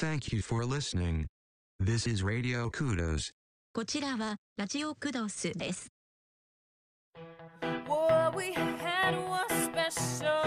[0.00, 1.26] Thank you for listening.
[1.80, 3.30] This is Radio Kudos.
[3.72, 5.88] こちらはラジオクドスです。
[7.86, 10.39] What we had was special,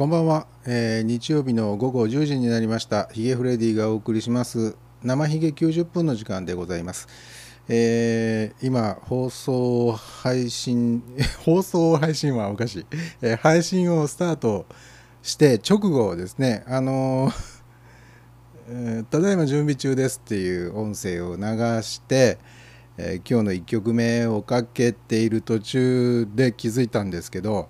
[0.00, 3.10] こんばんは、えー日曜日の午後10時になりました。
[3.12, 4.74] ヒゲフレディがお送りします。
[5.02, 7.06] 生ヒゲ90分の時間でございます、
[7.68, 11.02] えー今放送配信
[11.44, 12.86] 放送配信はおかしい、
[13.20, 14.64] えー配信をスタート
[15.20, 16.64] して直後ですね。
[16.66, 17.34] あのー
[18.70, 21.42] えーただいま準備中ですっていう音声を流
[21.82, 22.38] して、
[22.96, 27.68] えー今日の1曲目をかけている途中で気づいたんですけど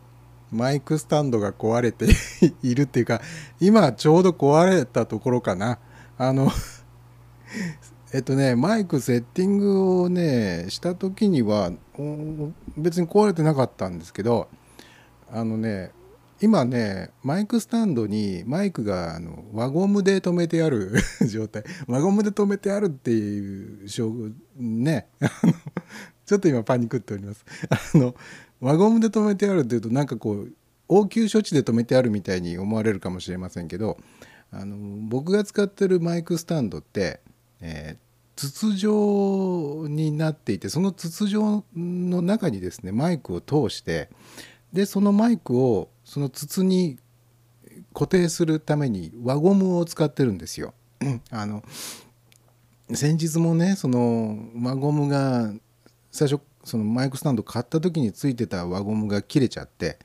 [0.52, 2.06] マイクスタンドが壊れて
[2.62, 3.20] いるっていうか
[3.60, 5.78] 今ちょうど壊れたところかな。
[6.18, 6.50] あの
[8.12, 11.72] えっとねマイクセッティングをねした時には
[12.76, 14.48] 別に壊れてなかったんですけど
[15.30, 15.92] あのね
[16.40, 20.94] 今ねマイクスタンドにマイクがあの輪ゴムで止めてある
[21.28, 21.64] 状態。
[21.86, 23.86] 輪ゴムで止めてあるっていう
[24.56, 25.06] ね
[26.26, 27.44] ちょっと今パニックっております。
[27.68, 28.14] あの
[28.60, 30.52] 輪ゴムで止めてあるっていうとなんかこう
[30.88, 33.96] 応急処置で止めてあるみたいに思われるかもしれませんけど
[34.50, 34.76] あの
[35.08, 37.20] 僕が使ってるマイクスタンドって、
[37.60, 38.10] えー
[38.40, 44.08] 筒状になっていてその筒状の中にですねマイクを通して
[44.72, 46.98] でそのマイクをその筒に
[47.92, 50.72] 固定するために輪ゴムを使ってるんですよ。
[51.30, 51.62] あの
[52.94, 55.52] 先日もねその輪ゴムが
[56.10, 59.98] 最初そのマイクスタンド買った時についてた輪ゴムが切れちゃって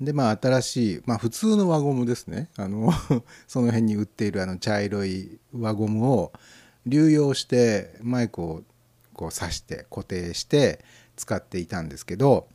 [0.00, 2.48] でまあ新しいまあ普通の輪ゴムですね。
[2.56, 2.90] あの
[3.46, 6.32] その辺に売っているあの茶色い輪ゴムを
[6.86, 8.62] 流用してマイクを
[9.12, 10.82] こう挿して固定して
[11.16, 12.48] 使っていたんですけど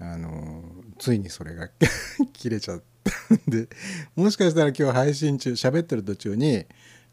[0.00, 0.64] あの
[0.98, 1.70] ついにそれが
[2.32, 2.82] 切れちゃっ
[3.28, 3.68] たんで
[4.16, 6.66] もしかしたら今日配信中喋ってる途中に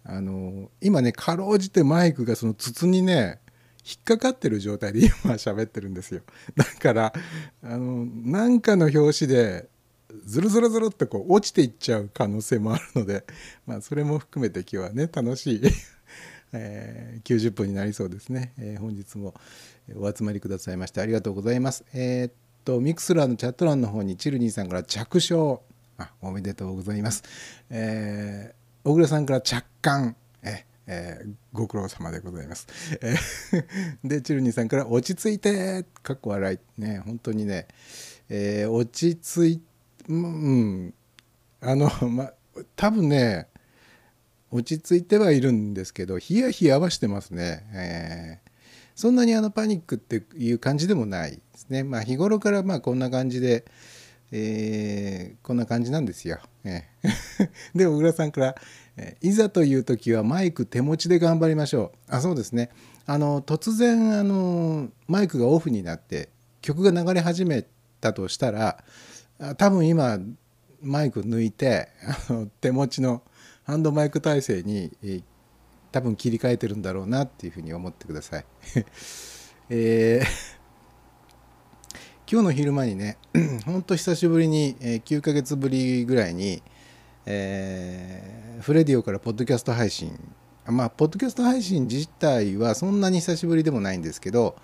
[0.03, 3.39] あの今ねかろうじてマイクがその筒にね
[3.89, 6.21] 引っかかってる状態で今喋ってるんですよ。
[6.55, 7.13] だから
[7.63, 9.67] あのなんかの表紙で
[10.25, 13.25] ズルズルズルってこう落ちていっちゃう可能性もあるので、
[13.65, 15.61] まあ、それも含めて今日はね楽しい
[16.53, 19.33] えー90分になりそうですね、えー本日も
[19.95, 21.83] お集まりくださいましてありがとうございます。
[21.93, 22.31] えーっ
[22.63, 25.61] とミクスラーのチャット欄の方にチルニーさんから着賞
[25.97, 27.23] あおめでとうございます。
[27.69, 30.15] えー小倉さんから着艦。
[30.91, 32.67] えーご苦労様でございます。
[33.01, 33.65] えー
[34.07, 36.81] で、チルニーさんから落ち着いてかっこ笑い。
[36.81, 37.67] ね、本当にね、
[38.27, 39.61] えー落ち着い、
[40.07, 40.93] うん、
[41.61, 42.33] あの、 ま、
[42.75, 43.47] 多分ね、
[44.51, 48.49] 落ち着いてはいるんですけどヒヤヒヤはしてますね、えー
[48.95, 53.63] そんなにあのパニックっていう感じでもないですねまあ日頃からまあこんな感じで、
[54.31, 58.55] えーこんな感じなんですよ、えー で小倉さんから、
[58.99, 62.69] えいざという時はマイク手持ちで頑張りましょう」あそうですね
[63.05, 66.29] あの突然あのマイクがオフになって
[66.61, 67.65] 曲が流れ始め
[68.01, 68.83] たとしたら
[69.57, 70.19] 多分今
[70.81, 71.89] マイク抜いて
[72.29, 73.23] あの手持ちの
[73.63, 74.91] ハンドマイク体制に、
[75.91, 78.45] 多分切り替えてるんだろうなっていうふうに思ってください。
[79.69, 80.59] えー
[82.31, 83.17] 今日の昼間にね
[83.65, 86.61] ほんと久しぶりに、え9ヶ月ぶりぐらいに、
[87.31, 90.19] えーフレディオからポッドキャスト配信。
[90.65, 94.55] まあポッドキャスト配信自体はそんなに久しぶりでもないんですけど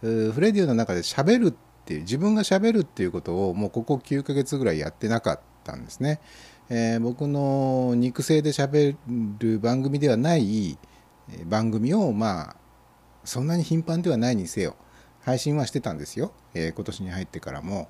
[0.00, 6.20] フレディオの中で喋るっていう自分が喋るっていうことをもうここ9ヶ月ぐらいやってなかったんですね。
[6.70, 8.96] えー僕の肉声で喋
[9.38, 10.78] る番組ではない
[11.44, 12.56] 番組をまあ
[13.24, 14.74] そんなに頻繁ではないにせよ
[15.20, 17.88] 配信はしてたんですよ、えー今年に入ってからも、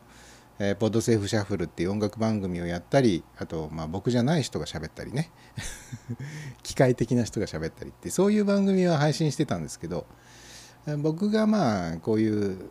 [0.61, 5.31] えーポッドセーフシャッフルっていう音楽番組をやったりあと、まあ、僕じゃない人が喋ったりね。
[6.63, 10.07] 機械的な人が喋ったりってそういう番組は配信してたんですけど
[10.99, 12.71] 僕がまあこういう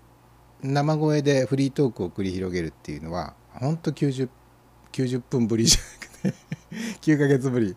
[0.61, 4.29] 生声でフリートークを繰り広げるっていうのは本当90
[4.91, 6.33] 90分ぶりじゃなくて
[7.13, 7.75] 9ヶ月ぶり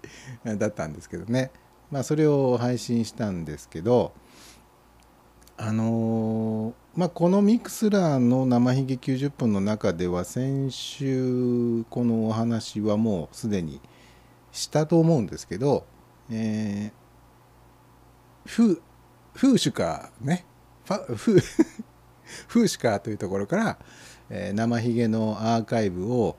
[0.59, 1.51] だったんですけどね。
[1.91, 4.13] まあそれを配信したんですけど
[5.57, 13.81] あのーまあこのミクスラーの生ひげ90分の中では先週このお話はもうすでに
[14.51, 15.87] したと思うんですけど、
[16.31, 18.83] えー、フ
[19.35, 20.45] フーシュカーね。
[20.85, 21.41] フー
[22.49, 23.79] フーシュカーというところから、
[24.29, 26.37] えー生ひげのアーカイブを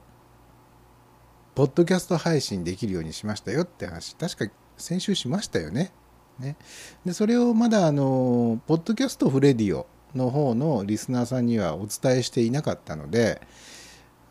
[1.56, 4.18] ポッドキャスト配信できるようにしましたよって話。
[4.18, 5.94] 確か先週しましたよね。
[6.40, 6.58] ね。
[7.06, 13.42] でそれをまだあのポッドキャストフレディオの方のリスナーさんにはお伝えしていなかったので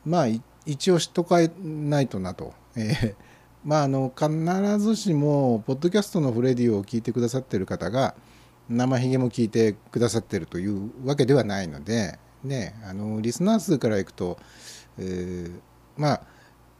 [0.05, 0.27] まあ
[0.67, 2.55] 一応知っとかないとなと。
[2.77, 3.31] えー
[3.65, 8.15] まああの必ずしもポッドキャストのフレディを聞いてくださってる方が
[8.69, 14.39] 生ひげも聞いてくださってるというわけではないので、ね、あのリスナー数からいくと、
[14.99, 15.61] えー
[15.97, 16.23] まあ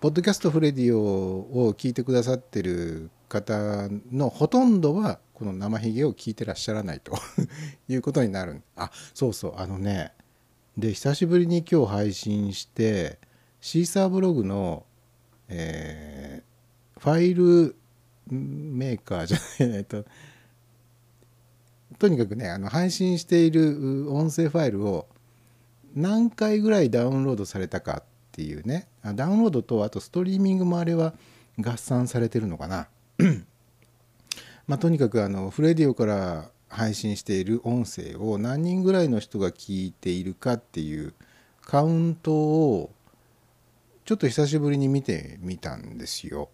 [0.01, 1.01] ポッドキャストフレディオ
[1.67, 7.17] を聞いてくださってる方のほとんどはこの生ひげを聞いてらっしゃらないと
[7.89, 8.61] いうことになる。
[8.77, 9.55] あそうそう。
[9.57, 10.13] あのね
[10.77, 13.19] で久しぶりに今日配信して
[13.59, 14.85] シーサーブログの、
[15.49, 16.51] えー
[17.01, 17.77] ファイル
[18.29, 20.05] メーカーじゃないと
[21.99, 25.09] とにかくねあの配信している音声ファイルを
[25.95, 28.87] 何回ぐらいダウンロードされたかっていうね。
[29.03, 31.15] ダウンロードとあとストリーミングもあれは
[31.59, 32.89] 合算されてるのかな。
[34.71, 41.13] まあとにかくあのフレディオから配信している音声を何人ぐらいの人が聞いているかっていう
[41.63, 42.93] カウントを
[44.05, 46.51] ちょっと久しぶりに見てみたんですよ。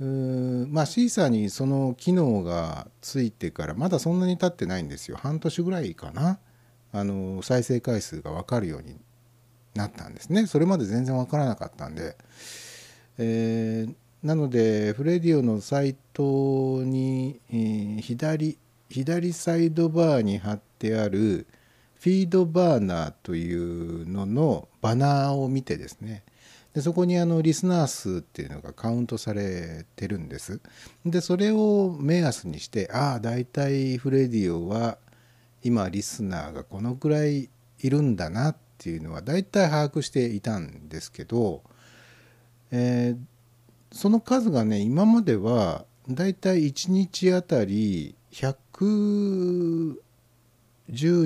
[0.00, 5.18] うーまあシーサーにその機能がついてからまだそんなに経ってないんですよ。
[5.18, 6.38] 半年ぐらいかな。
[6.94, 8.96] あの再生回数が分かるように
[9.74, 10.46] なったんですね。
[10.46, 12.16] それまで全然分からなかったんで、
[13.18, 18.58] えーなのでフレディオのサイトに、えー左
[18.90, 21.46] 左サイドバーに貼ってある
[22.00, 26.24] フィードバーナーというののバナーを見てですね。
[26.72, 30.60] でそこにあのリスナー数っていうのがカウントされてるんです。
[31.04, 34.98] でそれを目安にしてああ大体フレディオは
[35.62, 41.62] 今リスナーがこのくらいいるんだなっていうのは大体把握していたんですけど、
[42.70, 43.37] えー
[43.92, 49.96] その数がね今までは大体1日あたり110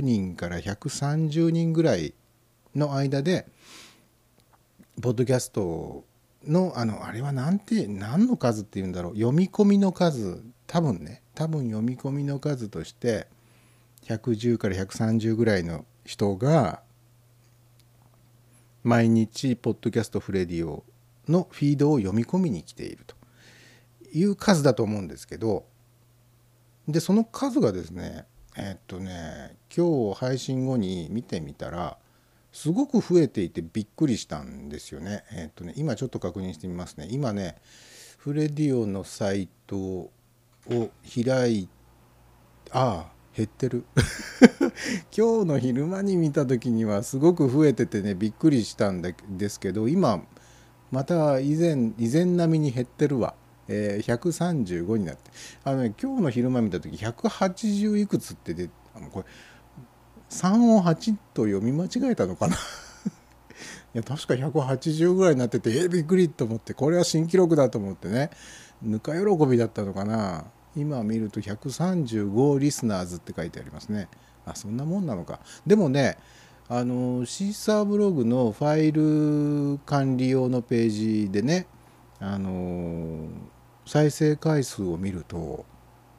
[0.00, 2.14] 人から130人ぐらい
[2.74, 3.46] の間で
[5.00, 6.04] ポッドキャスト
[6.46, 13.26] のあのあれは何て何の数っていうんだろう読み込みの数多分ね多分読み込みの数として
[14.06, 16.82] 110から130ぐらいの人が
[18.82, 20.82] 毎日ポッドキャストフレディオ
[21.28, 23.16] のフィードを読み込みに来ていると
[24.12, 25.64] いう数だと思うんですけど
[26.88, 28.26] でその数がですね
[28.56, 31.96] えっとね今日配信後に見てみたら
[32.52, 35.24] すごく増えていてびっくりしたんですよね。
[35.32, 37.08] えっとね今ちょっと確認してみますね。
[37.10, 37.56] 今ね
[38.18, 40.10] フレディオのサイトを
[41.24, 41.68] 開い
[42.70, 43.84] ああ減ってる
[45.16, 49.14] 今日の昼間に見た時にはすごく増えててねびっくりしたんで
[49.48, 50.22] すけど今
[50.92, 53.34] また以前以前並みに減ってるわ、
[53.66, 55.30] えー135になって。
[55.64, 59.24] あのね今日の昼間見た時180いくつってであのこれ
[60.30, 62.54] 3を8と読み間違えたのかな？
[63.94, 68.30] いや確か180ぐらいになっててえーびっくりと思ってこれは新記録だと思ってね。
[68.82, 70.44] ぬか喜びだったのかな？
[70.76, 74.08] 今見ると135リスナーズって書いてありますね。
[74.44, 75.40] あそんなもんなのか。
[75.66, 76.18] でもね
[76.74, 81.66] あのシーサーブログのファイル管理用のページでね
[82.18, 83.28] あの
[83.84, 85.66] 再生回数を見ると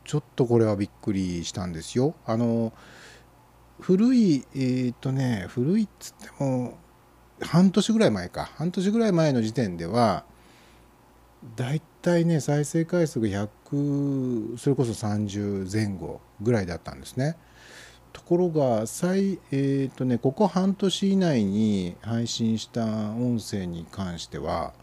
[0.05, 2.13] ちょっとこれはびっくりしたんですよ。
[2.27, 2.71] あの
[3.79, 6.77] 古いえーっとね古いっつっても
[7.41, 10.23] 半年ぐらい前か半年ぐらい前の時点では
[11.55, 17.37] だいたいね再生回数が100それこそ30前後ぐらいだったんですね。
[18.13, 24.73] ところが最えっ、とねここ半年以内に配信した音声に関しては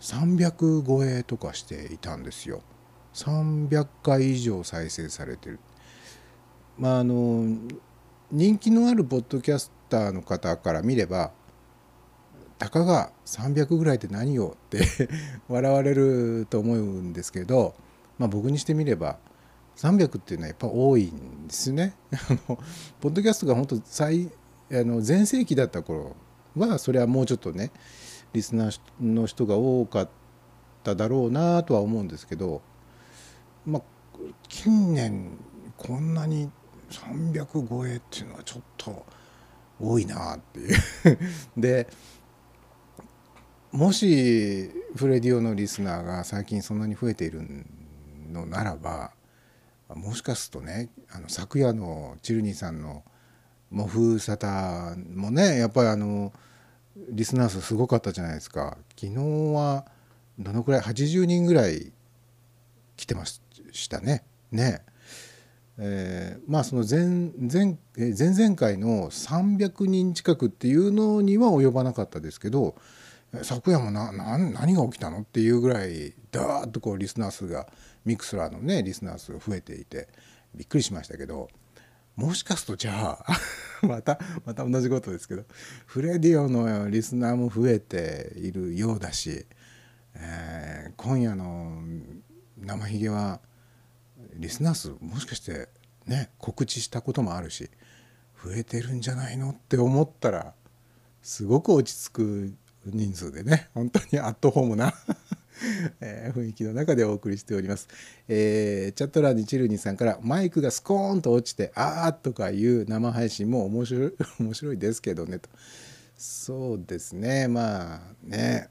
[0.00, 2.60] 300超えとかしていたんですよ。
[3.14, 5.60] 300回以上再生されてる。
[6.76, 7.46] まああの
[8.30, 11.30] 人気のあるポッドキャスターの方から見れば
[12.58, 14.80] たかが300ぐらいって何よって
[15.48, 17.74] 笑われると思うんですけど、
[18.18, 19.18] まあ、僕にしてみれば
[19.82, 21.94] 300っていうのはやっぱ多いんですね。
[23.00, 24.30] ポッドキャストが本当最
[24.70, 26.14] あの全盛期だった頃
[26.56, 27.72] はそれはもうちょっとね
[28.32, 30.08] リスナーの人が多かっ
[30.84, 32.62] ただろうなとは思うんですけど、
[33.66, 33.82] まあ、
[34.48, 35.32] 近年
[35.76, 36.48] こんなに
[36.90, 39.04] 300超えっていうのはちょっと
[39.80, 40.78] 多いなっていう。
[41.60, 41.88] で
[43.72, 47.42] もしフレディオのリスナーが最近そんなに増えている
[48.30, 49.12] のならば
[49.94, 53.04] もしかするとねあの昨夜のチルニーさんの
[53.70, 56.32] 「モフサタ」もねやっぱりあの
[57.10, 58.76] リスナー数すごかったじゃないですか。
[58.98, 59.14] 昨日
[59.54, 59.86] は
[60.38, 61.92] どのくらい？80人ぐらい
[62.96, 64.24] 来てましたね。
[64.50, 64.82] ね。
[65.78, 72.76] えーまあその前前前々回の300人近くっていうのには及ばなかったですけど
[73.42, 75.20] 昨夜もなな何が起きたの？
[75.20, 77.66] っていうぐらいダーッとこうリスナー数が
[78.04, 80.08] ミクスラーのねリスナー数が増えていて
[80.54, 81.48] びっくりしましたけど
[82.16, 83.26] もしかするとじゃあ
[83.86, 85.44] またまた同じことですけど
[85.86, 89.46] フレディオのリスナーも増えているようだし、
[90.14, 91.82] えー今夜の
[92.58, 93.40] 生ひげは
[94.34, 95.68] リスナー数もしかして
[96.06, 97.70] ね告知したこともあるし
[98.44, 100.54] 増えてるんじゃないのって思ったら
[101.22, 102.54] すごく落ち着く
[102.86, 104.92] 人数でね本当にアットホームな、
[106.00, 107.88] え雰囲気の中でお送りしております、
[108.28, 115.48] えーチャット欄にチルニーさんからマイクがスコーンと落ちてあーとかいう生配信も面白い面白いですけどねと。
[116.16, 117.48] そうですね。
[117.48, 118.68] まあね。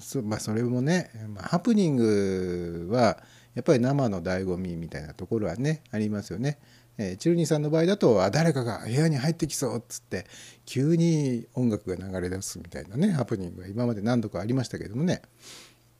[0.00, 3.22] そ,、まあ、それもね、まあ、ハプニングは
[3.54, 6.58] やっぱり生の醍醐味みたいなところはねありますよね。
[7.02, 10.26] えーチルニーさんの場合だとあ誰かが部屋に入ってきそうっつって
[10.66, 15.22] 急に音楽が流れ出すみたいなねハプニングが今まで何度かありましたけどもね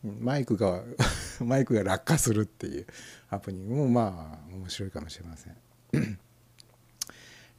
[0.03, 0.83] マイクが
[1.41, 2.87] マイクが落下するっていう
[3.29, 5.57] ハプニングもまあ面白いかもしれません。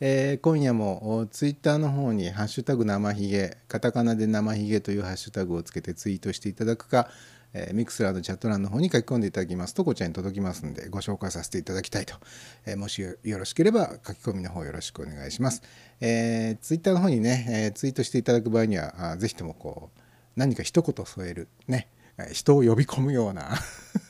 [0.03, 7.11] えー今夜もおツイッターの方に「ハッシュタグ生ひげ」カタカナで生ひげというハッシュタグをつけてツイートしていただくか、
[7.53, 12.15] えーミクスラーのチャット欄の方に書き込んでいただきますとこちらに届きますんでご紹介させていただきたいと、
[12.65, 15.61] えーもしよろしければ書き込みの方よろしくお願いします、
[15.99, 19.99] えーツイッターの方にね、えーツイートしていただく場合にはあぜひともこう
[20.35, 21.87] 何か一言添えるね
[22.33, 23.49] 人を呼び込むような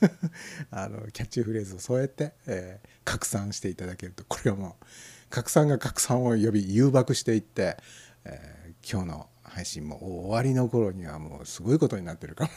[0.70, 4.24] あのキャッチフレーズを添えて、えー拡散していただけると。
[4.28, 4.84] これはもう
[5.28, 7.76] 拡散が拡散を呼び誘爆していって、
[8.24, 12.50] えー今日の配信も終わりの頃にはもうすごいことになってるかも。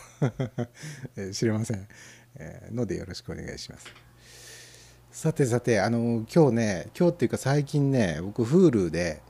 [1.17, 1.87] えーしれません、
[2.35, 3.87] えのでよろしくお願いします。
[5.11, 9.21] さてさてあの今日ね今日っていうか最近ね僕 Hulu で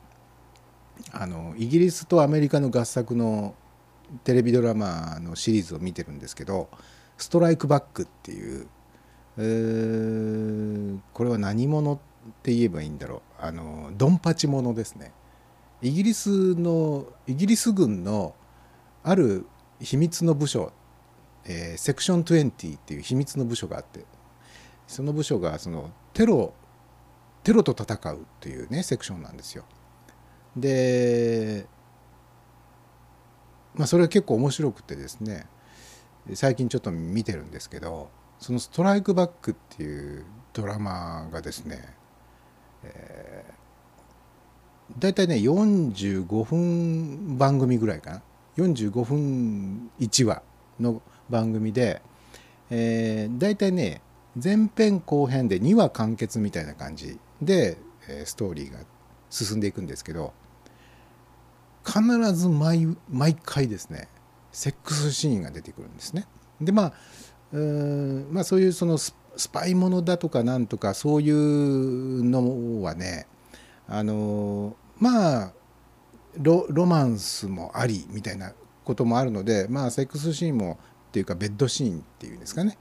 [1.12, 3.56] あのイギリスとアメリカの合作の
[4.24, 6.70] テレビドラマのシリーズを見てるんですけど
[7.18, 8.68] 「ストライクバック」っていう、
[9.38, 12.00] えーこれは何者っ
[12.44, 13.22] て言えばいいんだろう。
[13.40, 15.12] あのドンパチ者ですね。
[15.86, 18.34] イギリスのイギリス軍の
[19.04, 19.46] ある
[19.80, 20.74] 秘密の部署、
[21.46, 24.04] えーセクション20っていう秘密の部署があって
[24.88, 26.56] その部署がそのテロ
[27.44, 29.64] テロと戦うっていうねセクションなんですよ。
[30.58, 31.68] で
[33.76, 35.46] まあそれは結構面白くてですね
[36.34, 41.96] 最近ちょっと見てるんですけどその「ストライクバック」っていうドラマがですね、
[42.84, 43.55] えー、
[44.98, 48.22] 大体ね45分番組ぐらいかな
[48.58, 50.42] 45分1話
[50.80, 52.02] の番組で、
[52.70, 54.02] えー、大体ね
[54.42, 57.78] 前編後編で2話完結みたいな感じで、
[58.26, 58.80] ストーリーが
[59.30, 60.34] 進んでいくんですけど
[61.86, 62.02] 必
[62.34, 64.08] ず毎毎回ですね
[64.52, 66.26] セックスシーンが出てくるんですね。
[66.62, 66.94] でまあ
[67.52, 69.14] うんまあそういうそのス
[69.52, 73.28] パイものだとかなんとかそういうのはね
[73.88, 75.54] あのまあ
[76.38, 80.78] ロマンスもありみたいなこともあるのでまあセックスシーンも
[81.10, 82.78] っていうかベッドシーンっていうんですかね。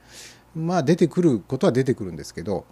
[0.54, 2.64] まあ出てくることは出てくるんですけど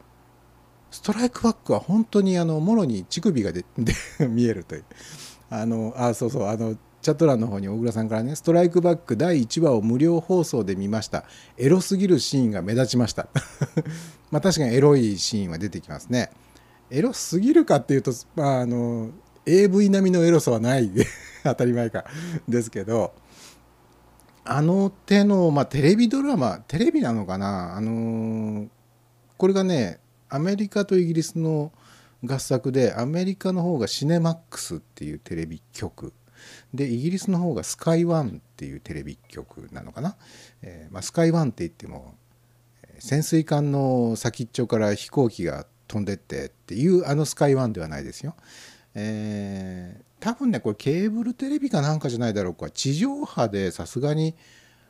[0.90, 3.64] ストライクバックは本当にあのもろに乳首がで
[4.28, 4.84] 見えるという。
[5.50, 11.24] あのあそうそうあのチャット欄の方に小倉さんからね「ストライクバック第1話を無料放送で見ました。
[11.58, 13.28] エロすぎるシーンが目立ちました」
[14.30, 16.30] まあ確かにエロいシーンは出てきますね。
[16.92, 19.10] エロすぎるかっていうと、まあ、あの
[19.46, 20.90] AV 並みのエロさはない。
[21.42, 22.04] 当たり前か。
[22.46, 23.14] ですけど
[24.44, 27.74] あの手の、まあ、テレビドラマテレビなのかな。
[27.74, 28.68] あの
[29.38, 31.72] これがねアメリカとイギリスの
[32.22, 36.12] 合作でアメリカの方がシネマックスっていうテレビ局。
[36.74, 40.16] でイギリスの方がスカイワンっていうテレビ局なのかな、
[40.60, 42.16] えーまあ、スカイワンって言っても
[42.98, 48.34] 潜水艦の先っちょから飛行機が飛んでってっていうあのスカイワンではないですよ。
[48.94, 54.36] えー多分ねこれケーブルテレビかなんかじゃないだろうか地上波でさすがに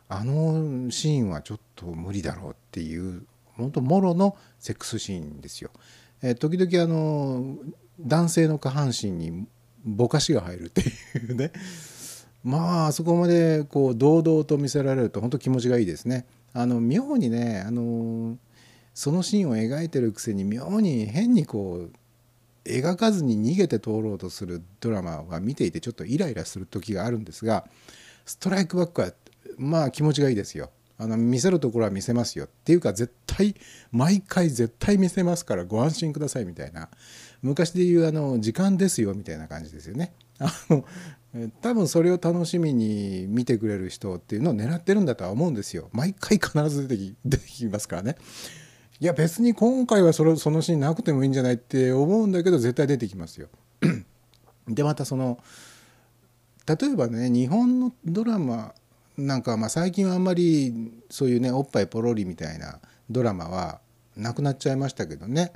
[0.07, 3.25] あのシーンはちょっと無理だろうっていう
[3.57, 5.71] 本当もろのセックスシーンですよ。
[6.23, 7.57] えー時々あの
[7.99, 9.47] 男性の下半身に
[9.85, 11.51] ぼかしが入るっていうね
[12.45, 16.27] まああそこまでこう堂々と見せられると本当気持ちがいいですね。
[16.53, 18.37] あの妙にねあの
[18.95, 21.91] そのシーンを描いてるくせに妙に変にこう
[22.65, 27.67] 描かずに逃げて通ろうとするドラマは見ていてちょっとイライラする時があるんですが
[28.25, 29.13] ストライクバックは
[29.57, 30.71] まあ気持ちがいいですよ。
[30.99, 33.57] あの見せるところは見せますよっていうか絶対
[33.91, 36.91] 毎回絶対見せますからご安心くださいみたいな
[37.41, 40.13] 昔で言うあの時間ですよみたいな感じですよね。
[40.39, 40.85] あの
[41.61, 45.89] 多分それを楽しみに見てくれる人っていうのを狙ってるんだとは思うんですよ。
[45.93, 46.87] 毎回必ず
[47.25, 48.17] 出てきますからね。
[49.03, 53.49] いや別に今回はそれそのシーンなくてもいいんじゃないって思うんだけど絶対出てきますよ。
[54.69, 55.41] でまたその
[56.69, 58.77] 例えばね日本のドラマ
[59.19, 62.79] なんかまあ最近はあんまりそういうねおっぱいポロリみたいな
[63.11, 63.81] ドラマは
[64.17, 65.53] なくなっちゃいましたけどね。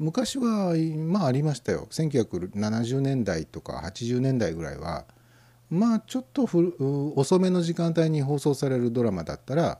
[0.00, 0.74] 昔は
[1.06, 1.86] まあありましたよ。
[1.88, 5.04] 1970年代とか80年代ぐらいは。
[5.70, 6.48] まあちょっと
[7.14, 9.78] 遅めの時間帯に放送されるドラマだったら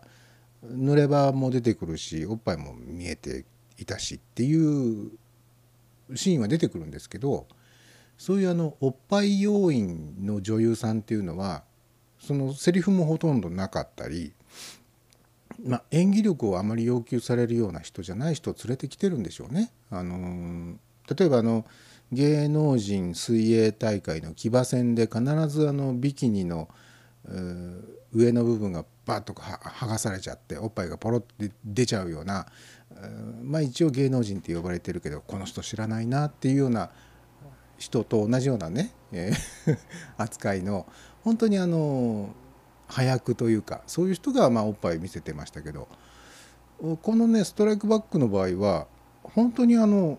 [0.64, 3.44] 濡れ場も出てくるしおっぱいも見えて
[3.78, 5.10] いたしっていう
[6.14, 7.46] シーンは出てくるんですけど
[8.18, 11.64] そういうあのおっぱい要員の女優さんっていうのは
[12.20, 14.32] そのセリフもほとんどなかったり
[15.64, 19.70] まあ、演技力をあまり要求されるような人じゃない人を連れてきてるんでしょうね。
[19.90, 20.76] あのー
[21.16, 21.66] 例えばあの
[22.12, 26.68] 芸能人水泳大会の騎馬戦で必ずあのビキニの、
[28.12, 32.46] 上の部分がバッと剥がされちゃっておっぱいがポロッて出ちゃうような、
[33.42, 36.90] まあ一応芸能人って呼ばれてるけどこの人知らないなっていうような
[37.78, 38.92] 人と同じようなね、
[40.16, 40.86] 扱いの
[41.24, 42.30] 本当にあの
[42.86, 45.88] 早くというかそういう人がまあおっぱい見せてましたけど
[47.02, 48.86] このねストライクバックの場合は
[49.22, 50.18] 本当にあの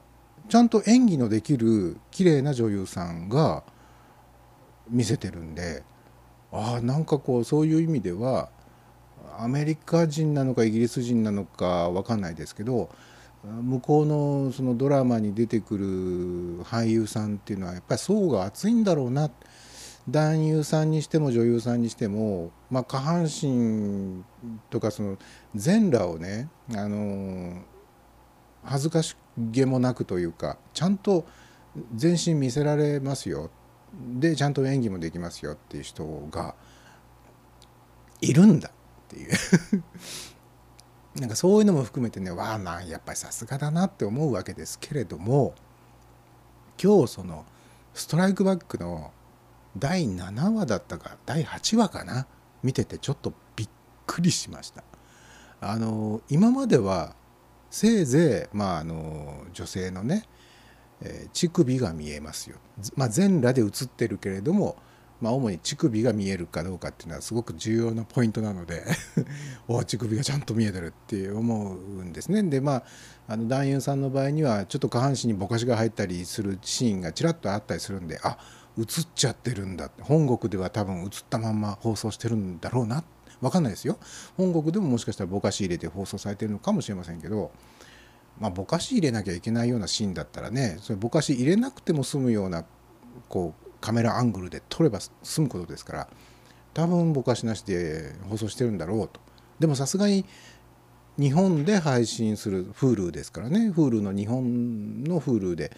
[0.50, 3.64] ちゃんと演技のできる綺麗な女優さんが
[4.90, 5.84] 見せてるんで
[6.54, 8.50] あなんかこうそういう意味では
[9.40, 12.90] アメリカ人なのかイギリス人なのかわかんないですけど
[13.44, 19.30] 向こうのそのドラマに出てくる俳優さんっていうのはやっぱり層が厚いんだろうな。
[20.10, 24.24] 男優さんにしても女優さんにしても、まあ、下半身
[24.70, 25.18] とかその
[25.56, 27.62] 全裸をねあの
[28.64, 31.26] 恥ずかしげもなくというかちゃんと
[31.96, 33.50] 全身見せられますよ。
[33.94, 36.56] でちゃんと演技もできますよっていう人が
[38.22, 38.72] いるんだっ
[39.08, 39.32] ていう
[41.20, 45.54] なんかそういうのも含めてねわあなんやっぱりさすがだなって思うわけですけれども
[46.82, 47.46] 今日その
[47.94, 49.12] ストライクバックの
[49.78, 52.26] 第7話だったか第8話かな
[52.64, 53.70] 見ててちょっとびっ
[54.08, 54.84] くりしました。
[55.60, 57.16] あの今までは
[57.70, 60.26] せいぜい、まあ、あの女性のね、
[61.04, 62.58] えー乳首が見えますよ、
[62.96, 64.78] まあ、全裸で映ってるけれども、
[65.22, 68.84] まあ、主に乳首が見えるかどうかっていうのはすごく重要なポイントなので
[69.68, 72.44] お乳首がちゃんと見えてるって思うんですね。
[72.44, 72.84] でまあ
[73.26, 78.38] あの男優さんの場合にはちょっと下半身にぼかしが入ったりするシーンがちらっとあったりするんであ
[78.78, 78.86] 映っ
[79.16, 80.04] ちゃってるんだって。
[80.04, 83.04] 本国では多分映ったまんま放送してるんだろうな。
[83.42, 83.98] 分かんないですよ。
[84.36, 87.52] 本国でももしかしたらぼかし入れて放送されてるのかもしれませんけど
[88.40, 92.66] まあぼかし入れなきゃいけないようなシーンだったらねそれぼかし入れなくても済むような
[93.30, 96.08] こうカメラアングルで撮れば済むことですから
[96.74, 99.20] 多分ぼかしなしで放送してるんだろうと。
[99.60, 100.26] でもさすがに
[101.18, 105.72] 日本で配信する Hulu ですからね Hulu の日本の Hulu で、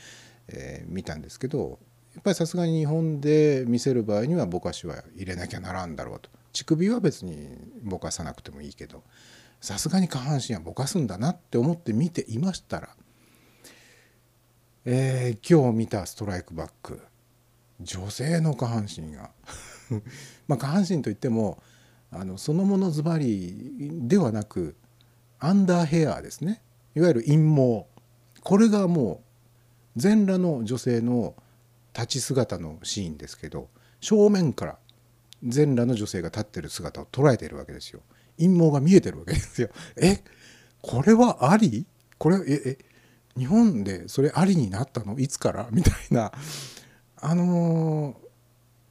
[0.48, 1.80] えー見たんですけど
[2.13, 6.30] やっぱりさすがに日本で見せる場合にはぼかしは入れなきゃならんだろうと。
[6.54, 9.04] 乳首は別にぼかさなくてもいいけど。
[9.62, 12.89] さすがに下半身はぼかすんだなって思って見ていましたら、
[14.86, 17.02] えー今日見たストライクバック
[17.82, 19.32] 女性の下半身が。
[20.48, 21.62] まあ下半身といっても
[22.12, 24.76] あのそのものズバリではなく
[25.39, 26.62] アンダーヘアーですね。
[26.96, 27.88] いわゆる陰毛。
[28.41, 29.24] これがも
[29.96, 31.36] う全裸の女性の
[31.94, 33.70] 立ち姿のシーンですけど
[34.02, 34.78] 正面から
[35.44, 38.02] 全裸の女性が立ってる姿を捉えているわけですよ。
[38.38, 39.69] 陰毛が見えてるわけですよ。
[39.98, 40.24] え？
[40.82, 41.86] これはあり？
[42.17, 42.78] これええ？
[43.38, 45.17] 日本でそれありになったの？
[45.19, 45.67] いつから？
[45.71, 46.32] みたいな。
[47.17, 48.26] あのー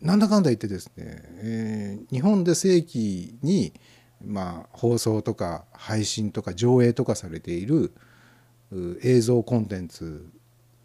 [0.00, 3.72] なんだかんだ言ってですね、えー日本で正規に、
[4.22, 7.94] まあ、放送とか配信とか上映とかされている
[9.02, 10.28] 映像コンテンツ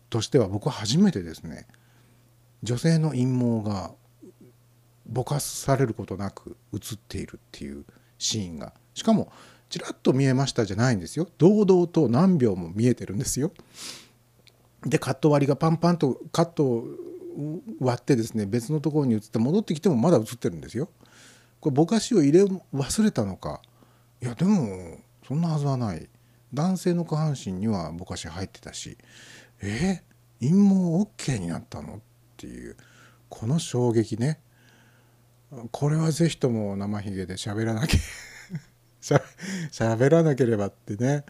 [0.09, 1.67] としては僕は初めてですね。
[2.63, 3.91] 女性の陰毛が
[5.05, 7.83] ぼかされることなく映っているっていう。
[8.19, 8.73] シーンが。
[8.93, 9.31] しかも
[9.69, 11.27] ちらっと見えましたじゃないんですよ。
[11.39, 13.51] 堂々と何秒も見えてるんですよ。
[14.85, 16.87] でカット割りがパンパンとカットを
[17.79, 20.89] 割ってですね別のところに移って戻ってきてもまだ映ってるんですよ。
[21.59, 23.61] これぼかしを入れ忘れたのか。
[24.21, 26.09] いやでもそんなはずはない。
[26.53, 28.97] 男性の下半身にはぼかし入ってたし。
[29.61, 30.03] え
[30.39, 30.57] 陰毛
[31.17, 31.99] OK になったのっ
[32.37, 32.77] ていう
[33.27, 34.39] この衝撃ね。
[35.71, 37.99] これはぜひとも生ひげで喋らなきゃ
[39.01, 39.21] しゃ
[39.71, 41.25] 喋らなければってね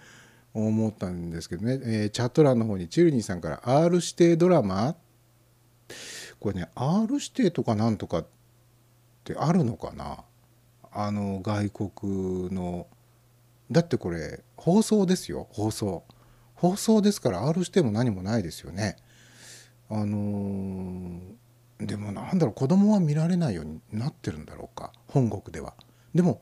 [0.53, 4.95] 思ったんですけどね、えーチャット欄の方にチルニーさんから R 指定ドラマ？
[6.39, 8.27] これね R 指定とかなんとかっ
[9.23, 10.23] てあるのかな？
[10.91, 12.87] あの外国の
[13.71, 16.03] だってこれ放送ですよ放送。
[16.55, 18.97] 放送ですから R 指定も何もないですよね。
[19.89, 21.19] あのー
[21.79, 25.73] でもなんだろう子供は見られないようになってるんだろうか本国では。
[26.13, 26.41] でも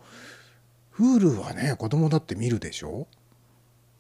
[0.97, 3.07] Hulu はね子供だって見るでしょ？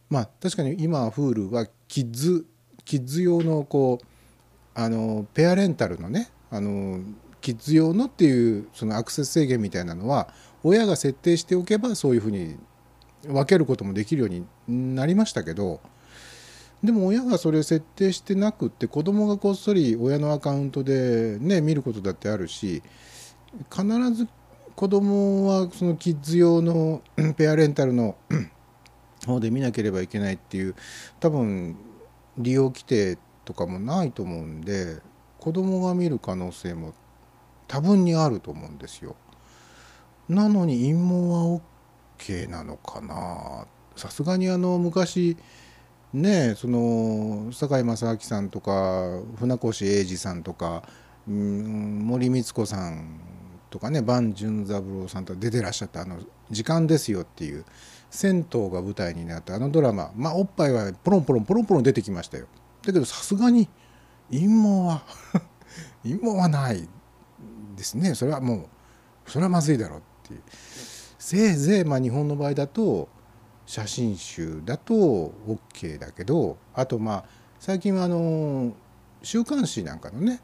[0.09, 2.45] まあ確かに今 Hulu はキッズ
[2.85, 4.05] キッズ用のこう
[4.73, 7.01] あのペアレンタルのねあの
[7.41, 10.29] キッズ用のっていうそのアクセス制限みたいなのは
[10.63, 12.57] 親が設定しておけばそういうふうに
[13.25, 15.81] 分けることもできるようになりましたけど
[16.83, 22.83] でも親がそれ設定してなくって子供がこっそり親のアカウントでね見ることだってあるし
[23.71, 24.27] 必ず
[24.75, 27.01] 子供はそのキッズ用の
[27.35, 28.15] ペアレンタルの
[29.25, 30.75] 方で見なければいけないっていう
[31.19, 31.75] 多分
[32.37, 35.01] 利用規定とかもないと思うんで
[35.39, 36.93] 子供が見る可能性も
[37.67, 39.15] 多分にあると思うんですよ。
[40.29, 41.59] なのに陰謀は
[42.19, 45.37] OK なのかなさすがにあの昔
[46.13, 50.83] ねその堺正明さんとか船越英二さんとか、
[51.27, 53.19] うん、森光子さん
[53.69, 57.65] とかね伴淳三郎さんと出てらっしゃったあの「時間ですよ」っていう
[58.09, 62.47] 銭湯が舞台になったあのドラマまあおっぱいはポロンポロンポロンポロン出てきましたよ。
[62.81, 63.67] だけどさすがに
[64.31, 65.03] 陰謀は
[66.03, 66.87] 陰謀はない。
[67.77, 68.15] ですね。
[68.15, 70.41] それはもうそれはまずいだろうっていう。
[71.19, 73.07] せいぜいまあ日本の場合だと
[73.67, 74.93] 写真集だと
[75.45, 77.25] OK だけどあとまあ
[77.59, 78.73] 最近はあの
[79.21, 80.41] 週刊誌なんかのね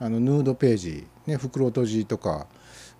[0.00, 2.46] あのヌードページ、ね、袋とじとか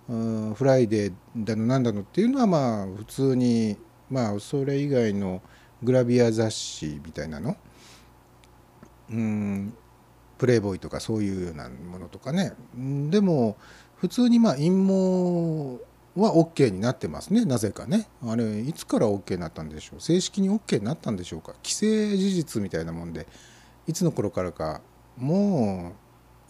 [0.07, 3.75] フライデーだのなんだのっていうのはまあ普通に
[4.09, 5.41] まあそれ以外の
[5.81, 7.57] グラビア雑誌みたいなの
[9.09, 9.73] うん
[10.37, 12.53] プレイボーイとかそういうようなものとかね。
[13.09, 13.57] でも
[13.95, 15.79] 普通にまあ陰毛
[16.15, 18.07] は OK になってますねなぜかね。
[18.25, 20.01] あれいつから OK になったんでしょう？
[20.01, 21.53] 正式に OK になったんでしょうか？
[21.63, 23.27] 既成事実みたいなもんで
[23.87, 24.81] いつの頃からか
[25.17, 25.93] も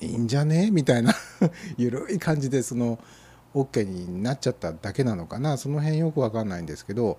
[0.01, 0.69] ういいんじゃね？
[0.71, 1.13] みたいな
[1.78, 2.99] ゆるい感じでその
[3.54, 5.58] OK になっちゃっただけなのかな？
[5.58, 7.17] その辺よくわかんないんですけど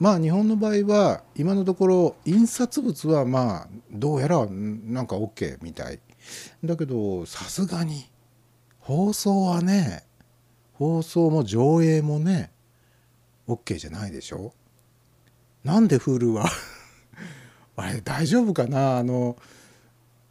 [0.00, 6.00] まあ日本の場合は今のところ印刷物はまあどうやらなんか OK みたい。
[6.64, 8.10] だけどさすがに
[8.80, 10.05] 放送はね
[10.78, 12.50] 放送も上映もね
[13.48, 14.52] OK じゃないでしょ？
[15.64, 16.46] なんで Hulu は？
[17.76, 18.98] あれ大丈夫かな？
[18.98, 19.36] あの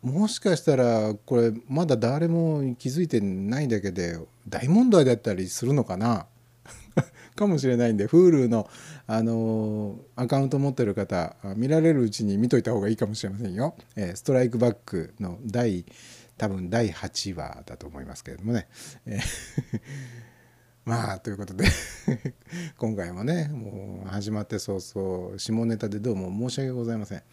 [0.01, 6.27] もしかしたらこれまだ誰も気づいてないだけで大問題だったりするのかな？
[7.35, 8.69] かもしれないんで Hulu の、
[9.07, 13.75] あのアカウント持ってる方見られるうちに見といた方がいいかもしれませんよ。
[13.95, 15.85] えーストライクバックの第
[16.37, 18.67] 多分第8話だと思いますけれどもね。
[19.05, 19.21] えー
[20.85, 21.65] まあということで
[22.77, 27.23] 今回もねもう始まって早々下ネタでどうも申し訳ございません。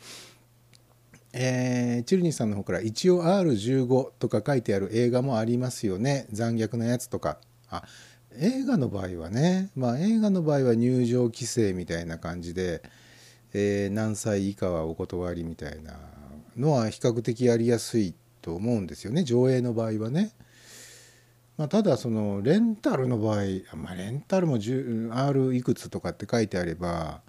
[1.34, 7.38] えーチルニーさんの方から一応 R15 とか書いてある映画もありますよね残虐なやつとか
[7.70, 7.84] あ
[8.36, 12.82] 映画の場合はねまあ映画の場合は入場規制みたいな感じで、
[13.52, 16.00] えー何歳以下はお断りみたいな
[16.56, 20.32] のは比較的やりやすいと思うんですよね上映の場合はね。
[21.62, 23.37] まあ、ただそのレンタルの場合、
[23.77, 27.20] まあ、レンタルも R いくつとかって書いてあれば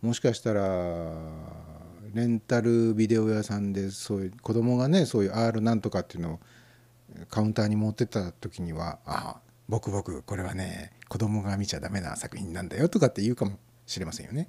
[0.00, 0.62] もしかしたら
[2.14, 6.40] レンタルビデオ屋さんでそういう子供がねそういう R なんとかっていうのを
[7.28, 14.48] カウンターに持ってった時には「あ僕僕これはね子供が見ちゃダメな作品なんだよ」とかって言うかもしれませんよね。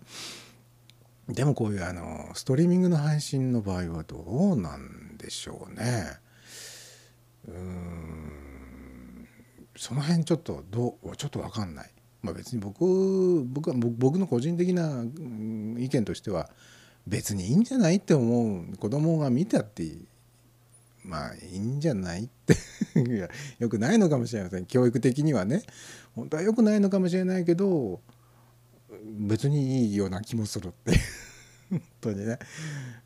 [1.27, 6.19] でもこういうあのストリーミングの配信の場合はどうなんでしょうね。
[7.47, 8.42] うん
[9.75, 11.89] その辺ちょっとどうちょっと分かんない。
[12.21, 15.03] まあ、別に僕僕は僕の個人的な
[15.77, 16.49] 意見としては
[17.05, 19.85] 別にいいんじゃないって思う子供が見たって
[21.03, 22.55] まあいいんじゃないって。
[23.59, 24.65] よくないのかもしれません。
[24.65, 25.63] 教育的にはね。
[26.15, 27.99] 本当はよくないのかもしれないけど
[29.19, 30.93] 別にいいような気もするって。
[31.69, 32.39] 本当にね、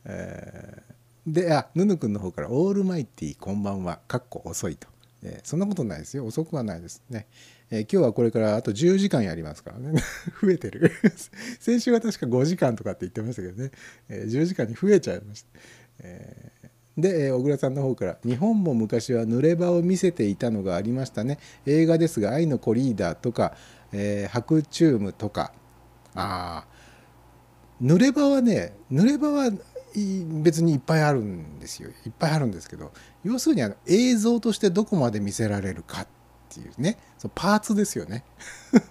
[0.05, 4.87] えーであぬぬくんの方から「オールマイティーこんばんは」かっこ遅いと、
[5.23, 6.25] えそんなことないですよ。
[6.25, 7.27] 遅くはないですね、
[7.69, 10.01] えー今日はこれからあと10時間やりますからね。
[10.41, 10.91] 増えてる。
[11.59, 13.71] 先週は確か5時間とかって言ってましたけどね、
[14.09, 15.47] えー10時間に増えちゃいました、
[15.99, 21.37] えーで、え小倉さんの方から「日本も昔は濡れ場を見せていたのがありましたね。
[21.65, 23.55] 映画ですが愛のコリーダーとか、
[23.91, 25.53] え白チュームとか。
[26.15, 26.67] ああ
[27.81, 29.51] 濡れ場はね濡れ場は
[30.43, 31.89] 別にいっぱいあるんですよ。
[32.05, 32.91] いっぱいあるんですけど
[33.23, 36.07] 要するにあの映像としてどこまで見せられるかっ
[36.49, 36.97] ていうね。
[37.17, 38.23] そのパーツですよね。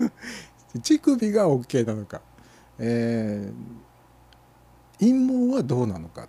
[0.82, 2.20] 乳首が OK なのか、
[2.78, 3.86] えー
[4.98, 6.26] 陰謀はどうなのか、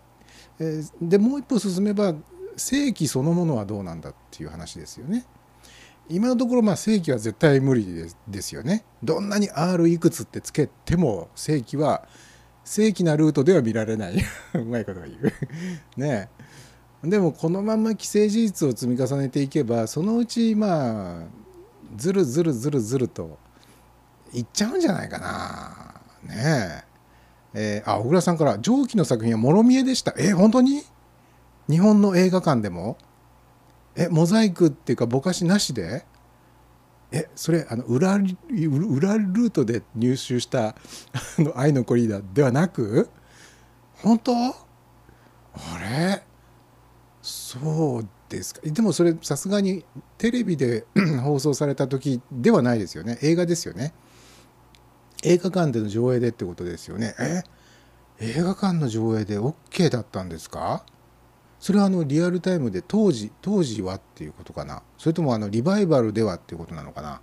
[0.60, 2.14] えーでもう一歩進めば
[2.58, 5.26] 正規そのものはどうなんだっていう話ですよね。
[6.10, 8.84] 今のところまあ正規は絶対無理ですですよね。
[9.04, 12.08] どんなに R いくつってつけても正規は
[12.68, 14.18] 正規なルートでは見られない。
[14.54, 15.34] うまいことが言う。
[16.00, 16.30] ね
[17.04, 21.24] でもこのまま既成事実を積み重ねていけばそのうちまあ
[21.96, 23.38] ずるずるずるずると
[24.34, 26.02] いっちゃうんじゃないかな。
[26.24, 26.84] ねえ。
[27.54, 30.84] えーあ小倉さんから「上記の作品はもろ見えでした」え本当に？
[31.70, 32.98] 日本の映画館でも？
[33.96, 36.04] えモザイクっていうかぼかしなしで？
[37.12, 40.76] えそれあの裏裏ルートで入手したあ
[41.40, 43.10] の愛のコリーダーではなく
[43.96, 44.34] 本当？
[44.34, 44.54] あ
[45.82, 46.24] れ？
[47.22, 48.62] そうですか。
[48.64, 49.84] でもそれさすがに
[50.18, 50.86] テレビで
[51.24, 53.18] 放送された時ではないですよね。
[53.22, 53.94] 映画ですよね。
[55.24, 57.16] 映画館での上映でってことですよね。
[57.20, 57.44] え？
[58.20, 60.84] 映画館の上映で OK だったんですか？
[61.60, 64.84] それはあのリアルタイムで当時当時はっていうことかな。
[64.98, 67.22] それともあのリバイバルではっていうことなのかな。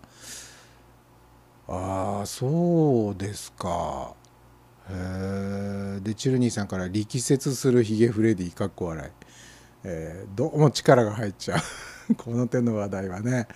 [1.69, 4.15] ああそうですか。
[4.91, 9.11] へえでチルニーさんから力説するヒゲフレディかっこ笑い、
[9.85, 12.15] えーどうも力が入っちゃう。
[12.17, 13.49] この手の話題はね。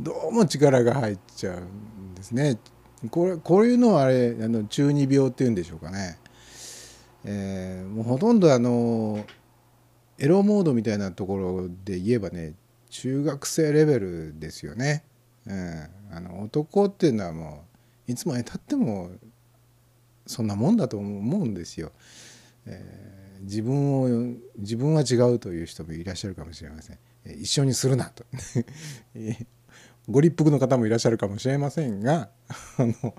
[0.00, 2.58] どうも力が入っちゃうんですね。
[3.10, 6.18] これこういうのはあれあの中二病っていうんでしょうかね、
[7.24, 9.24] えーもうほとんどあの
[10.18, 12.54] エロモードみたいなところで言えばね
[12.90, 15.04] 中学生レベルですよね。
[15.46, 17.64] うん、あの男っていうのはも
[18.08, 19.10] ういつまでたっても
[20.26, 21.92] そんなもんだと思うんですよ。
[22.66, 26.98] えー自分を自分は違うという人もいらっしゃるかもしれません。
[27.24, 28.24] 一緒にするなと。
[30.08, 32.30] ご立腹の方もいらっしゃるかもしれませんが
[32.78, 33.14] あの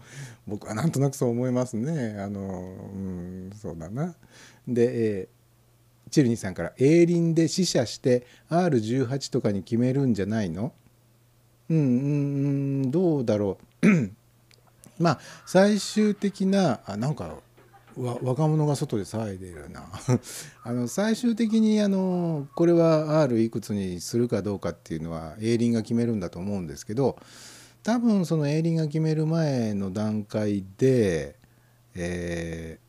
[0.48, 2.16] 僕はなんとなくそう思いますね。
[2.20, 4.16] あのうんそうだな。
[4.68, 5.39] で、えー
[6.10, 10.74] チルニさんから「営林で試写して R18 とかに決めるんじゃないの?」
[11.70, 11.88] うんうんう
[12.88, 13.88] んどうだろう？
[15.00, 17.38] まあ最終的なあなんか
[17.98, 19.86] わ若者が外で騒いでるな。
[20.64, 27.18] あの最終的にあのこれは R いくつにするかどうかっていうのは営林が決めるんだと思うんですけど
[27.84, 31.36] 多分その営林が決める前の段階で
[31.96, 32.80] え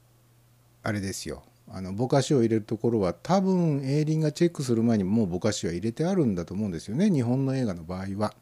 [0.85, 1.42] ーあれですよ。
[1.72, 8.35] あのぼかしを入れるところは多分営林がチェックする前にもうぼかしは入れてあるんだと思うんですよね日本の映画の場合は。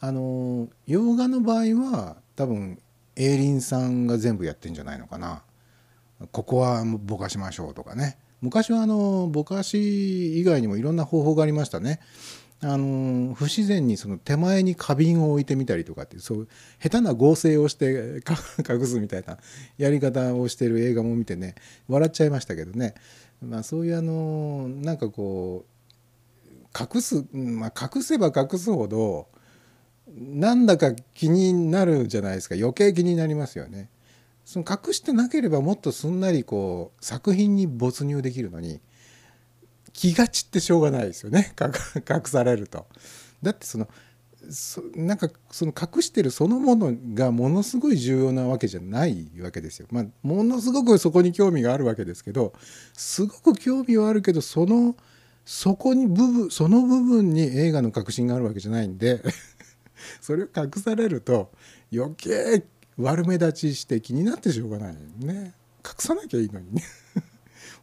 [0.00, 2.78] あの洋画の場合は多分
[3.14, 5.42] 営林さんが全部やってんじゃないのかな。
[6.32, 12.00] ここはぼかしましょうとかね昔はあのぼかし以外にもいろんな方法がありましたね。
[12.64, 16.48] あの不自然にその手前に花瓶を置いてみたりとかってそう
[16.80, 18.22] 下手な合成をして
[18.68, 19.38] 隠すみたいな
[19.78, 21.56] やり方をしてる映画も見てね
[21.88, 22.94] 笑っちゃいましたけどね、
[23.42, 25.72] まあ、そういうあのなんかこう
[26.78, 29.26] 隠す、まあ、隠せば隠すほど
[30.16, 33.88] なんだか気になるじゃないですか余計気になりますよね。
[34.44, 38.80] その隠してなければもっとすんなりこう作品に没入できるのに
[39.92, 42.86] 気が散ってしょうがないですよね 隠されると。
[43.42, 43.88] だってその
[44.50, 49.86] そなんかその隠してるそのものがものすごい重要なわけじゃないわけですよ。
[49.90, 52.52] まあ、ものすごくそこに興味があるわけですけど
[52.92, 54.96] すごく興味はあるけどその
[55.44, 59.22] そこに部分その部分に映画の革新があるわけじゃないんで
[60.20, 61.52] それを隠されると
[61.92, 62.64] 余計
[62.96, 66.82] 悪目立ちして気になってしょうがないね隠さなきゃいいのにね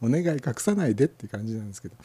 [0.01, 1.95] お願い隠さないでって感じなんですけど。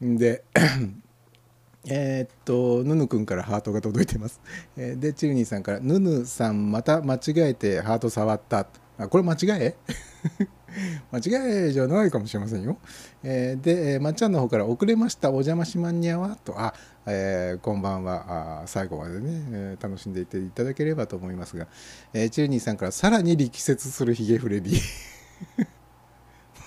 [0.00, 0.44] で
[1.88, 4.40] えっとヌヌ君からハートが届いてます、
[4.76, 9.76] でチルニーさんから「ヌヌさんまた間違えてハート触った」あこれ間違え？
[11.12, 11.18] 間
[11.66, 12.78] 違いじゃないかもしれませんよ。
[13.22, 15.28] えーで、まっちゃんの方から「遅れました。
[15.30, 16.72] お邪魔しまんにゃわ」と「あ、
[17.06, 18.62] えーこんばんは。
[18.62, 21.66] あ最後までね、えー楽しんでいていただければと思いますが、
[22.14, 24.80] えーチルニーさんから「さらに力説するヒゲフレディ」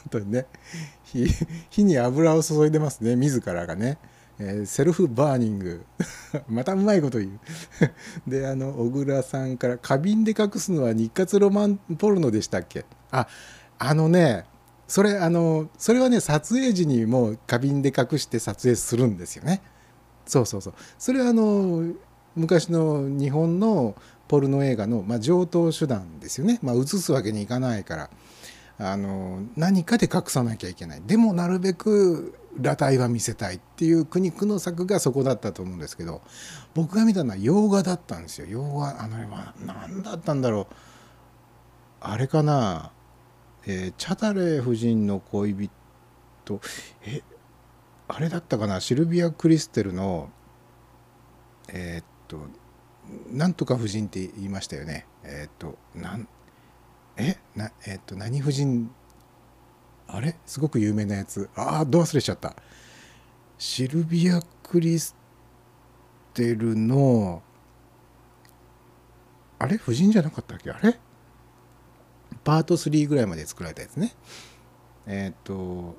[0.10, 0.46] 本当にね。
[1.70, 3.16] 火に油を注いでますね。
[3.16, 3.98] 自らがね。
[4.38, 5.86] えー self burning。
[6.50, 7.40] またうまいこと言う。
[8.30, 13.28] であの小倉さんから「花瓶で隠すのは日活ロマンポルノでしたっけ?」あ
[13.80, 14.46] あのね
[14.88, 19.62] それあのそれはね撮影時にもう花瓶で隠して撮影するんですよね。
[20.26, 20.74] そうそうそう。
[20.98, 21.94] それはあの
[22.36, 23.96] 昔の日本の
[24.28, 28.10] ポルノ映画の、まあ、上等手段ですよね、まあ、映すわけにいかないから。
[28.78, 31.02] あの何かで隠さなきゃいけない。
[31.06, 36.22] でもなるべく裸体は見せたいっていう苦肉の策がそこだったと思うんですけど
[36.74, 38.48] 僕が見たのは洋画だったんですよ。
[38.48, 39.18] 洋画あの
[39.66, 40.76] 何だったんだろう。
[42.02, 42.92] あれかな、
[43.66, 45.70] えーチャタレ夫人の恋
[46.46, 46.62] 人。
[47.04, 47.24] え
[48.08, 48.80] あれだったかな。
[48.82, 50.30] シルビア・クリステルの
[51.70, 52.38] えーっと
[53.32, 55.08] なんとか夫人って言いましたよね。
[55.24, 56.28] えーっとなん
[57.18, 58.90] えなえっと何夫人？
[60.08, 60.38] あれ？
[60.46, 61.50] すごく有名なやつ。
[61.56, 62.56] ああどう忘れちゃった。
[63.58, 65.16] シルビア・クリス
[66.34, 67.42] テルの
[69.60, 69.76] あれ？
[69.76, 70.72] 夫人じゃなかったっけ？
[70.72, 71.00] あれ？
[72.44, 74.14] パート3ぐらいまで作られたやつね。
[75.08, 75.96] えーっと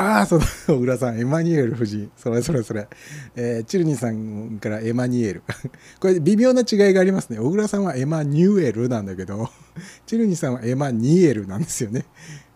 [0.00, 1.20] ああそうだ小倉さん。
[1.20, 2.10] エマニュエル夫人。
[2.16, 2.88] それそれそれ、
[3.36, 5.42] えーチルニーさんからエマニュエル。
[6.00, 7.38] これ微妙な違いがありますね。
[7.38, 9.50] 小倉さんはエマニュエルなんだけど
[10.06, 12.06] チルニーさんはエマニエルなんですよね。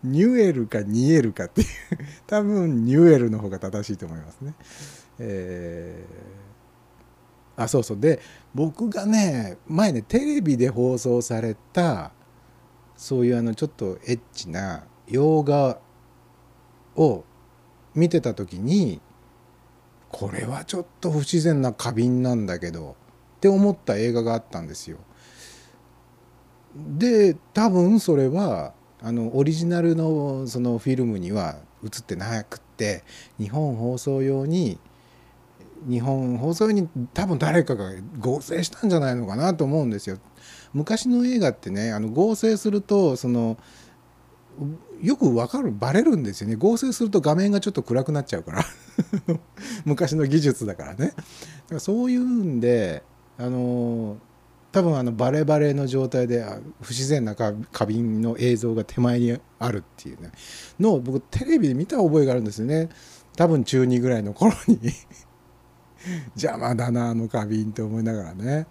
[0.03, 1.67] ニュエルかニエルかっていう。
[2.25, 4.55] 多分ニュエルの方が正しいと思いますね。
[5.19, 7.99] えーあそうそう。
[7.99, 8.19] で
[8.55, 12.11] 僕がね前ねテレビで放送された
[12.97, 15.79] そういうあのちょっとエッチな洋画
[16.95, 17.23] を
[17.95, 19.01] 見てた時に
[20.09, 22.95] これはちょっと不自然な花瓶なんだけど
[23.37, 24.97] って思った映画があったんですよ。
[26.75, 33.03] で多分それはあのオリジナルのそのフィルムには映ってなくって
[33.39, 34.79] 日本放送用に
[35.87, 40.17] 日本放送用に多分誰かが合成したんじゃないのかなと思うんですよ。
[40.73, 43.57] 昔の映画ってねあの合成するとその
[45.01, 46.55] よくわかるバレるんですよね。
[46.55, 48.65] 合成すると画面がちょっと暗くなっちゃうから。
[49.85, 51.07] 昔の技術だからね。
[51.07, 51.15] だか
[51.71, 53.03] らそういうんで
[53.37, 54.17] あの
[54.71, 56.45] 多分あのバレバレの状態で
[56.81, 57.55] 不自然な花
[57.87, 60.31] 瓶の映像が手前にあるっていうね。
[60.79, 62.89] のを僕テレビで見た覚えがあるんですよね。
[63.35, 64.79] 多分中2ぐらいの頃に。
[66.35, 68.67] 邪魔だなあの花瓶って思いながらね。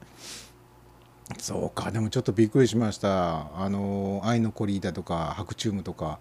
[1.38, 3.48] そうかでもちょっとびっくりしました。
[3.56, 6.18] あの「愛のコリーダ」とか「白チューム」とか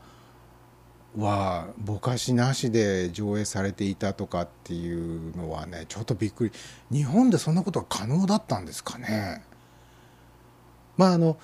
[1.18, 6.52] はぼかしなしで上映されていたとかっていうのはねちょっとびっくり。
[6.92, 9.44] 日本でそんなことは可能だったんですかね。
[10.98, 11.38] まああの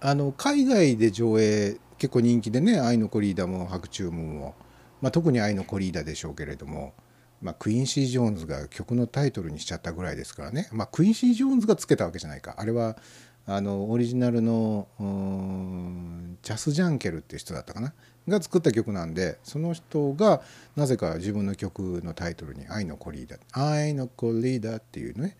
[0.00, 4.54] あの海外で上映結構人気でね「愛のコリーダ」も「白チュームも」
[5.02, 6.94] まあ、特に「愛のコリーダ」でしょうけれども。
[7.42, 12.54] まあ、クインシー・ジョーンズが曲のタイトルにしちゃったぐらいですからね、まあ、クインシー・ジョーンズがつけたわけじゃないか。
[12.56, 12.96] あれは
[13.44, 17.92] あのオリジナルのうーんチャス・ジャンケルっていう人だったかな？
[18.28, 20.42] が作った曲なんでその人が
[20.76, 25.36] なぜか自分の曲のタイトルに「愛のコリーダ」「愛のコリーダ」っていうね。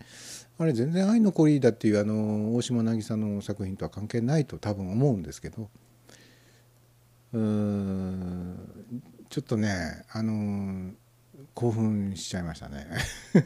[0.57, 5.69] あれ全然「愛のコリーダ」っていうあの大島渚の作品とは関係ないと多分思うんですけど。
[7.31, 8.93] うーん
[9.29, 10.91] ちょっとねあの
[11.53, 12.87] 興奮しちゃいましたね。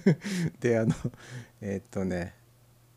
[0.59, 0.93] であの
[1.61, 2.33] えーっとね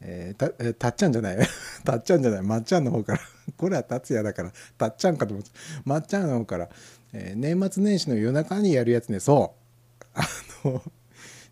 [0.01, 1.39] えーたたっちゃんじゃない。
[1.85, 2.43] たっちゃんじゃない。
[2.43, 3.21] まっちゃんの方から。
[3.57, 4.53] これは達也だから。
[4.79, 5.51] たっちゃんかと思って。
[5.85, 6.69] まっちゃんの方から、
[7.13, 9.21] えー年末年始の夜中にやるやつね。
[9.21, 10.07] そう。
[10.15, 10.23] あ
[10.65, 10.83] の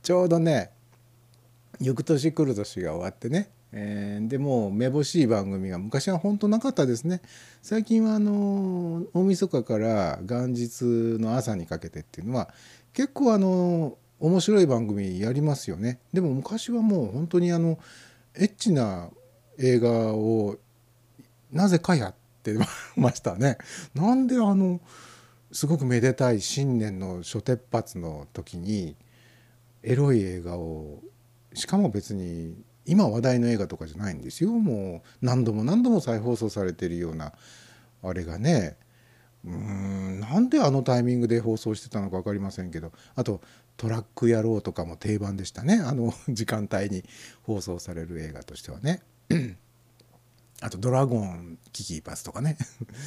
[0.02, 0.70] ちょうどね
[1.80, 7.20] 翌年来る年が終わってね、えーでもうめぼしい番組が昔は本当なかったですね。
[7.62, 10.82] 最近はあの大晦日から元日
[11.20, 12.48] の朝にかけてっていうのは
[12.98, 16.00] 結構あの面白い番組やりますよね。
[16.12, 17.78] でも昔はもう本当にあの
[18.34, 19.10] エッチな
[19.56, 20.56] 映画を
[21.52, 22.56] なぜかやって
[22.98, 23.56] ましたね。
[23.94, 24.80] なんであの
[25.52, 28.96] すごくめでたい新年の初鉄発の時に
[29.84, 30.98] エロい映画を
[31.54, 34.50] しかも別に今話題の映画とかじゃないんですよ。
[34.50, 37.32] もう何度も何度も再放送されてるような
[38.02, 38.76] あれがね
[39.48, 43.40] うんなんであのタイミングで放送してたのか分かりませんけどあと
[43.78, 47.04] 「トラック野郎」とかも定番でしたねあの 時間帯に
[47.44, 49.00] 放送される映画としてはね
[50.60, 52.58] あと「ドラゴン危機一髪」とかね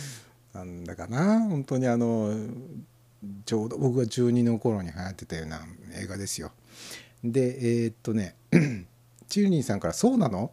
[0.53, 2.33] なんだかな本当にあの
[3.45, 5.61] ちょうど僕が中2の頃に流行ってたような
[5.93, 6.51] 映画ですよ。
[7.23, 8.35] でえーっとね
[9.29, 10.51] チルニーさんから「そうなの?」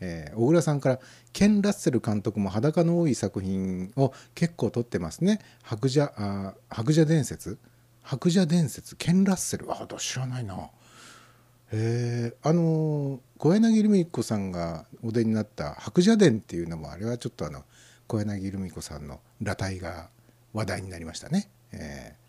[0.00, 1.00] えー小倉さんから
[1.32, 7.58] ケン・ラッセル監督も裸の多い作品を結構撮ってますね「白蛇あ白蛇伝説」
[8.02, 9.66] 「白蛇伝説」ケン・ラッセル？
[9.70, 10.70] あ知らないな。
[11.70, 17.64] へえあの小柳ルミ子さんがお出になった「白蛇伝」っていうのもあれはちょっとあの
[18.06, 20.08] 小柳ルミ子さんの裸体が
[20.54, 21.50] 話題になりましたね。
[21.72, 22.28] えー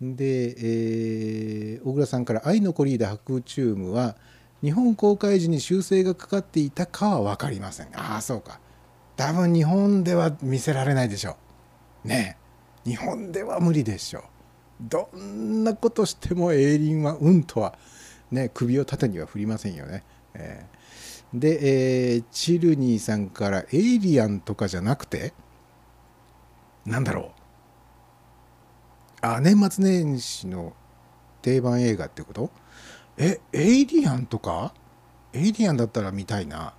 [0.00, 4.16] で、えー小倉さんから「愛のコリーダ白チューム」は
[4.62, 7.88] 日本公開時に修正がかかっていたかは分かりません。
[7.94, 8.60] ああそうか。
[9.16, 11.36] 多分日本では見せられないでしょ
[12.04, 12.08] う。
[12.08, 12.38] ね
[12.86, 12.90] え。
[12.90, 14.22] 日本では無理でしょう。
[14.80, 17.76] どんなことしてもエイリンはうんとは
[18.30, 20.04] ね首を縦には振りませんよね、
[20.34, 21.38] えー。
[21.38, 25.34] で、えーチルニーさんから「エイリアン」とかじゃなくて
[26.86, 27.38] なんだろう。
[29.20, 30.72] あ年末年始の
[31.42, 32.50] 定番映画ってこと？
[33.18, 34.72] えエイリアンとか？
[35.32, 36.72] エイリアンだったら見たいな。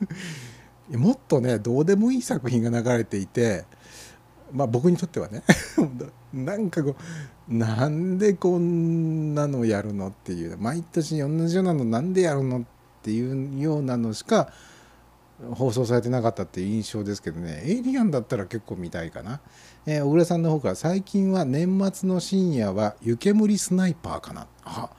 [0.92, 3.64] もっとねどうでもいい作品が流れていて
[4.52, 5.42] まあ僕にとってはね。
[6.34, 6.94] なんかこ
[7.48, 12.64] うなんでこんなのやるのっていう毎年同じようなのなんでやるのっ
[13.02, 14.52] ていうようなのしか
[15.52, 17.62] 放送されてなかったっていう印象ですけどね。
[17.64, 19.40] エイリアンだったら結構見たいかな、
[19.86, 24.46] えー小倉さんの方から最近は年末の深夜は湯煙スナイパーかな。
[24.64, 24.90] あ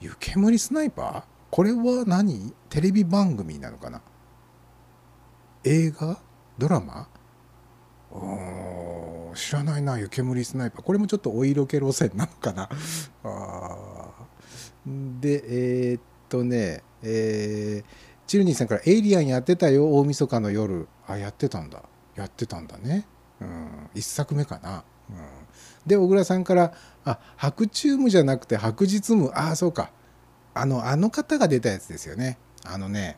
[0.00, 1.22] 湯煙スナイパー？
[1.50, 2.52] これは何？
[2.68, 4.02] テレビ番組なのかな？
[5.64, 6.18] 映画？
[6.58, 7.08] ドラマ？
[8.10, 10.82] おー知らないな湯煙スナイパー。
[10.82, 12.68] これもちょっとお色気路線なのかな？
[13.24, 14.08] あ
[15.20, 21.82] でえーっとねえーチルニーさんから「エイリアンやってたよ大晦日の夜」あやってたんだ。
[22.16, 23.06] やってたんだね。
[23.40, 25.16] うん一作目かな、うん、
[25.86, 26.72] で小倉さんから
[27.06, 29.30] 「あ白チュームじゃなくて白日夢。
[29.30, 29.90] ああそうか。
[30.54, 32.38] あのあの方が出たやつですよね。
[32.64, 33.16] あのね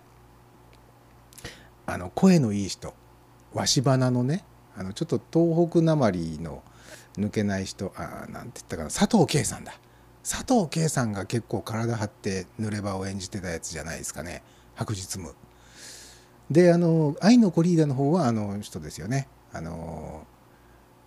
[1.87, 2.95] あの声のいい人。
[3.55, 4.45] 鷲花のね。
[4.77, 6.63] あのちょっと東北なまりの
[7.17, 7.93] 抜けない人。
[7.97, 8.91] あなんて言ったかな。
[8.91, 9.73] 佐藤圭さんだ。
[10.23, 14.43] 佐藤圭さんが結構体張って濡れ場を演じてたやつじゃないですかね。
[14.75, 15.31] 白日夢。
[16.51, 19.29] であの「愛の子リーダー」の方はあの人ですよね。
[19.53, 20.27] あの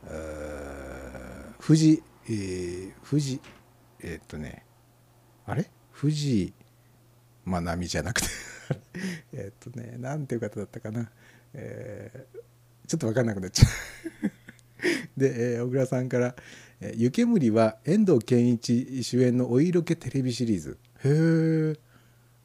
[0.04, 3.42] うー藤えー藤
[4.02, 4.66] えーっとね
[5.46, 5.70] あれ？
[5.92, 6.54] 藤
[7.46, 8.28] まなみじゃなくて
[9.34, 11.12] えっとねなんていう方だったかな、
[11.54, 12.42] えー
[12.88, 13.70] ちょっと分かんなくなっちゃ
[14.26, 14.32] う。
[15.18, 16.36] で、えー小倉さんから
[16.82, 20.78] 「えー湯煙」は遠藤憲一主演のお色気テレビシリーズ。
[21.06, 21.80] へえ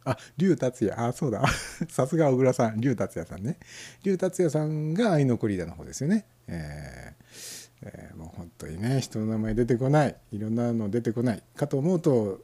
[0.05, 0.95] あ龍達也。
[0.97, 1.43] あそうだ。
[1.91, 2.81] さすが小倉さん。
[2.81, 3.59] 龍達也さんね。
[4.05, 6.27] 龍達也さんが愛の子リーダーの方ですよね。
[6.47, 7.56] えー。
[7.83, 12.41] えーもう本当にね人の名前出てこないいろんなの出てこないかと思うと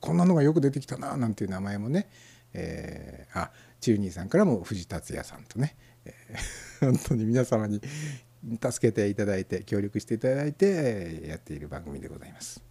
[0.00, 2.08] こんなのがよく出てきたななんていう名前もね、
[2.52, 7.80] えーあチューニーさんからも藤達也さんとね、えー 本当に皆様に
[8.60, 12.62] 助けていただいて協力していただいてやっている番組でございます。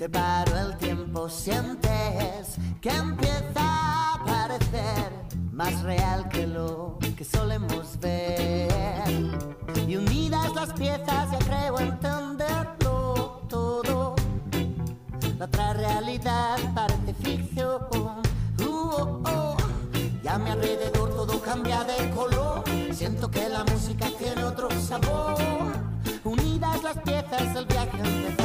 [0.00, 5.12] Se paró el tiempo, sientes que empieza a parecer
[5.52, 8.70] más real que lo que solemos ver.
[9.86, 14.16] Y unidas las piezas ya creo entenderlo todo.
[15.38, 17.82] La otra realidad parece ficción.
[18.60, 19.56] Uh, oh, oh.
[20.24, 22.64] Y a mi alrededor todo cambia de color.
[22.90, 25.36] Siento que la música tiene otro sabor.
[26.24, 28.39] Unidas las piezas, el viaje empezó.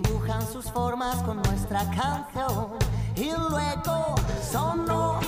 [0.00, 2.70] Dibujan sus formas con nuestra canción.
[3.14, 4.16] Y luego
[4.50, 5.20] sonó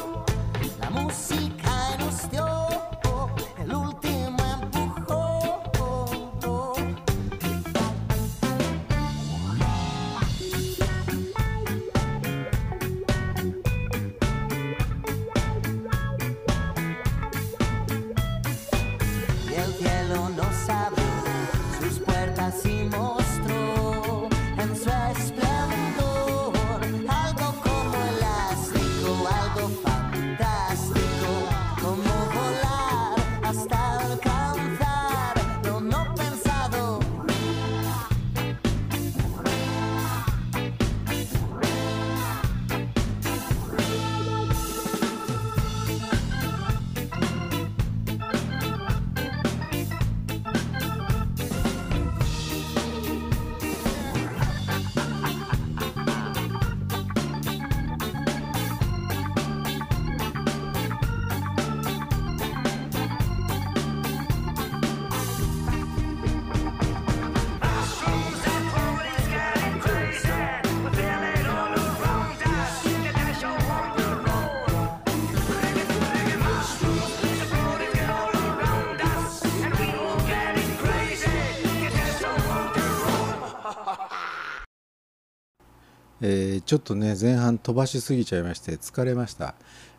[86.67, 89.55] ちょっとね前半飛ばしすぎちゃいまして疲れました、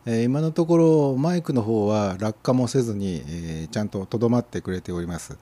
[0.06, 5.38] えー今のところマイクの方は落下もせずに、えーちゃんととどまってくれております、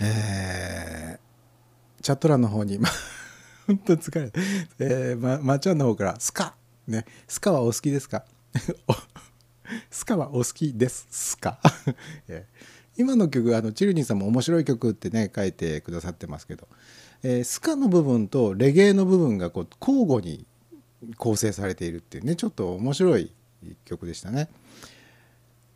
[0.00, 1.24] えー
[2.02, 2.88] チャット欄の方にま
[3.66, 4.40] 本当疲れた、
[4.78, 6.54] えーままっちゃんの方からスカ
[6.86, 8.24] ねスカはお好きですか？
[9.90, 11.58] スカはお好きですスカ、
[12.28, 12.46] え
[12.98, 16.68] 今の曲あのチルニーさんも面白い曲ってね書いてくださってますけど、
[17.24, 20.46] えースカの部分とレゲエの部分がこう交互に
[21.16, 23.32] 構成されているっていうねちょっと面白い
[23.86, 24.50] 曲でしたね。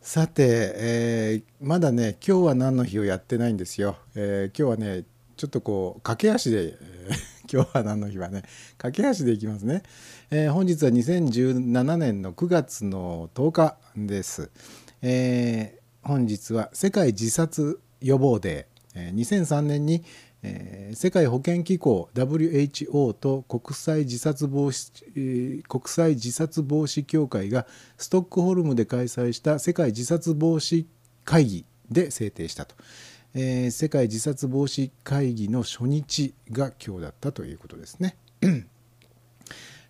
[0.01, 5.03] さて、えーまだね今日は何の日をやってないんですよ、えー今日はね
[5.35, 6.77] ちょっとこう駆け足で、え
[7.47, 8.43] ー今日は何の日はね
[8.77, 9.83] 駆け足でいきますね、
[10.29, 14.51] え本日は2017年の9月の10日です、
[15.01, 20.03] え本日は世界自殺予防デー、えー2003年に、
[20.43, 27.67] えー世界保健機構 WHO と国際自殺防止、国際自殺防止協会が
[27.97, 30.85] ストックホルムで開催した世界自殺防止
[31.25, 32.75] 会議で制定したと、
[33.35, 38.15] えー世界自殺防止会議の初日が今日だったということですね。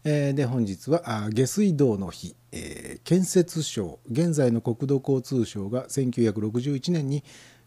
[0.03, 7.23] えーで本日は下水道の日、えー建設省現在の国土交通省が1961年に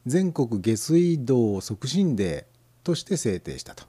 [0.06, 2.51] 全国下水道促進デー
[2.82, 3.84] として制定したと、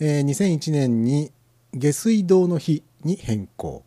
[0.00, 1.32] えー2001年に
[1.72, 3.82] 下水道の日に変更、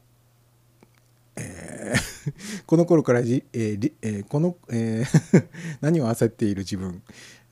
[1.35, 2.17] えー
[2.67, 5.47] この頃からじ、えーえーこの、えー
[5.81, 7.01] 何を焦っている自分、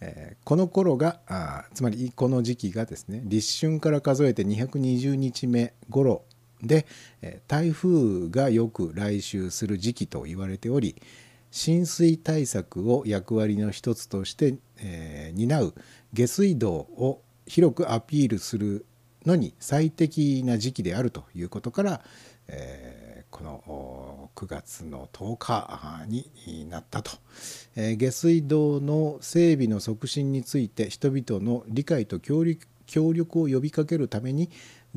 [0.02, 6.24] えーこの頃があつまりこの時期がですね立春から数えて220日目頃
[6.62, 6.86] で、
[7.22, 10.96] えー台風がよく来襲する時期と言われており
[11.52, 15.74] 浸水対策を役割の一つとして、えー担う
[16.14, 18.86] 下水道を広くアピールする
[19.26, 22.02] のに最適な時期であるということから、
[22.48, 27.12] えーこの9月の10日になったと、
[27.76, 34.50] えー下水道の整備の促進について人々の理解と協力協力を呼びかけるために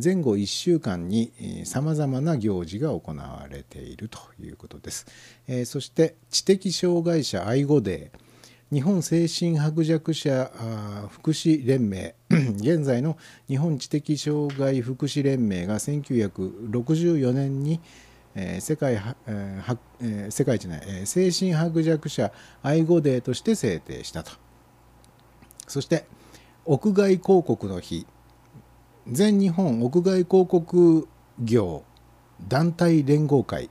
[0.02, 1.32] 前後1週間に
[1.64, 5.06] さまざまな行事が行われているということです。
[5.48, 8.27] えーそして知的障害者愛護デー
[8.70, 10.50] 日本精神薄弱者
[11.08, 12.14] 福祉連盟。
[12.60, 13.16] 現在の
[13.48, 17.80] 日本知的障害福祉連盟が1964年に、
[18.34, 22.30] えー世界は、えーえー世界じゃない、え精神薄弱者
[22.62, 24.32] 愛護デーとして制定したと。
[25.66, 26.04] そして
[26.66, 28.06] 屋外広告の日。
[29.10, 31.08] 全日本屋外広告
[31.42, 31.84] 業
[32.46, 33.70] 団体連合会。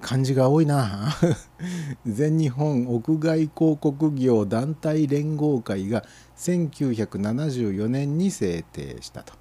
[0.00, 1.14] 漢字が多いな。
[2.06, 6.04] 全日本屋外広告業団体連合会が
[6.36, 9.32] 1974年に制定したと、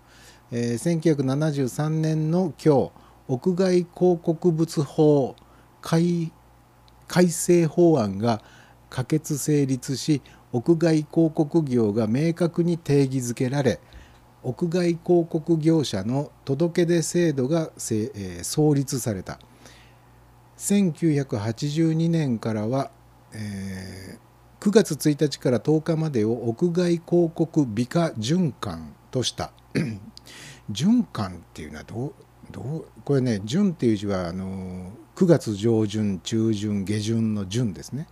[0.51, 2.91] えー1973年の今日
[3.27, 3.87] 屋外広
[4.21, 5.35] 告物法
[5.81, 6.31] 改
[7.29, 8.41] 正法案が
[8.89, 10.21] 可決成立し
[10.51, 13.79] 屋外広告業が明確に定義づけられ
[14.41, 19.39] 屋外広告業者の届け出制度が、えー創立された。
[20.59, 22.91] 1982年からは、
[23.33, 24.29] えー
[24.59, 29.53] 9月1日から10日までを屋外広告美化循環とした。
[30.69, 32.13] 循環っていうのはどう
[32.51, 38.09] どうこれね循っていう字はあの9月上旬中旬下旬の旬ですね、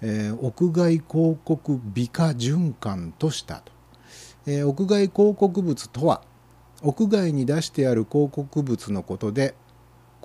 [0.00, 3.72] えー屋外広告美化循環としたと、
[4.46, 6.22] えー屋外広告物とは
[6.80, 9.54] 屋外に出してある広告物のことで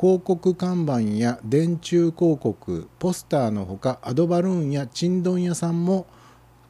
[0.04, 6.08] 広告看板や電柱広告ポスターのほかアドバルーンやチンドン屋さんも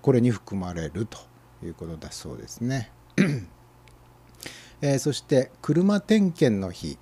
[0.04, 1.18] これに含まれると
[1.66, 2.92] いうことだそうですね。
[4.82, 7.00] えーそして車点検の日。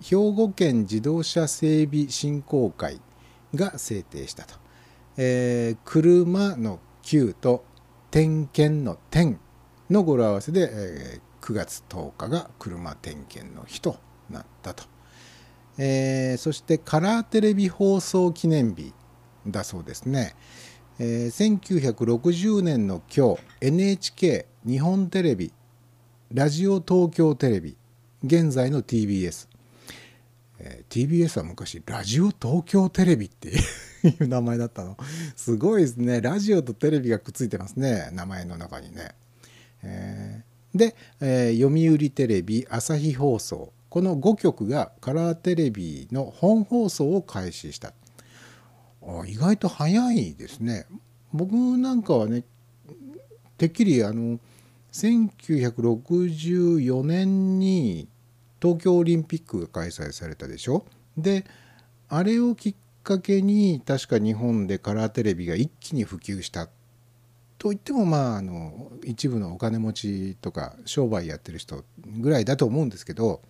[0.00, 3.00] 兵庫県自動車整備振興会
[3.52, 4.54] が制定したと、
[5.16, 7.64] えー車の9と
[8.12, 9.40] 点検の点
[9.90, 13.96] の語呂合わせで、えー9月10日が車点検の日と
[14.30, 14.91] なったと、
[15.78, 18.92] えーそしてカラーテレビ放送記念日
[19.46, 20.34] だそうですね、
[20.98, 21.58] えー
[21.94, 25.52] 1960年の今日 NHK 日本テレビ
[26.32, 27.76] ラジオ東京テレビ
[28.24, 29.48] 現在の TBS、
[30.58, 33.52] えー TBS は昔ラジオ東京テレビってい
[34.20, 34.96] う名前だったの。
[35.36, 36.20] すごいですね。
[36.20, 38.10] ラジオとテレビがくっついてますね。
[38.12, 39.14] 名前の中にね、
[39.82, 47.92] えーで、えー読売テレビ朝日放送この5局がカラーテレビの本放送を開始した。
[49.26, 50.86] 意外と早いですね。
[51.34, 52.42] 僕なんかはね
[53.58, 54.40] てっきりあの
[54.92, 58.08] 1964年に
[58.62, 60.86] 東京オリンピックが開催されたでしょ？
[61.18, 61.44] で
[62.08, 62.74] あれをきっ
[63.04, 66.70] かけに確か日本でカラーテレビが一気に普及した
[67.58, 73.42] と言ってもまああの一部のお金持ちとか商売やってる人ぐらいだと思うんですけど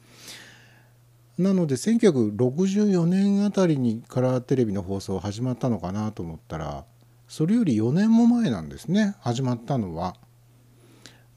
[1.38, 6.84] なので1964年あたりにカラーテレビの放送始まったのかなと思ったら
[7.26, 10.16] それより4年も前なんですね始まったのは。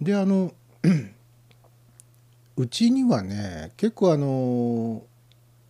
[0.02, 0.52] であの
[2.58, 5.04] うちにはね結構あの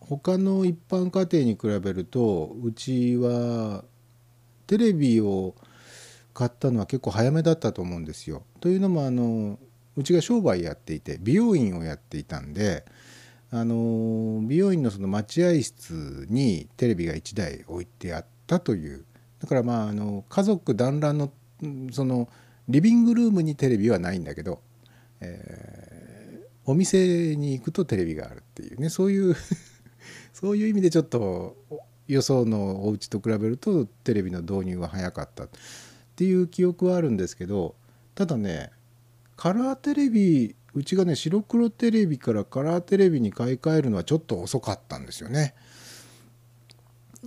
[0.00, 3.84] 他の一般家庭に比べるとうちは
[4.66, 5.54] テレビを
[6.34, 8.42] 買ったのは結構早めだったと思うんですよ。
[8.60, 9.58] というのもあの
[9.96, 12.84] うちが商売やっていて美容院をやっていたんで
[13.50, 19.04] あの美容院のその待合室にテレビが1台置いてあったという。
[19.40, 21.30] だからまああの家族団らんの
[21.92, 22.28] その
[22.68, 24.60] リビングルームにテレビはないんだけど、
[25.20, 25.76] えー
[26.66, 29.36] お店に行くとテレビがあるっていうねそういう
[30.34, 31.56] そういう意味でちょっと
[32.08, 35.48] よそのお家と比べるとテレビの導入は早かったっ
[36.16, 37.76] ていう記憶はあるんですけど
[38.14, 38.70] ただね
[39.36, 45.54] カラーテレビうちがね白黒テレビからカラーテレビに買い替えるのはちょっと遅かったんですよね。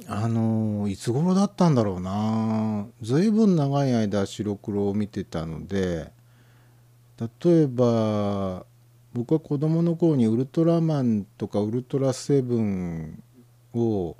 [0.07, 6.11] あのいつ頃だったんだろうな随分長い間白黒を見てたので
[7.19, 8.65] 例えば
[9.13, 13.21] 僕は子供の頃にウルトラマンとかウルトラセブン
[13.73, 14.15] を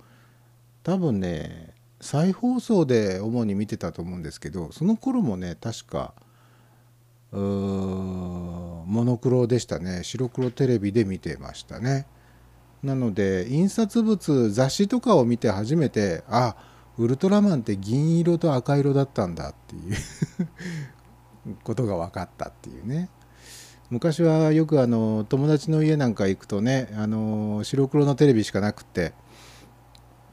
[0.84, 6.14] 多分ね再放送で主に見てたと思うんですけどその頃もね確か
[7.38, 10.04] モノクロでしたね。
[10.04, 12.08] 白黒テレビで見てましたね。
[12.84, 16.56] なので印刷物雑誌とかを見て初めてあ
[16.98, 23.10] ウルトラマンって銀色と赤色だったんだっていう ことが分かったっていうね。
[23.90, 29.14] 昔はよくあの友達の家なんか行くとねあの白黒のテレビしかなくって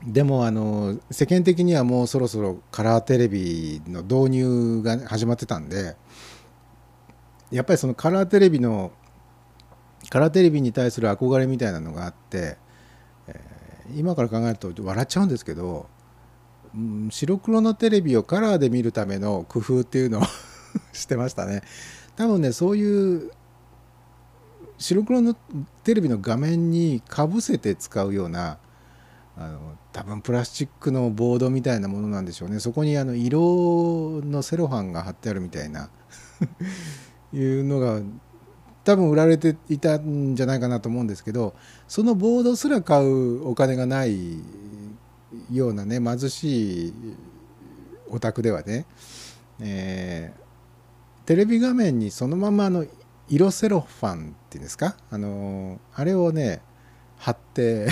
[0.07, 5.97] でもあの世間的にはもうそろそろカラーテレビの導入が始まってたんで
[7.51, 8.92] やっぱりそのカラーテレビの
[10.11, 12.57] カラーテレビに対する憧れみたいなのがあって、
[13.28, 13.57] えー
[13.94, 15.88] 今から考えると笑っちゃうんですけど、
[16.74, 20.22] うん白黒のテレビをカラーで見るための工夫っていうのを
[20.92, 21.62] してましたね。
[22.16, 23.30] 多分ねそういう
[24.78, 25.34] 白黒の
[25.84, 28.59] テレビの画面にかぶせて使うような
[29.36, 35.88] あの多分プラスチックのボードみたいなものなんでしょうねそこにあの色のセロハンが貼ってあるみたいな
[37.37, 38.01] いうのが
[38.84, 41.55] 多分売られていたんじゃないかなと思うんですけど
[41.89, 44.39] そのボードすら買うお金がない
[45.53, 46.95] ようなね貧しい
[48.09, 48.87] お宅ではね、
[49.61, 50.47] えー
[51.26, 52.87] テレビ画面にそのままの
[53.28, 56.62] 色セロファンっていうんですかあのあれをね
[57.18, 57.89] 貼って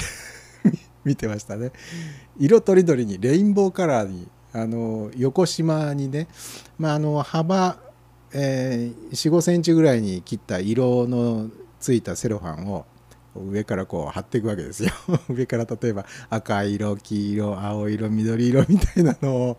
[1.04, 1.72] 見てましたね。
[2.38, 6.28] 色とりどりにレインボーカラーにあの横島にね、
[6.78, 7.76] まあ、あの幅、
[8.34, 12.84] えー、4 5センチぐらいに切った色のついたセロファンを
[13.36, 14.90] 上からこう貼っていくわけですよ。
[15.28, 19.56] 上から例えば赤色黄色青色緑色みたいなのを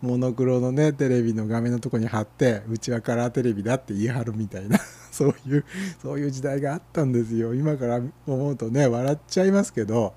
[0.00, 4.78] モノクロのねテレビの画面のとこに貼ってうちはカラーテレビだって言い張るみたいな。
[5.10, 5.64] そういう
[6.00, 7.54] そういう時代があったんですよ。
[7.54, 10.14] 今から思うとね笑っちゃいますけど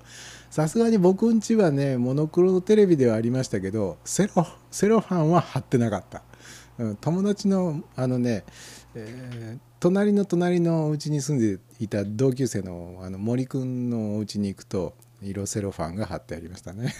[0.50, 6.22] さすがに僕んちはねモノクロのテレビではありましたけどセロセロファンは貼ってなかった、
[7.00, 8.44] 友達のあのね、
[8.94, 16.94] えー隣の隣のうちに住んでいた同級生のあの森くんのお家に行くと色セロファンが貼ってありましたね、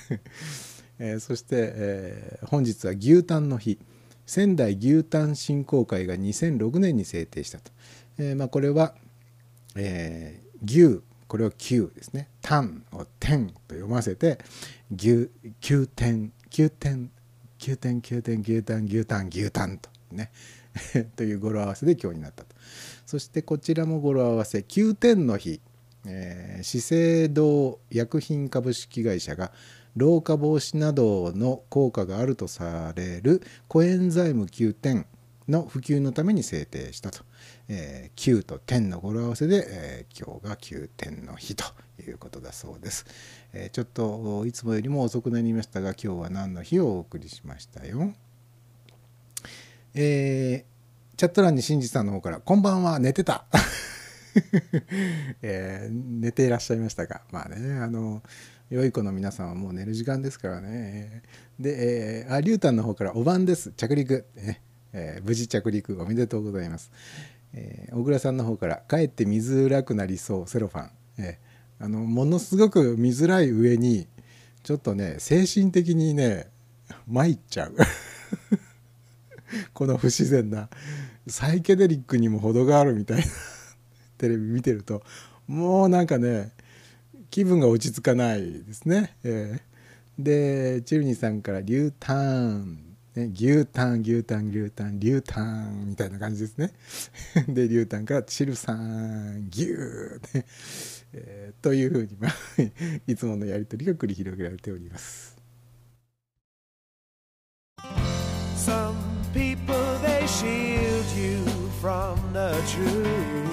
[0.98, 3.78] えーそして、えー本日は牛タンの日。
[4.26, 7.70] 仙台牛タン振興会が2006年に制定したと、
[8.18, 8.94] えーまあ、これは、
[9.76, 12.28] え牛これを9ですね。
[12.40, 14.38] タンを天と読ませて
[14.94, 15.30] 牛
[15.62, 17.10] 9点9点
[17.62, 20.30] 牛タン牛タン牛タン牛タン牛タンとね。
[21.16, 22.56] という語呂合わせで今日になったと。
[23.06, 24.58] そしてこちらも語呂合わせ。
[24.58, 25.60] 9点の日、
[26.06, 29.52] えー資生堂薬品株式会社が
[29.96, 35.06] 老化防止などの効果があるとされるコエンザイム9点
[35.48, 37.24] の普及のために制定したと、
[37.74, 41.64] えー9と10の語呂合わせで、えー今日が9点の日と
[42.06, 43.06] いうことだそうです、
[43.54, 48.12] えーちょっといつもよりも遅くなりましたが今日は何の日をお送りしましたよ。
[49.94, 50.72] えー
[51.16, 53.46] チャット欄に新次さんの方から「こんばんは寝てた」
[55.40, 58.22] えー寝ていらっしゃいましたがまあねあの
[58.70, 61.22] 良い子の皆さんはもう寝る時間ですからね。
[61.58, 63.72] で、えー、あリュウタンの方から「お晩です。
[63.72, 64.60] 着陸」ね。
[64.92, 66.90] えー無事着陸おめでとうございます、
[67.54, 74.06] えー小倉さんの方から「かえって見づらくなりそうセロファン」えーあのものすごく見づらい上に
[74.62, 76.48] ちょっとね精神的にね
[77.08, 77.74] 参っちゃう。
[79.74, 80.68] この不自然な
[81.26, 83.24] サイケデリックにも程があるみたいな
[84.16, 85.02] テレビ見てると。
[85.46, 86.52] もうなんかね
[87.30, 89.16] 気分が落ち着かないですね。
[89.24, 89.72] えー
[90.18, 92.84] でチルニーさんから「リューターン」
[93.14, 96.72] ね、牛タン牛タン牛タン牛タンみたいな感じですね。
[97.46, 99.66] でリュータンから「チルさん牛」
[100.32, 100.46] ね
[101.12, 102.32] えーというふうに、まあ、
[103.06, 105.36] いつものやり取りが繰り広げられております。
[108.56, 108.94] Some
[109.34, 111.44] people they shield you
[111.82, 113.52] from the truth.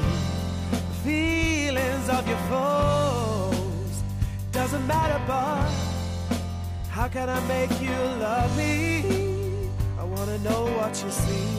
[1.03, 4.03] Feelings of your foes
[4.53, 5.69] doesn't matter, but
[6.89, 7.91] how can I make you
[8.21, 9.28] love me?
[10.15, 11.49] Wanna know what you see.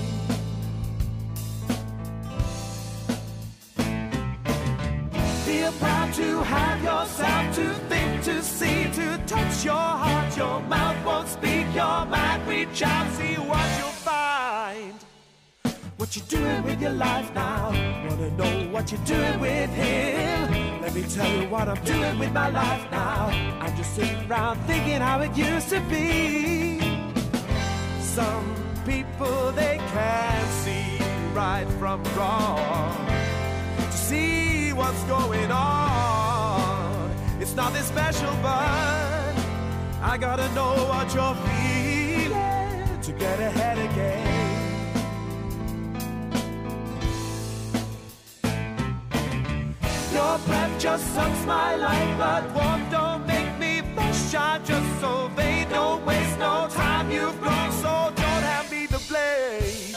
[5.46, 10.36] Feel proud to have yourself to think, to see, to touch your heart.
[10.36, 14.94] Your mouth won't speak, your mind reach out, see what you'll find.
[15.96, 17.70] What you doing with your life now?
[18.08, 20.80] Wanna know what you're doing with him?
[20.82, 23.28] Let me tell you what I'm doing with my life now.
[23.60, 26.89] I'm just sitting around thinking how it used to be.
[28.14, 30.98] Some people they can't see
[31.32, 33.06] right from wrong
[33.76, 37.10] to see what's going on.
[37.40, 38.66] It's nothing special, but
[40.02, 44.26] I gotta know what you're feeling to get ahead again.
[50.12, 53.39] Your breath just sucks my life, but warmth don't make
[54.34, 57.10] I'm just so they don't waste no time.
[57.10, 59.94] You've grown, so don't have me to blame.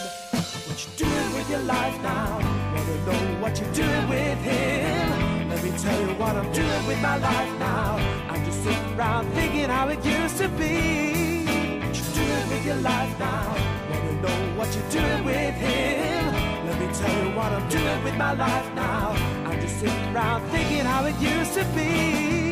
[0.65, 2.39] What you doing with your life now?
[2.73, 5.49] Wanna know what you're doing with him?
[5.49, 7.97] Let me tell you what I'm doing with my life now.
[8.29, 11.45] I'm just sitting around thinking how it used to be.
[11.83, 13.55] What you doing with your life now?
[13.91, 16.33] Wanna know what you're doing with him?
[16.65, 19.11] Let me tell you what I'm doing with my life now.
[19.45, 22.42] I'm just sitting around thinking how it used to be.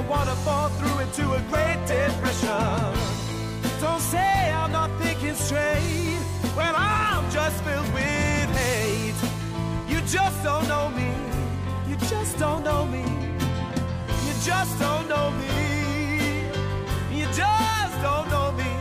[0.00, 2.48] I wanna fall through into a great depression.
[3.82, 6.16] Don't say I'm not thinking straight
[6.56, 9.20] when I'm just filled with hate.
[9.92, 11.12] You just don't know me.
[11.86, 13.04] You just don't know me.
[14.26, 16.48] You just don't know me.
[17.12, 18.79] You just don't know me.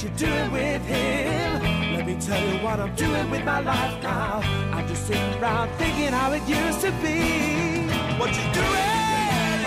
[0.00, 1.62] What you're doing with him?
[1.94, 4.40] Let me tell you what I'm doing with my life now.
[4.72, 7.84] I'm just sitting around thinking how it used to be.
[8.16, 9.60] What you doing?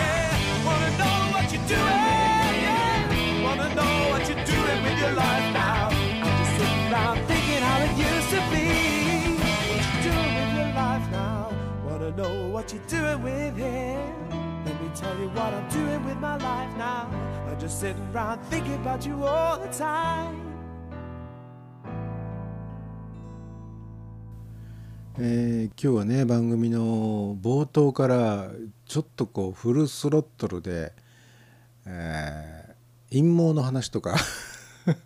[0.65, 3.43] Wanna know what you're doing?
[3.43, 5.89] Wanna know what you're doing with your life now?
[5.91, 9.37] I'm just sitting around thinking how it used to be.
[9.69, 11.53] What you doing with your life now?
[11.85, 14.01] Wanna know what you're doing with him?
[14.65, 17.42] Let me tell you what I'm doing with my life now.
[17.63, 20.35] Just sitting around thinking about you all the time.
[25.17, 28.49] えー今日はね番組の冒頭から
[28.85, 30.91] ちょっとこうフルスロットルで、
[31.85, 34.17] えー陰謀の話とか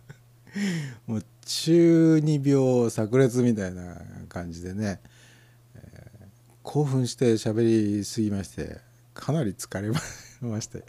[1.06, 5.00] もう中二病炸裂みたいな感じでね、
[5.76, 6.26] えー
[6.64, 8.78] 興奮して喋りすぎまして
[9.14, 9.92] かなり疲れ
[10.40, 10.84] まして、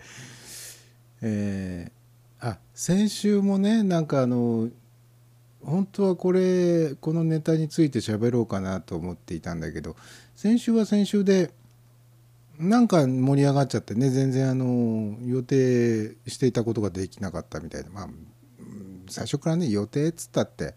[1.21, 1.99] えー
[2.41, 4.69] あ先週もねなんかあの
[5.61, 9.97] 本当はこれこのネタについて喋ろうかなと思っていたんだけど
[10.35, 11.51] 先週は先週で
[12.57, 18.09] なんか盛り上がっちゃってね全然あの予定していたことができなかったみたいでまあ
[19.09, 20.75] 最初からね予定っつったって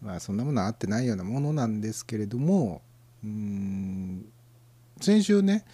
[0.00, 2.82] まあそんなものはあってないようなものなんですけれども
[3.24, 4.24] うん
[5.00, 5.64] 先週ね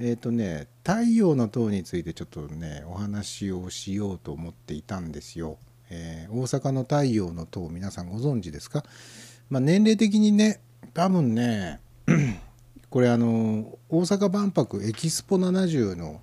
[0.00, 5.58] えっ、とね太陽の塔についてちょっとねお話をしようと思っていたんですよ。
[5.90, 8.84] えー大阪の太陽の塔皆さんご存知ですか、
[9.48, 10.60] まあ、年齢的にね
[10.92, 11.80] 多分ね
[12.90, 16.20] これあの大阪万博エキスポ70の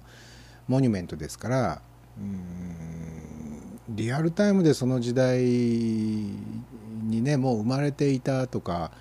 [0.67, 1.81] モニュメントですから
[2.17, 8.91] うんリアルタイムでその時代にねもう生まれていたとか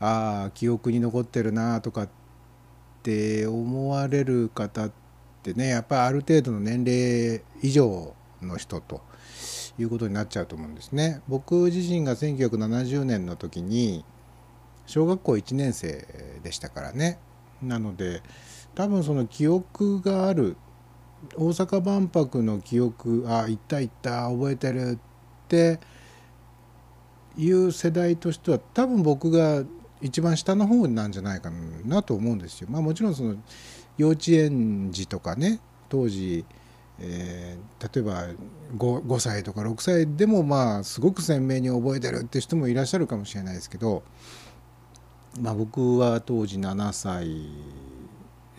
[0.00, 2.08] ああ記憶に残ってるなとかっ
[3.02, 4.92] って思われる方っ
[5.42, 9.02] てねやっぱりある程度の年齢以上の人と
[9.76, 11.20] いうことになっちゃうと思うんですね。
[11.26, 14.04] 僕自身が1970年の時に
[14.86, 16.06] 小学校1年生
[16.44, 17.18] でしたからね
[17.60, 18.22] なので
[18.76, 20.56] 多分その記憶がある
[21.36, 24.98] 大阪万博の記憶あ行った行った覚えてるっ
[25.48, 25.80] て
[27.36, 29.64] いう世代としては多分僕が
[30.02, 31.50] 一番下の方なんじゃないか
[31.84, 32.68] なと思うんですよ。
[32.70, 33.36] まあもちろんその
[33.96, 36.44] 幼稚園児とかね当時、
[36.98, 38.28] えー例えば
[38.78, 44.04] 5, 5歳とか6歳でもまあすごく鮮明に覚えてるって人もいらっしゃるかもしれないですけど、
[45.40, 47.48] まあ、僕は当時7歳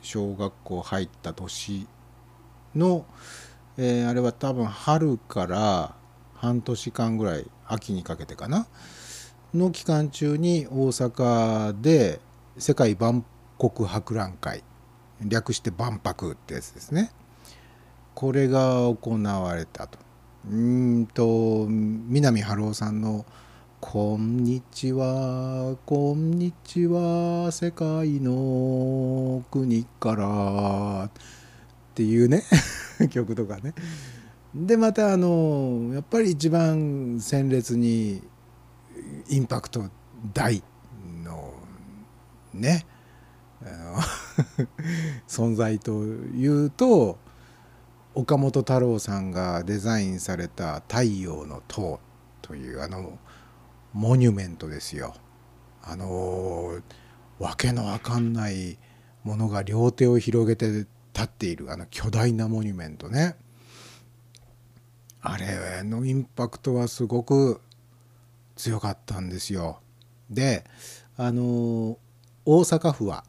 [0.02, 1.88] 小学校入った年
[2.76, 3.06] の、
[3.78, 5.96] えーあれは多分春から
[6.36, 8.68] 半年間ぐらい秋にかけてかな
[9.54, 12.20] の期間中に大阪で
[12.58, 13.24] 世界万
[13.60, 14.64] 国博覧会
[15.22, 17.12] 略して万博ってやつですね。
[18.16, 20.00] これが行われたと。
[20.50, 23.26] うんと南春夫さんの
[23.80, 31.12] 「こんにちはこんにちは世界の国から」っ
[31.96, 32.44] ていうね
[33.10, 33.74] 曲とかね。
[34.54, 38.22] でまたあのやっぱり一番鮮烈に
[39.30, 39.90] インパクト
[40.34, 40.64] 大
[41.24, 41.54] の
[42.54, 42.86] ね
[45.28, 47.18] 存在というと
[48.16, 52.00] 岡本太郎さんがデザインされた「太陽の塔」
[52.42, 53.18] というあの
[53.94, 55.16] モニュメントですよ。
[55.82, 56.80] あの
[57.40, 58.78] わけのわかんない
[59.24, 60.88] ものが両手を広げて立
[61.24, 63.36] っているあの巨大なモニュメントね。
[65.22, 67.62] あれのインパクトはすごく
[68.56, 69.80] 強かったんですよ。
[70.30, 70.66] で
[71.18, 71.98] あの
[72.46, 73.24] 大阪府は、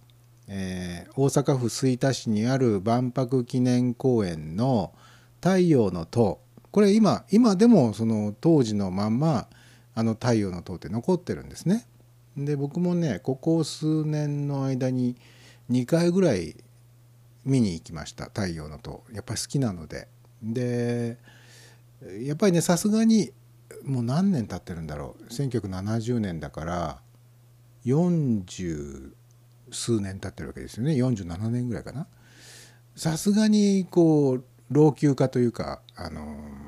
[0.48, 4.92] えー大阪府吹田市にある万博記念公園の
[5.40, 9.48] 太陽の塔これ今今でもその当時のまんま
[9.94, 11.86] あの太陽の塔って残ってるんですね。
[12.36, 15.16] で僕もねここ数年の間に
[15.70, 16.56] 2回ぐらい
[17.44, 20.08] 見に行きました太陽の塔やっぱり好きなので。
[20.42, 21.16] で
[22.20, 23.32] やっぱりねさすがに
[23.84, 25.24] もう何年経ってるんだろう。
[25.24, 27.00] 1970年だから
[27.84, 29.12] 40
[29.70, 30.92] 数年経ってるわけですよね。
[30.92, 32.06] 47年ぐらいかな。
[32.96, 36.64] さすがにこう老朽化というかあのー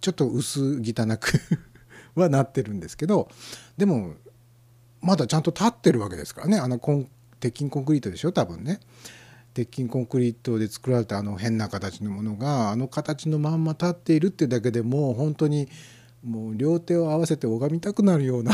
[0.00, 1.40] ちょっと薄汚く
[2.18, 3.28] はなってるんですけど
[3.76, 4.14] でも
[5.02, 6.58] まだちゃんと立ってるわけですからね。
[6.58, 8.80] あのコン鉄筋コンクリートでしょ多分ね。
[9.54, 15.68] 鉄筋コンクリートで作られたあの変な形のものがあの形のまんま立っているってだけでもう本当に
[16.24, 18.52] もう両手を合わせて拝みたくなるような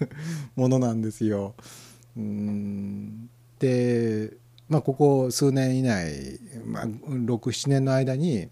[0.56, 1.54] ものなんですよ。
[2.16, 3.28] うん
[3.58, 4.36] で
[4.68, 8.48] まあここ数年以内、まあ、67年の間に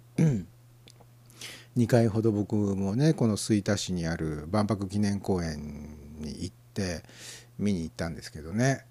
[1.77, 7.03] 2回ほど僕もねこの吹田市にある万博記念公園に行って
[7.59, 8.85] 見に行ったんですけどね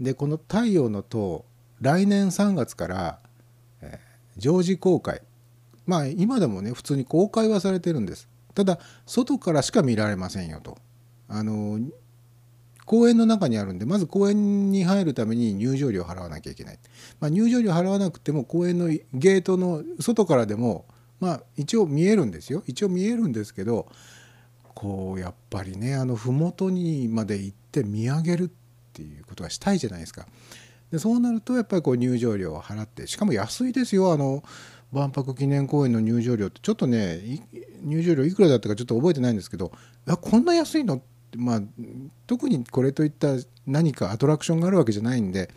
[0.00, 1.44] でこの「太陽の塔」
[1.80, 3.18] 来年3月から、
[3.80, 5.22] えー常時公開。
[5.86, 8.28] まあ今でもね普通に公開はされてるんです。
[8.54, 10.78] ただ外からしか見られませんよと。
[11.28, 11.80] あの
[12.84, 16.78] 公園の中にあるんでまず公園に入るために入場料払わなきゃいけない、
[17.18, 20.84] まあ、入場料払わなくても公園のゲートの外からでも
[21.18, 22.62] まあ一応見えるんですよ。
[22.66, 23.88] 一応見えるんですけど
[24.74, 28.50] こうやっぱりねあの麓にまで行って見上げるっ
[28.92, 30.26] ていうことがしたいじゃないですか。
[30.94, 34.12] でそうなるとやっぱりこう入場料を払ってしかも安いですよ。
[34.12, 34.44] あの
[34.92, 37.20] 万博記念公園の入場料ってちょっとね
[37.82, 39.72] 入場料いくらだったかちょっと覚えてないんですけど
[40.20, 40.94] こんな安いの？
[40.94, 40.98] っ
[41.32, 41.62] てまあ
[42.28, 43.30] 特にこれといった
[43.66, 45.50] 何かアトラクションがあるわけじゃないんで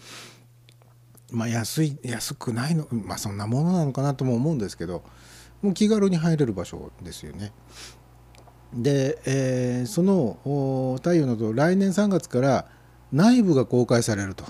[1.32, 2.88] まあ安い安くないの？
[2.90, 5.04] まあそんなものなのかなとも思うんですけど
[5.62, 7.52] もう気軽に入れる場所ですよね。
[8.74, 12.66] で、えーその太陽の塔来年3月から
[13.12, 14.46] 内部が公開されると。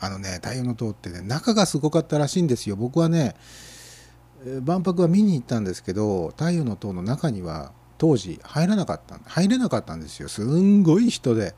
[0.00, 2.76] あのね太陽の塔ってね中がすごかったらしいんですよ。
[2.76, 3.34] 僕はね
[4.62, 10.28] 万博は見に行ったんですけど太陽の塔の中には当時入らなかった入れなかったんですよ。
[10.28, 11.54] すんごい人で。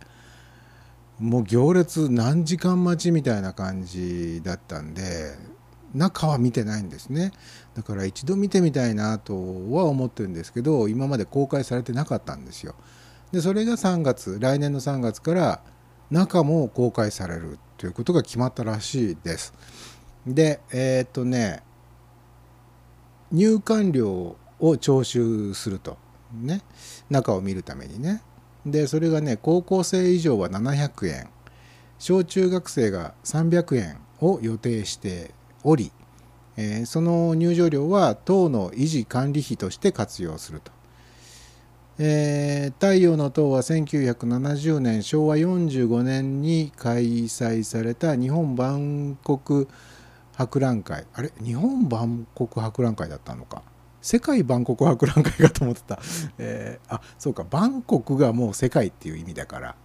[1.19, 5.37] もう行列何時間待ちみたいな感じだったんで
[5.95, 7.33] 中は見てないんですね。
[7.75, 9.35] だから一度見てみたいなと
[9.71, 12.75] は思ってるんですけど今まで公開されてなかったんですよ。
[13.33, 15.63] でそれが3月来年の3月から
[16.11, 17.59] 中も公開される。
[17.81, 19.55] ということが決まったらしいです。
[20.27, 21.63] でえーっとね
[23.33, 25.97] 入館料を徴収すると
[26.31, 26.61] ね
[27.09, 28.23] 中を見るためにね。
[28.67, 31.31] でそれがね高校生以上は700円
[31.99, 35.33] 小中学生が300円を予定して
[35.65, 35.91] おり、
[36.59, 40.71] えーその入場料は党の維持管理費として活用すると、
[42.03, 49.67] えー太陽の塔は1970年昭和45年に開催された日本万国
[50.35, 51.05] 博覧会。
[51.13, 51.31] あれ？
[51.45, 53.63] 日本万国博覧会だったのか。
[54.01, 56.01] 世界万国博覧会かと思ってた、
[56.39, 57.45] えーあそうか。
[57.51, 59.77] バンコクがもう世界っていう意味だから。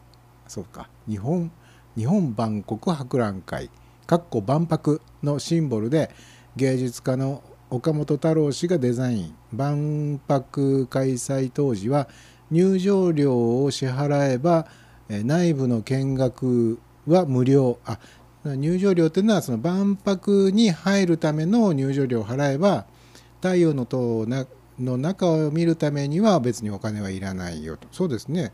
[0.48, 0.88] そうか。
[1.10, 1.52] 日本
[1.98, 3.70] 日本万国博覧会。
[4.08, 6.12] かっこ万博のシンボルで
[6.56, 7.44] 芸術家の
[7.76, 9.36] 岡本太郎氏がデザイン。
[9.52, 12.08] 万博開催当時は
[12.50, 14.66] 入場料を支払えば
[15.10, 17.78] 内部の見学は無料。
[17.84, 18.00] あ
[18.46, 22.86] 入場料っていうのはその万博に入るための入場料を払えば
[23.42, 24.26] 太陽の塔
[24.80, 27.90] の中を見るためには別にお金はいらないよと。
[27.92, 28.54] そうですね。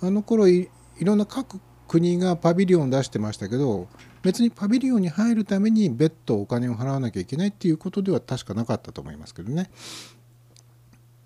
[0.00, 3.86] あの頃いいろんな各国がパビリオン出してましたけど
[4.22, 9.70] 別にパビリオンに入るために別途お金を払わなきゃいけないっていうことでは確かなかったと思いますけどね。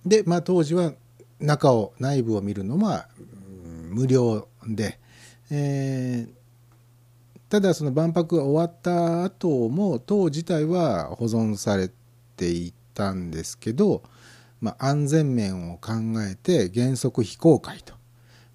[0.04, 0.92] でまあ当時は
[1.40, 3.08] 中を内部を見るのは
[3.90, 4.98] 無料で、
[5.50, 6.44] えー
[7.54, 11.88] ただその万博が終わった後も塔自体は保存され
[12.36, 14.02] ていたんですけど、
[14.60, 15.92] まあ、安全面を考
[16.28, 17.94] えて原則非公開と。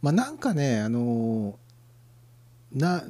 [0.02, 1.58] まあ、なんかねあの
[2.74, 3.04] な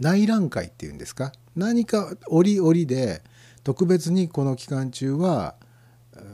[0.00, 1.32] 内覧会っていうんですか？
[1.54, 3.22] 何か折々で
[3.62, 5.54] 特別にこの期間中は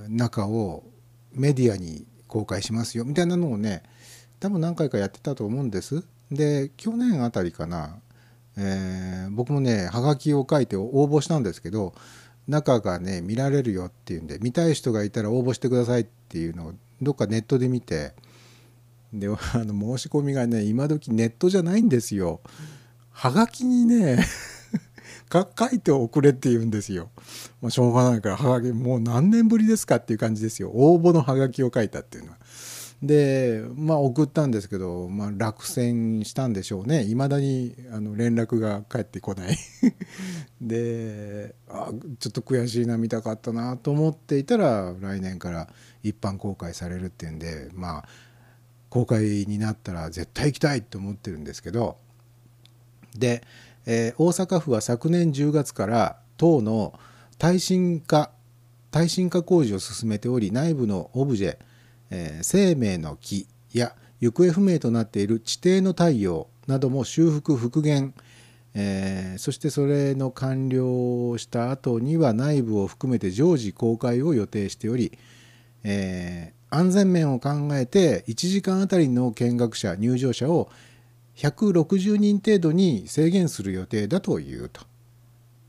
[0.09, 0.85] 中を
[1.33, 3.83] メディアに公開しますよみたいなのをね
[4.41, 6.05] 多分何回かやってたと思うんです。
[6.31, 7.99] で去年あたりかな、
[8.57, 11.95] えー僕もねはがきを書いて応募したんですけど
[12.49, 18.13] 中がね見られるよっていうんで見たい人がいたら応募してくださいっていうのをどっかネットで見て
[19.13, 19.31] であ
[19.65, 22.41] の申し込みがね今時ネットじゃないんですよ。
[23.17, 24.19] はがきにね
[25.33, 27.09] 書いておくれって言うんですよ。
[27.63, 32.39] まあ、しょうがないからはがきもう何年ぶりですかっていう感じですよ応募のはがきを書いたっていうのは。
[33.03, 39.57] でまあ送ったんですけど、まあ、落選したんでしょうねいまだにあの連絡が返ってこない
[40.61, 45.69] であちょっと悔しいな見たかったなと思っていたら来年から
[46.03, 48.09] 一般公開されるっていうんでまあ
[48.89, 51.99] 公開になったら絶対行きたいと思ってるんですけど
[53.19, 53.43] で、
[53.87, 56.99] えー大阪府は昨年10月から党の
[57.39, 58.31] 耐震化
[58.91, 61.57] 耐震化工事を進めており内部のオブジェ、
[62.11, 68.15] えー生命の木や行方不明となっている地底の太陽なども修復復元、
[68.75, 75.17] えーそしてそれの完了した後には内部を含めて常時公開を予定しており、
[75.85, 80.69] えー安全面を考えて1時間あたりの見学者入場者を
[81.37, 84.83] 160人程度に制限する予定だというと。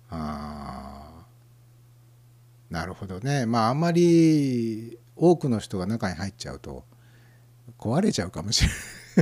[0.10, 1.26] あ
[2.70, 6.86] なるほどねまああんまり多くの人が中に入っちゃうと
[7.78, 8.70] 壊れちゃうかもしれ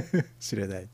[0.39, 0.87] 知れない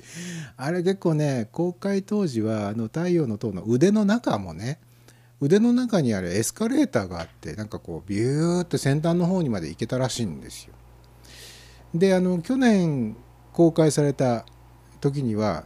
[0.58, 4.80] あれ結構ね公開当時はあの太陽の塔の腕の中もね
[5.42, 10.74] 腕の中にあるエスカレーターがあってなんかこうビューって先端の方にまで行けたらしいんですよ。
[11.96, 13.18] であの去年
[13.52, 14.46] 公開された
[15.02, 15.66] 時には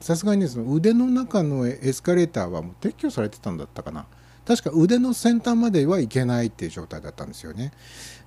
[0.00, 4.06] さすがにその腕の中のエスカレーターはもう撤去されてたんだったかな。
[4.46, 7.72] 確か腕の先端までは行けないっていう状態だったんですよね。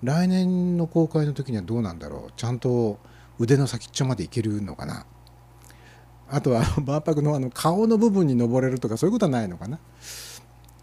[0.01, 2.33] 来年の公開の時にはどうなんだろう。
[2.35, 2.97] ちゃんと
[3.37, 5.05] 腕の先っちょまで行けるのかな。
[6.29, 9.79] あとは 万博のあの顔の部分に登れるとかそういうことはないのかな。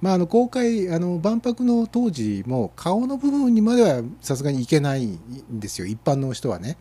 [0.00, 5.18] まあ、あの公開あの万博の当時も顔の部分にまではさすがに行けないん
[5.50, 5.86] ですよ。
[5.86, 6.76] 一般の人はね。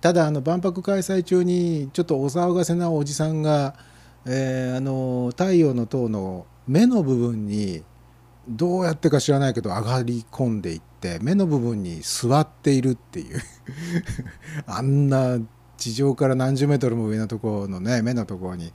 [0.00, 3.74] ただあの万博開催中にちょっとお騒がせなおじさんが、
[4.26, 7.84] えーあの太陽の塔の目の部分に
[8.48, 13.40] どうやってか知らないけど上がり込んでいって目の部分に座っているっていう。
[14.66, 15.38] あんな
[15.76, 18.72] 地上から何十メートルも上のところのね目のところに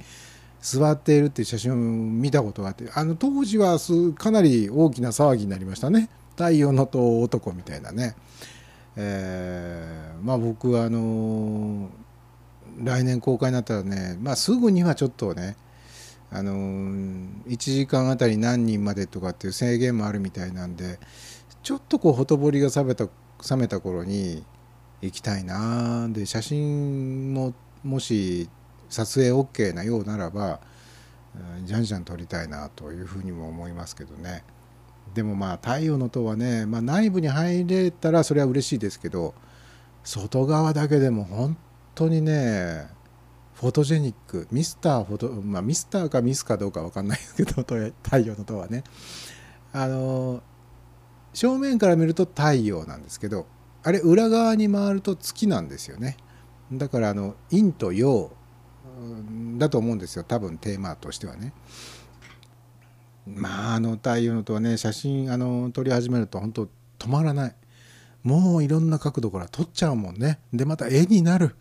[0.62, 3.80] 座っているっていう写真を見たことがあってあの当時は
[4.16, 6.10] かなり大きな騒ぎになりましたね。
[6.36, 8.16] 太陽の塔男みたいなね、
[8.96, 11.90] えーまあ僕はあの
[12.80, 15.58] 来年公開になったらね、まあ、すぐにはちょっとね
[16.32, 21.00] あの1時間あたり何人までとかっていう制限もあるみたいなんで
[21.64, 24.44] ちょっとこうほとぼりが冷めた冷めた頃に
[25.02, 27.54] 行きたいなで写真も
[27.84, 28.50] もし
[28.90, 30.60] 撮影 OK なようならば
[31.64, 34.44] じゃんじゃん撮りたいなというふうにも思いますけどね。
[35.14, 39.34] でもまあ太陽の塔はね、まあ、内部に入れたらそれは嬉しいですけど
[40.04, 41.58] 外側だけでも本
[41.96, 42.88] 当にね
[43.54, 47.62] フォトジェニックミスターフォトまあミスターかミスかどうかわかんないですけど
[48.04, 48.84] 太陽の塔はね。
[49.74, 50.42] あの
[51.34, 53.46] 正面から見ると太陽なんですけど
[53.84, 56.18] あれ裏側に回ると月なんですよね。
[56.74, 58.32] だからあの陰と陽
[59.58, 60.24] だと思うんですよ。
[60.24, 61.54] 多分テーマとしてはね。
[63.28, 66.68] まああの太陽の塔はね写真あの撮り始めると本当
[67.00, 67.56] 止まらない。
[68.24, 70.40] もういろんな角度から撮っちゃうもんね。
[70.54, 71.56] でまた絵になる。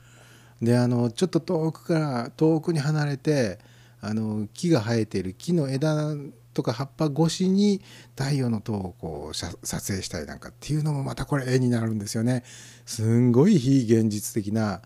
[0.61, 3.59] であのちょっと遠くから遠くに離れて
[4.01, 6.15] あの木が生えている木の枝
[6.53, 7.81] とか葉っぱ越しに
[8.17, 12.45] 太陽の塔をこう撮影したりなんかっていうのもまたこれ絵になるんですよね。
[12.85, 14.83] すんごい非現実的な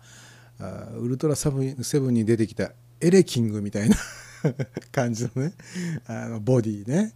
[0.97, 2.71] ウルトラセブセブンに出てきた
[3.01, 3.97] エレキングみたいな。
[4.91, 5.53] 感じのね
[6.07, 7.13] あのボディね。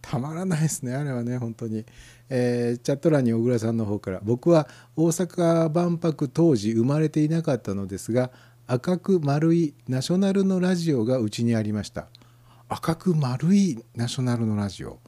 [0.00, 1.84] たまらないですねあれはね本当に、
[2.28, 4.20] えーチャット欄に小倉さんの方から。
[4.22, 8.30] 僕は大阪万博当時生まれていなかったのですが
[8.66, 12.06] 赤く丸いナショナルのラジオがうちにありました。
[12.68, 15.00] 赤く丸いナショナルのラジオ。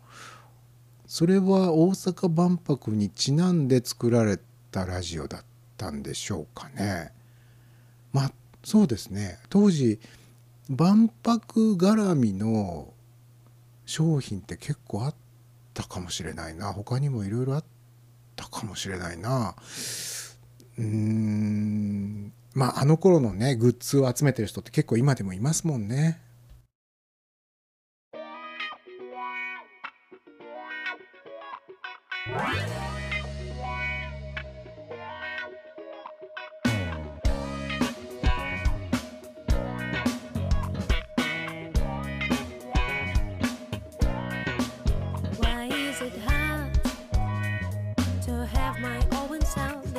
[1.07, 4.41] それは大阪万博にちなんで作られ
[4.73, 5.45] たラジオだっ
[5.77, 7.13] たんでしょうかね。
[8.13, 8.33] まあ
[8.65, 9.39] そうですね。
[9.49, 10.01] 当時
[10.77, 12.95] 万博絡みの
[13.85, 15.15] 商品って結構あっ
[15.75, 16.73] たかもしれないな。
[16.73, 17.65] 他にもいろいろあっ
[18.37, 19.55] たかもしれないな。
[20.79, 22.33] うーん。
[22.55, 26.21] まああの頃のねグッズを集めてる人って結構今でもいますもんね。
[49.55, 49.92] Sound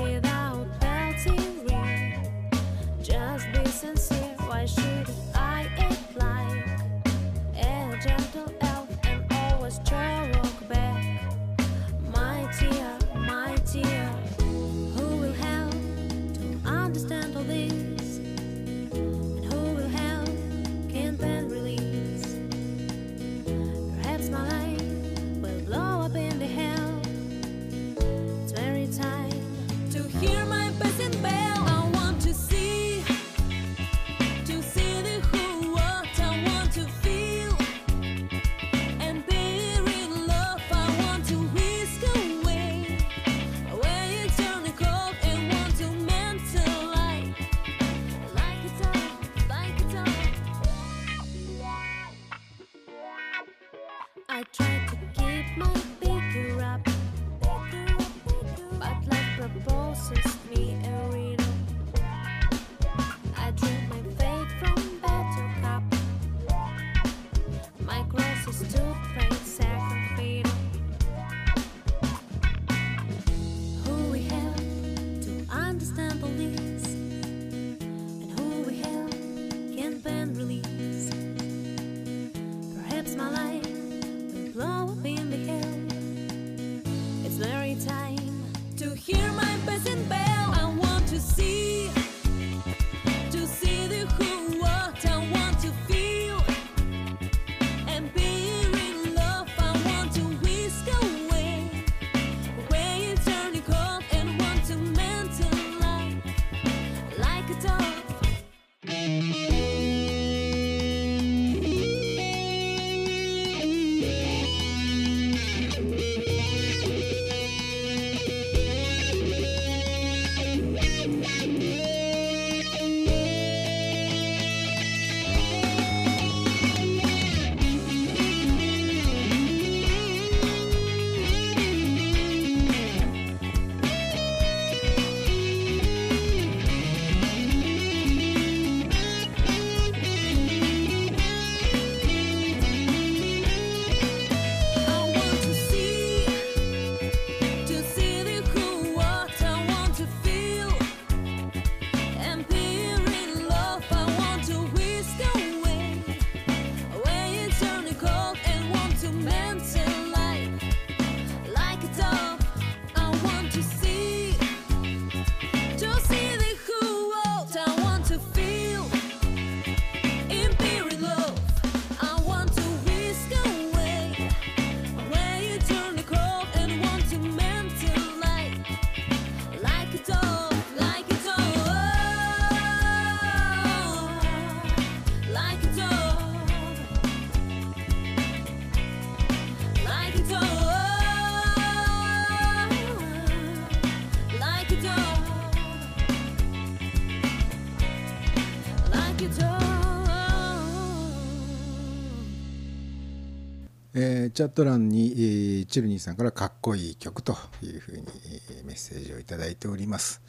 [204.34, 208.04] チャット欄に、えーチルニーさんからかっこいい曲というふうに、
[208.52, 210.22] えーメッセージをいただいております。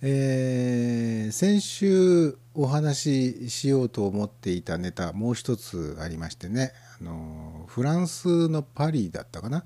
[0.00, 9.64] えー先週お話ししようと思っていたネタもう一つありましてねあのフランスのパリだったかな？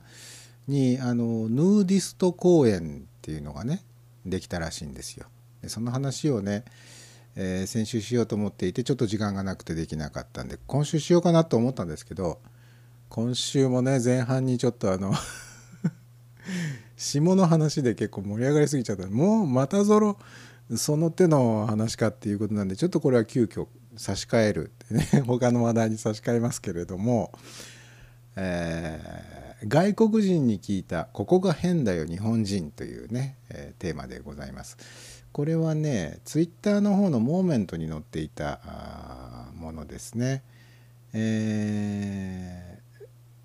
[0.69, 3.83] にあのヌーディスト公演っていうのがね
[4.25, 5.27] できたらしいんですよ。
[5.63, 6.65] でその話をね、
[7.37, 12.41] えー先週しようと思っていてちょっと時間がなくてできなかったんで今週しようかなと思ったんですけど
[13.09, 15.13] 今週もね前半にちょっとあの
[16.97, 20.19] 下の話で結構盛り上がりすぎちゃったもうまたぞろ
[20.77, 23.67] その手の話かっていうことなんでちょっとこれは急遽
[23.97, 27.33] 差し替えるってね 他の話題に差し替えますけれども、
[28.37, 29.01] え
[29.67, 34.77] 外国人に聞いた「ここが変だよ日本人」というね、えーテーマでございます。
[35.33, 40.43] これはねツイッターの方のモーメントに載っていたものですね。
[41.13, 42.76] えー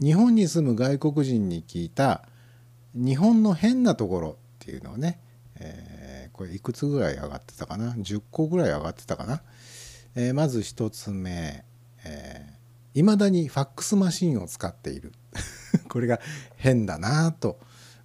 [0.01, 2.23] 日本に住む外国人に聞いた
[2.95, 5.19] 日本の変なところっていうのをね、
[5.59, 6.01] えー
[6.31, 9.41] これいくつぐらい上がってたかな？10個ぐらい上がってたかな、
[10.15, 11.65] えーまず1つ目
[12.93, 15.11] いま、未だにファックスマシンを使っている。
[15.87, 16.19] これが
[16.55, 17.59] 変だなと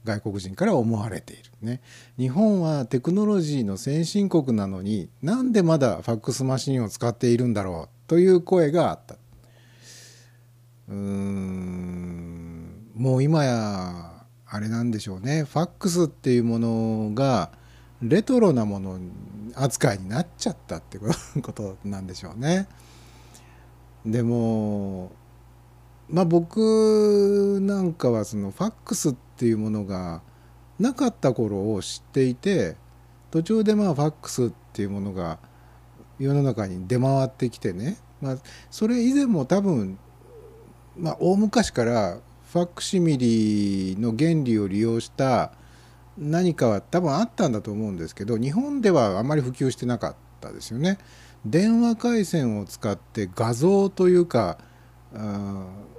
[0.05, 1.45] 外国人から思われている。
[1.63, 1.81] ね。
[2.19, 8.09] 日本はテクノロジーの先進国なのになんでまだファックスマシンを使っているんだろう？
[8.09, 9.17] という声があった。
[10.89, 12.91] うん。
[12.95, 15.45] もう今やあれなんでしょうね。
[15.45, 17.51] ファックスっていうものが
[18.01, 18.99] レトロなもの
[19.55, 22.69] 扱いになっちゃったってことことなんでしょうね。
[24.05, 25.11] でも
[26.09, 30.23] まあ僕なんかはそのファックスっていうものが
[30.79, 32.77] なかった頃を知っていて
[33.31, 35.39] 途中でまあファックスっていうものが
[36.19, 38.37] 世の中に出回ってきてね、まあ、
[38.71, 39.99] それ以前も多分
[40.99, 42.19] まあ、大昔から
[42.53, 45.53] ファクシミリの原理を利用した
[46.17, 50.99] 何かは多分あったんだと思うんですけど日本ではあまり普及してなかったですよね。
[51.45, 54.59] 電話回線を使って画像というか
[55.15, 55.19] あ、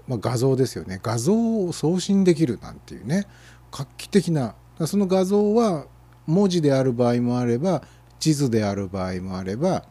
[0.07, 3.27] まあ、画像ですよね画像を送信できるなんていうね
[3.71, 4.55] 画期的な
[4.85, 5.85] その画像は
[6.25, 7.81] 文字である場合もあれば
[8.19, 9.83] 地図である場合もあれば、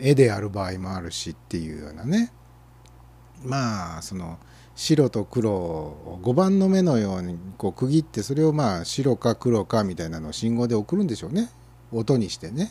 [0.00, 2.32] 絵である場合もあるしっていうようなね
[3.44, 4.38] まあその
[4.74, 11.50] 白と黒を5番の目のようにこう区切ってそれをまあ白か黒かみたいなのを信号で送るんでしょうね。
[11.92, 12.70] 音にしてね。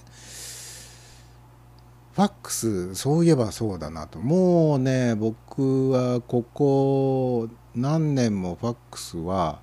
[2.14, 4.20] ファックスそういえばそうだなと。
[4.20, 9.60] もうね僕はここ何年もファックスは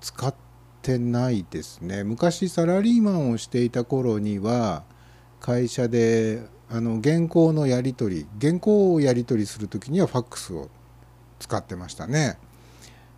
[0.00, 0.34] 使っ
[0.82, 2.04] てないですね。
[2.04, 4.84] 昔サラリーマンをしていた頃には
[5.40, 10.70] 会社であの原稿のやり取り原稿をやり取りする時にはファックスを
[11.38, 12.38] 使ってましたね。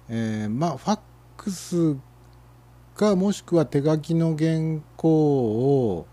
[0.08, 0.98] えーまあファッ
[1.36, 1.96] クス
[2.94, 6.06] かもしくは手書きの原稿を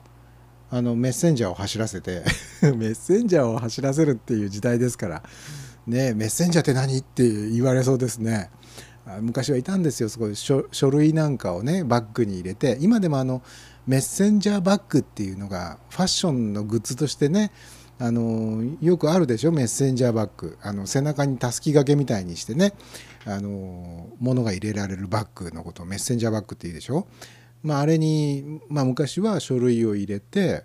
[0.69, 2.23] あのメッセンジャーを走らせて
[2.61, 5.23] メッセンジャーを走らせるっていう時代ですから
[5.87, 6.97] ねメッセンジャーって何？
[6.97, 8.49] って言われそうですね。
[9.21, 13.41] 昔はいたんですよすごい書書類なんかをねバッグに入れて今でもあの
[13.85, 17.51] メッセンジャーバッグっていうのがファッションのグッズとしてね
[17.99, 19.51] あのよくあるでしょ？
[19.51, 22.73] メッセンジャーバッグあの背中にたすき掛けみたいにしてね
[23.25, 25.83] あの物が入れられるバッグのこと。
[25.83, 27.07] をメッセンジャーバッグっていいでしょ？
[27.61, 30.63] まああれに、まあ、昔は書類を入れて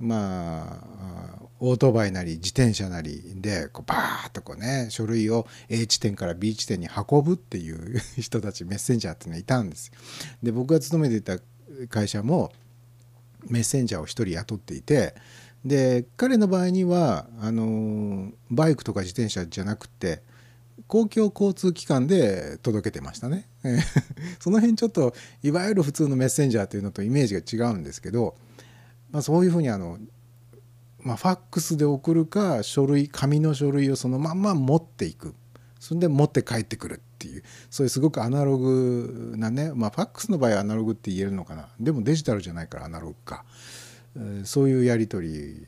[0.00, 9.88] まあオートバイなり自転車なりでこうバーッとこうね書類を A 地点から B 地点に運ぶっていう人たちメッセンジャーっていうのがいたんです。
[9.88, 9.92] よ。
[10.42, 11.38] で僕が勤めていた
[11.88, 12.52] 会社も
[13.48, 15.14] メッセンジャーを1人雇っていて
[15.64, 20.22] で彼の場合にはあのバイクとか自転車じゃなくて
[20.86, 23.48] 公共交通機関で届けてましたね。
[24.40, 28.36] その辺ちょっといわゆる普通のメッセンジャーというのとイメージが違うんですけど、
[29.10, 29.98] まあ、そういうふうにあの、
[31.00, 35.34] まあ、ファックスで送るか書類紙の書類をそのまんま持っていく
[35.78, 41.68] それで持って帰ってくるっていうそういうすごくアナログなねまあファックスの場合はアナログって言えるのかな。
[41.78, 43.44] でもデジタルじゃないからアナログか、
[44.44, 45.66] そういうやり取り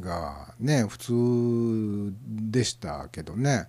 [0.00, 3.68] がね普通でしたけどね。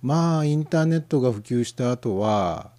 [0.00, 2.70] まあインターネットが普及した後は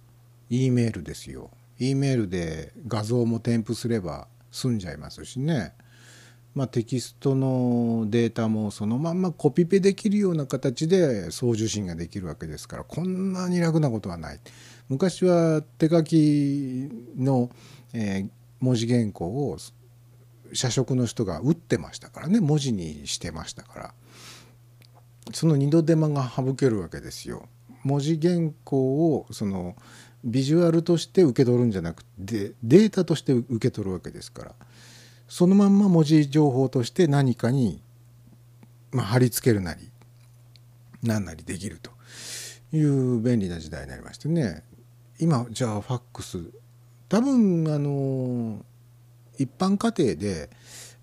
[0.48, 1.50] E メールですよ。
[1.78, 5.74] E メールで画像も添付すれば済んじゃいますしね。
[6.54, 14.40] まあ、テキストのデータもそのまんまコピペできるような形で送受信ができるわけですからこんなに楽なことはない。
[14.88, 17.50] 昔は手書きの、
[17.92, 19.58] えー文字原稿を
[20.52, 22.40] 社食の人が打ってましたからね。
[22.40, 23.94] 文字にしてましたから。
[25.32, 27.48] その二度手間が省けるわけですよ。
[27.82, 29.76] 文字原稿をその
[30.24, 34.54] ビジュアルとして受け取るんじゃなくてデータとして受け取るわけですから。
[35.30, 37.80] そのまんま文字情報として何かに、
[38.90, 39.88] まあ、貼り付けるなり
[41.04, 41.92] 何なりできると
[42.76, 44.64] いう便利な時代になりましてね。
[45.20, 46.40] 今じゃあファックス。
[47.08, 48.64] 多分あの
[49.38, 50.50] 一般家庭で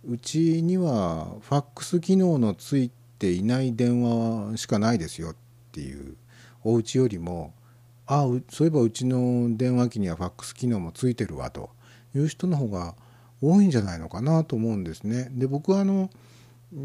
[0.05, 5.35] うちにはファックス機能のついていない電話しかないですよっ
[5.71, 6.17] ていう
[6.65, 7.53] お家よりも
[8.05, 11.69] あうそういえばうちの電話機にはファックス機能もついてるわと
[12.13, 12.93] いう人の方が
[13.41, 15.29] 多いんじゃないのかなと思うんですね。
[15.31, 16.09] で僕はあの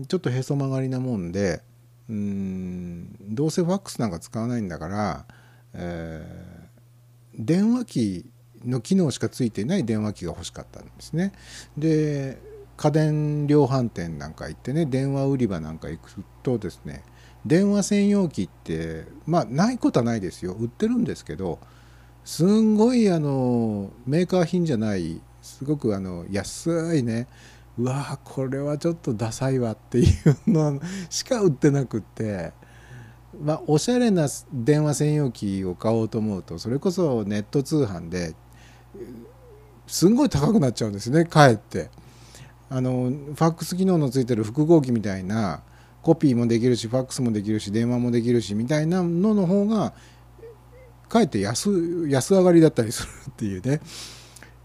[0.08, 1.62] ちょっとへそ曲がりなもんで
[2.08, 5.26] うんどうせファックスなんか使わないんだから、
[5.74, 6.62] えー
[7.34, 8.26] 電話機
[8.64, 11.32] の機能しかついていない電話機が欲しかったんですね。
[11.76, 12.38] で
[12.76, 16.10] 家電量販店なんか行ってね電話売り場なんか行く
[16.42, 17.04] とですね
[17.44, 21.58] 電話専用機ってまあないことはないですよ売ってるんですけど
[22.24, 27.26] すんごいあのメーカー品じゃないすごくあの安いね。
[27.78, 30.04] うわーこれはちょっとダサいわってい
[30.46, 32.52] うのしか売ってなくって。
[33.40, 38.34] まあおしゃれな電話専用機を買おうと思うとそれこそネット通販で
[39.86, 41.90] すんごい高くなっちゃうんですねかえって。
[42.68, 45.62] あのファックス機能のついてる複合機みたいな
[46.00, 49.92] コピーもできるしファックスもできるし電話もできるしみたいなのの方が
[51.10, 53.82] かえって安安上がりだったりするっていうね、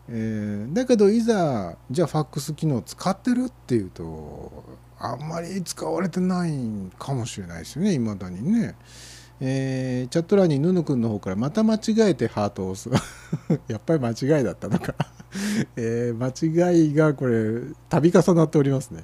[0.09, 4.63] えーだけどいざじゃあファックス機能使ってるっていうと
[4.99, 6.51] あんまり使われてない
[6.97, 8.75] かもしれないですよねいまだにね。
[9.39, 12.89] えーチャット欄にヌヌ君の方からまた間違えてハートを押す。
[13.67, 14.95] やっぱり間違いだったのか、
[15.75, 19.03] えー間違いがこれ度重なっておりますね、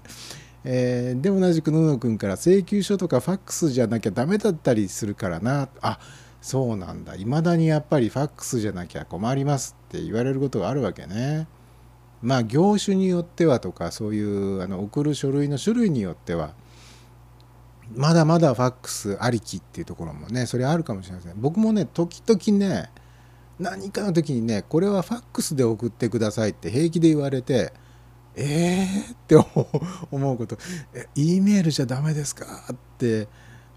[0.63, 5.69] えーで同じくヌヌ君から請求書とかファックスじゃなきゃダメだったりするからな。
[5.81, 5.99] あ
[6.43, 7.15] そうなんだ。
[7.15, 11.47] いまだにやっぱりファックスじゃなきゃ困りますって言われることがあるわけね。
[12.21, 16.53] まあ業種によってはとかそういうあの送る書類の種類によっては
[17.95, 21.33] まだまだファックスありきっていうところもねそれあるかもしれません。
[21.37, 22.89] 僕もね時々ね
[23.57, 27.71] 何かの時にねこれはファックスで送ってくださいって平気で言われて
[28.35, 29.37] えーって
[30.11, 30.57] 思うこと。
[31.15, 33.29] E メールじゃダメですかって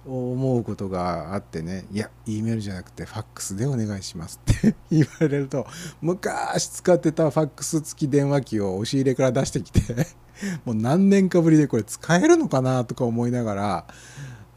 [0.07, 5.67] 思うことがあってねいや E メールじゃなくてファックスでお願いしますって 言われると
[6.01, 10.07] 昔使ってたファックス付き電話機を押し入れから出してきて
[10.65, 13.87] もう何年かぶりでこれ使えるのかなとか思いながら、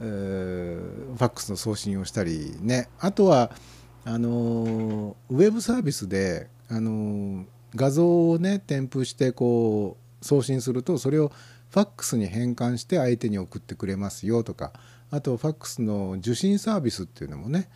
[0.01, 2.88] えーファックスの送信をしたりね。
[2.99, 3.51] あとは
[4.05, 7.45] あのーウェブサービスで、あの
[7.76, 11.31] 画像をね添付してこう送信するとそれを
[11.70, 14.74] ファックスに変換して相手に送ってくれますよとか
[15.12, 17.70] あとファックスの受信サービスっていうのもね、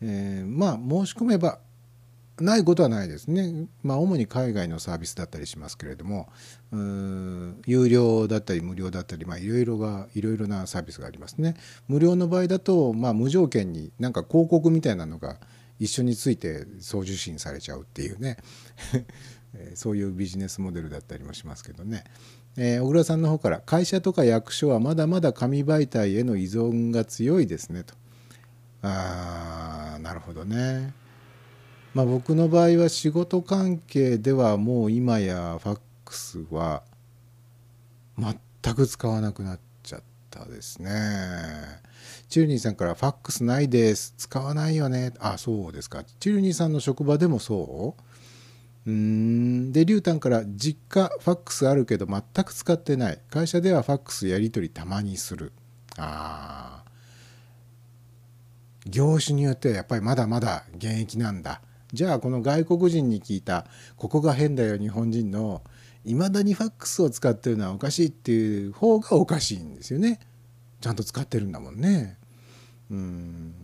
[0.00, 1.58] えーまあ申し込めば
[2.40, 3.66] ないことはないですね。
[3.82, 6.28] まあ主に海外のサービスだったりしますけれども、
[6.70, 11.54] うーん有料だったり無料だったり、まあいろいろがいろいろなサービスがありますね。
[11.88, 15.38] 無料の場合だと、まあ無条件になんか広告みたいなのが
[15.78, 18.36] 一緒について送受信されちゃうっていうね。
[19.74, 22.04] そういうビジネスモデルだったりもしますけどね。
[22.58, 27.94] えー小倉さんの方から会社とか役所はまだまだ紙媒体への依存が強いですねと。
[28.82, 30.92] あーなるほどね。
[31.94, 36.82] まあ僕の場合は仕事関係ではもう今やファックスは
[38.18, 40.90] 全く使わなくなっちゃったですね。
[42.28, 48.02] チュルニーさんから「ファックスないです使わないよね」あそうですかチュルニーさんの職場でもそう？
[48.86, 49.72] うん。
[49.72, 53.18] でリュウタンから「実家ファックスあるけど全く使ってない。
[53.30, 55.52] 会社ではファックスやり取りたまにする」
[55.98, 56.86] あー。
[58.88, 61.60] 業種によってはやっぱりまだまだ現役なんだ。
[61.92, 65.62] じゃあこの外国人に聞いた「ここが変だよ日本人の
[66.04, 70.20] いまだにファックスを使ってるのはおかしい」っていう方がおかしいんですよね。
[70.80, 72.16] ちゃんと使ってるんだもんね。
[72.90, 73.54] うん。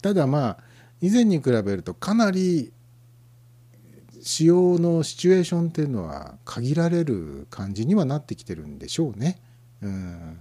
[0.00, 0.58] ただまあ
[1.02, 2.72] 以前に比べるとかなり
[4.28, 9.40] 使用のシチュエーションっていうのは限られる感じにはなってきてるんでしょうね。
[9.80, 10.38] うん、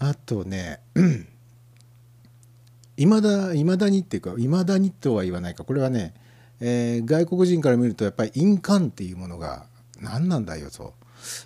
[0.00, 0.80] あとね
[2.98, 5.64] いまだいまだにっていうかいまだにとは言わないか。
[5.64, 6.12] これはね、
[6.60, 9.64] えー外国人から見るとやっぱり印鑑っていうものが
[9.98, 10.92] 何なんだよと、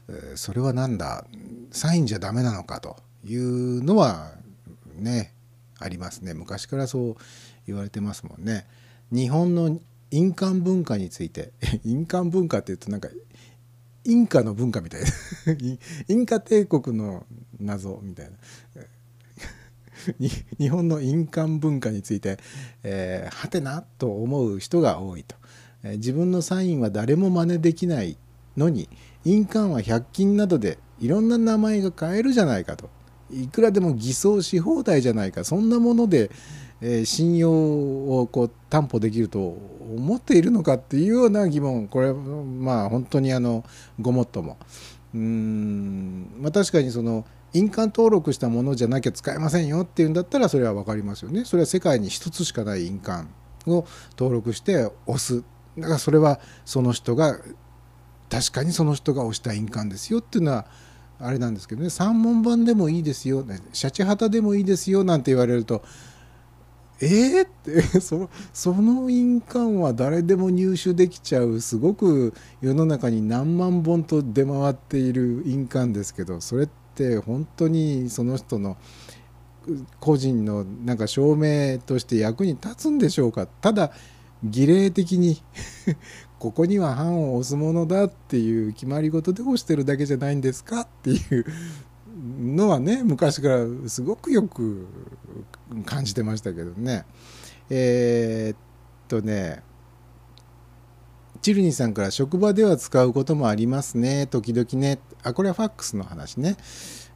[0.08, 1.24] えーそれは何だ。
[1.70, 4.32] サインじゃダメなのかというのは
[4.96, 5.34] ね
[5.78, 6.34] ありますね。
[6.34, 7.16] 昔からそう
[7.68, 8.66] 言われてますもんね。
[9.12, 9.78] 日本の
[10.10, 11.52] 印鑑文化について。
[11.84, 13.08] 印鑑文化っていうとなんか
[14.04, 15.06] インカの文化みたいな。
[16.08, 17.26] インカ帝国の
[17.60, 18.36] 謎みたいな。
[20.58, 22.38] 日本の印鑑文化について、
[22.84, 25.36] えーはてなと思う人が多いと、
[25.82, 28.16] えー自分のサインは誰も真似できない
[28.56, 28.88] のに
[29.24, 32.90] 印鑑は100均などでいろんな名前が変えるじゃないかと。
[33.30, 35.44] いくらでも偽装し放題じゃないか。
[35.44, 36.30] そんなもので、
[36.80, 39.38] えー信用をこう担保できると
[39.96, 43.64] 思っているのかっていうような疑問これはまあ本当にあの
[44.00, 44.56] ごもっとも。
[45.14, 47.24] うんまあ、確かにその
[47.54, 51.44] 印鑑登録したものじゃなきゃ使えませんよっていうんだったらそれは分かりますよね。
[51.46, 53.26] それは世界に一つしかない印鑑
[53.66, 53.86] を
[54.18, 55.42] 登録して押す。
[55.78, 57.38] だからそれはその人が
[58.30, 60.66] 確かにその人が押した印鑑ですよっていうのは
[61.20, 65.82] あれなんですけどね三文版でもいいですよシャチハタでもいいですよなんて言われると
[67.00, 78.76] えー、って そその印鑑は誰でも入手できちゃうすごく世の中に何万本と出回っている印鑑ですけどそれって本当にその人の
[80.00, 83.46] 個人のなんか証明として役に立つんでしょうか？
[83.46, 83.92] ただ
[84.42, 85.42] 儀礼的に
[86.38, 90.80] ここには判を押すものだっていう決まり事で押してるだけじゃないんですか？
[90.80, 91.44] っていう
[92.40, 94.86] のはね昔からすごくよく
[95.84, 97.04] 感じてましたけどね。
[97.70, 98.58] えーっ
[99.08, 99.62] とね
[101.40, 104.26] チルニさんから職場では使うこともありますね。
[104.26, 104.98] 時々ね。
[105.22, 106.56] あこれはファックスの話ね。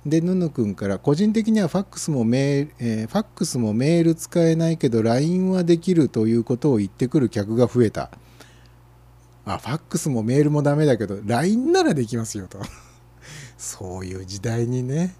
[0.07, 8.11] でヌヌ君から個人的にはファックスもメール、えーファックスもメール使えないけど LINE はできるということを言ってくる客が増えた。
[9.45, 12.61] あファックスもメールもダメだけど LINE ならできますよと。
[13.59, 15.17] そういう時代にね。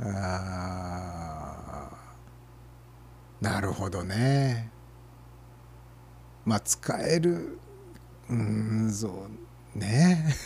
[0.00, 1.90] あ
[3.40, 4.70] なるほどね。
[6.44, 7.58] まあ使える
[8.28, 9.28] うんそ
[9.74, 10.34] うね。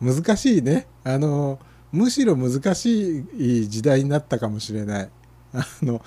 [0.00, 0.86] 難しいね。
[1.04, 1.58] あの
[1.92, 5.10] むしろ難しい時代になったかもしれない。
[5.52, 6.02] あの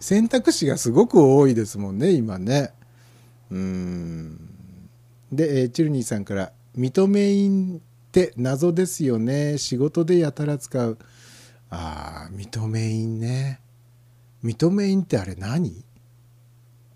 [0.00, 2.72] 選択肢がすごく多いですもんね今ね。
[3.50, 4.38] うん。
[5.30, 7.80] で、えチルニーさんから「認め印っ
[8.10, 9.58] て謎ですよね。
[9.58, 10.98] 仕事でやたら使う」
[11.74, 13.60] あー認め印ね。
[14.44, 15.84] 認め印ってあれ何？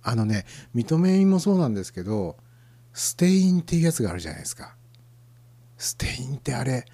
[0.03, 0.45] あのね
[0.75, 2.37] 認め印もそうなんですけど
[2.93, 4.77] ステインっていうやつがあるじゃないですか。
[5.79, 6.85] ステインってあれ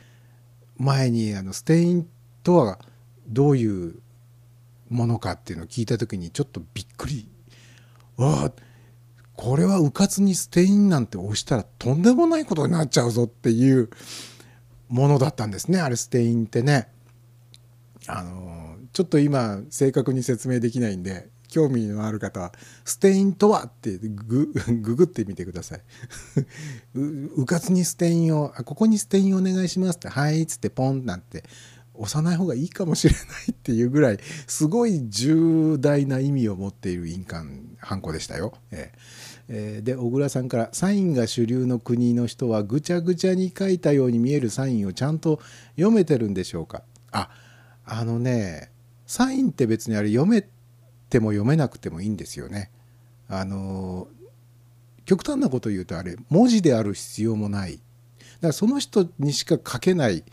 [0.76, 2.06] 前にあのステイン
[2.44, 2.78] とは
[3.26, 3.96] どういう
[4.88, 7.28] ものかっていうのを聞いた時にちょっとびっくり。
[8.16, 8.52] わあ
[9.34, 13.90] これはうかつにステインなんて押したらとんでもないことになっちゃうぞっていう
[14.88, 16.91] ものだったんですねあれステインってね。
[18.06, 22.52] あのちょっと今正確に説明できないんで興味のある方は
[22.84, 24.46] 「ステインとは?」って グ
[24.94, 25.80] グってみてください
[26.94, 31.44] ううかつにステインをあ「ここにステインお願いします」って「はい」っつってポンなんて
[31.94, 33.22] 押さない方がいいかもしれない
[33.52, 38.54] っていうぐらいすごい重大な意味を持っている印鑑ハンコでしたよ。
[38.70, 38.98] ええ
[39.48, 45.40] えーで小倉さんから「サインが主流の国の人はぐちゃぐちゃに書いたように見えるサインをちゃんと
[45.76, 47.28] 読めてるんでしょうか?」あ
[47.92, 48.72] あのね
[49.06, 50.40] サインって別にあれ読め
[51.10, 52.70] ても読めなくてもいいんですよね。
[53.28, 54.08] あの
[55.04, 57.82] 極端なこと言うとあれ文字である必要もないだか
[58.40, 60.24] らその人にしか書けない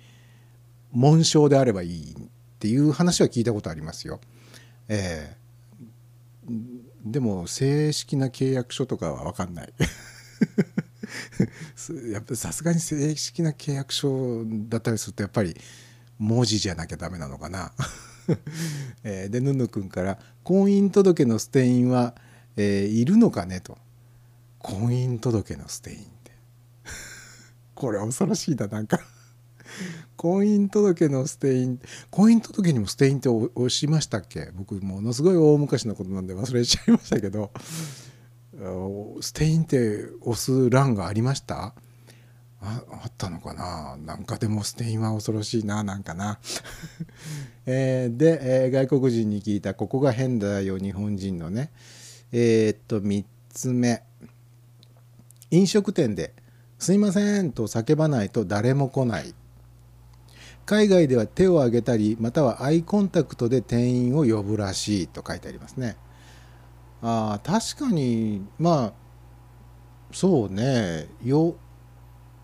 [0.92, 2.16] 紋章であればいいっ
[2.60, 4.22] ていう話は聞いたことありますよ。
[4.88, 5.40] ええ
[7.06, 9.74] でも正式な契約書とかは分かんない。
[12.12, 15.56] やっぱさすがに正式な契約書だったりするとやっぱり
[16.20, 17.72] 文字じゃなきゃダメなのかな？
[19.04, 22.14] えーでヌヌ君から「婚姻届のステインは、
[22.58, 23.78] えーいるのかね?」と
[24.60, 26.32] 「婚姻届のステイン」って。
[27.74, 29.00] これ恐ろしいななんか。
[30.18, 31.80] 婚姻届のステイン
[32.12, 34.52] 婚姻届にもステインって押しましたっけ？
[34.54, 37.52] 僕ものすごい大昔のことなんで忘れちゃいましたけど。
[39.22, 41.74] ステインって押す欄がありました？
[42.62, 43.98] ああったのかな？
[44.06, 46.40] なんかでもステインは恐ろしいななんかな、
[47.66, 49.74] えーで、えー外国人に聞いた。
[49.74, 51.72] ここが変だよ日本人のね。
[52.32, 54.04] えーっと3つ目。
[55.52, 56.34] 飲食店で
[56.78, 59.34] 「すいません」と叫ばないと誰も来ない。
[60.66, 65.08] 海外では手を挙げたりまたはアイコンタクトで店員を呼ぶらしい。
[65.08, 65.96] と書いてありますね。
[67.02, 68.94] あ確かにまあ
[70.12, 71.08] そうね。
[71.24, 71.56] よ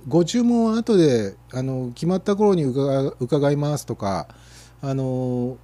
[0.07, 4.27] ご注文は後であの決まった頃に伺いますとか
[4.81, 5.57] あの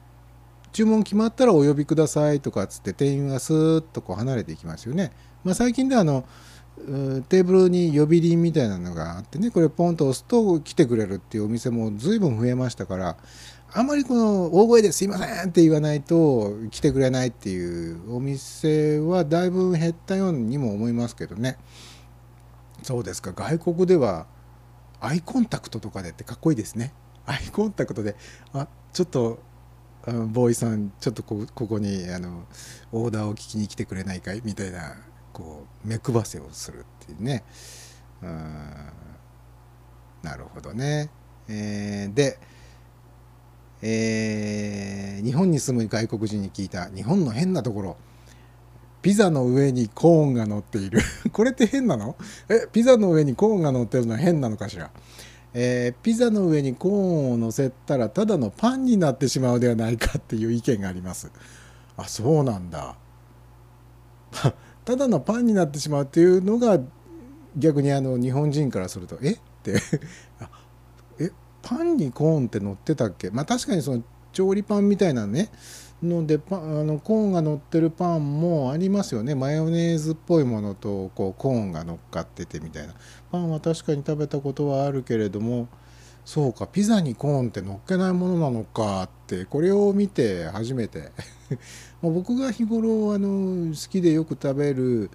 [0.72, 5.12] 注文決まったらお呼びくださいとかつって店員がスーッとこう離れていきますよね。
[5.44, 6.24] まあ、最近ではあの
[7.30, 13.18] テーブルに呼び鈴みたいなのがあってねこれポンと押すと来てくれるっていうお店も随分増えましたから
[13.74, 21.58] あんまりこの大声ですいませんって言わないと来てくれないっていうお店はだいぶ減ったようにも思いますけどね
[22.84, 23.32] そうですか。
[23.34, 24.26] 外国では
[25.00, 26.94] アイコンタクトとかでってかっこいいですね。
[27.26, 28.16] アイコンタクトで。
[28.54, 29.40] あちょっと
[30.06, 32.46] あのボーイさんちょっとここにあの
[32.92, 34.42] オーダーを聞きに来てくれないかい？
[34.44, 34.96] みたいな
[35.32, 37.44] こう目配せをするっていうね。
[38.22, 38.92] うん
[40.24, 41.10] なるほどね、
[41.48, 42.40] えーで、
[43.82, 47.98] えー日本に住む外国人に聞いた日本の変なところ。
[49.02, 51.00] ピザの上にコーンが乗っている。
[51.34, 52.16] これって変なの？
[52.50, 54.92] えピザの上にコーンが乗ってるのは変なのかしら？
[55.54, 61.32] えーピザの上にコーンを乗せたらただのパンになってしまうではないかっていう意見があります。
[61.98, 62.96] あそうなんだ。
[64.86, 66.80] ただのパンになってしまうっていうのが
[67.58, 69.32] 逆にあの日本人からするとえ？
[69.32, 69.76] って。
[70.40, 70.50] あ
[71.20, 73.30] えパンにコーンって乗ってたっけ？
[73.32, 75.50] まあ確かにその調理パンみたいなね
[76.04, 79.36] のでパあのコーンが乗ってるパンもありますよね。
[79.36, 82.94] マヨネーズっぽいものとこうコーンが乗っかっててみたいな。
[83.32, 85.70] パンは確かに食べたことはあるけれども
[86.26, 91.12] そうかピザにコーンって乗っけないものなのかってこれを見て初めて。
[92.02, 95.12] 僕が日頃あの好きでよく食べる、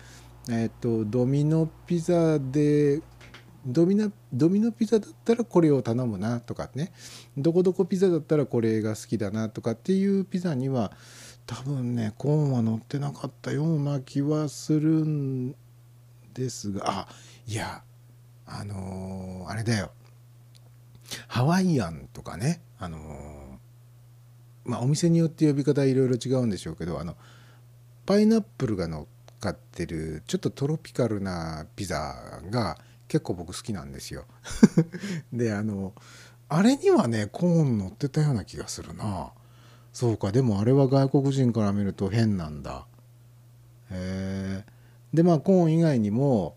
[0.49, 3.03] えっとドミノピザで
[3.67, 6.93] ドミノドミノピザだったらこれを頼むなとかね。
[7.37, 10.93] どこどこピザだったらこれが好きだなとかっていうピザには
[11.47, 15.55] 多分ねコーンは乗ってなかったような気はするん
[16.33, 16.85] ですが。
[16.87, 17.09] あ
[17.47, 17.83] いや
[18.47, 19.91] あのーあれだよ。
[21.29, 22.61] ハワイアンとかね。
[22.79, 23.57] あのー
[24.65, 27.17] まあお店によって呼び方いろいろ違うんでしょうけどあの
[28.05, 32.77] パイナップルが乗っかってるちょっとトロピカルなピザが
[33.09, 34.25] 結構僕好きなんですよ。
[35.33, 35.93] であの
[36.49, 39.33] あれにはねコーン乗ってたような気がするな。
[39.93, 42.87] そうかでもあれは外国人から見ると変なんだ。
[43.91, 44.65] へえ。
[45.15, 46.57] でまあコーン以外にも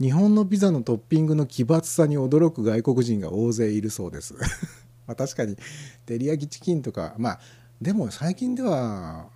[0.00, 4.34] 日本のピザのトッピングの奇抜さに驚く外国人が大勢いるそうです。
[5.06, 5.56] まあ確かに
[6.06, 7.40] 照り焼きチキンとかまあ
[7.80, 9.28] でも最近では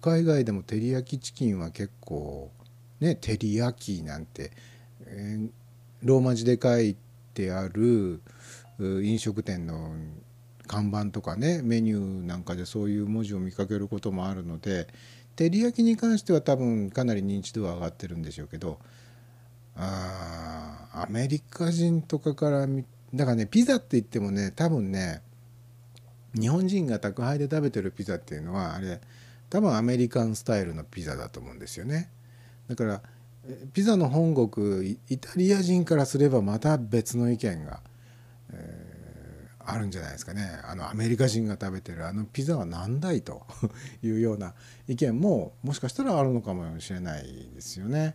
[0.00, 2.50] 海外でも照り焼きチキンは結構
[3.00, 4.52] ね照り焼きなんて、
[5.06, 5.50] えー
[6.06, 6.96] ローマ字で書い
[7.34, 8.22] てある
[8.78, 9.92] 飲食店の
[10.66, 14.88] 看板とかねメニューなんかでそういう文字を見かけることもあるので
[15.36, 18.78] 照り焼きに関しては多分かなり認知度は上がってるんでしょうけど
[19.76, 22.66] あアメリカ人とかから
[23.14, 25.22] だからねピザって言ってもね多分ね
[26.34, 29.00] 日本人が宅配で食べてるピザっていうのはあれ
[29.50, 32.10] 多分アメリカンスタイルのピザだと思うんですよね。
[32.68, 33.02] だから
[33.72, 37.80] ピザの本国イタリア人からすればまた別の意見が、
[38.52, 38.86] えー
[39.68, 40.48] あるんじゃないですかね。
[40.64, 43.44] あのアメリカ人が食べてるあのピザは何だいと
[44.00, 44.54] いうような
[44.86, 48.14] 意見ももしかしたらあるのかもしれないですよね。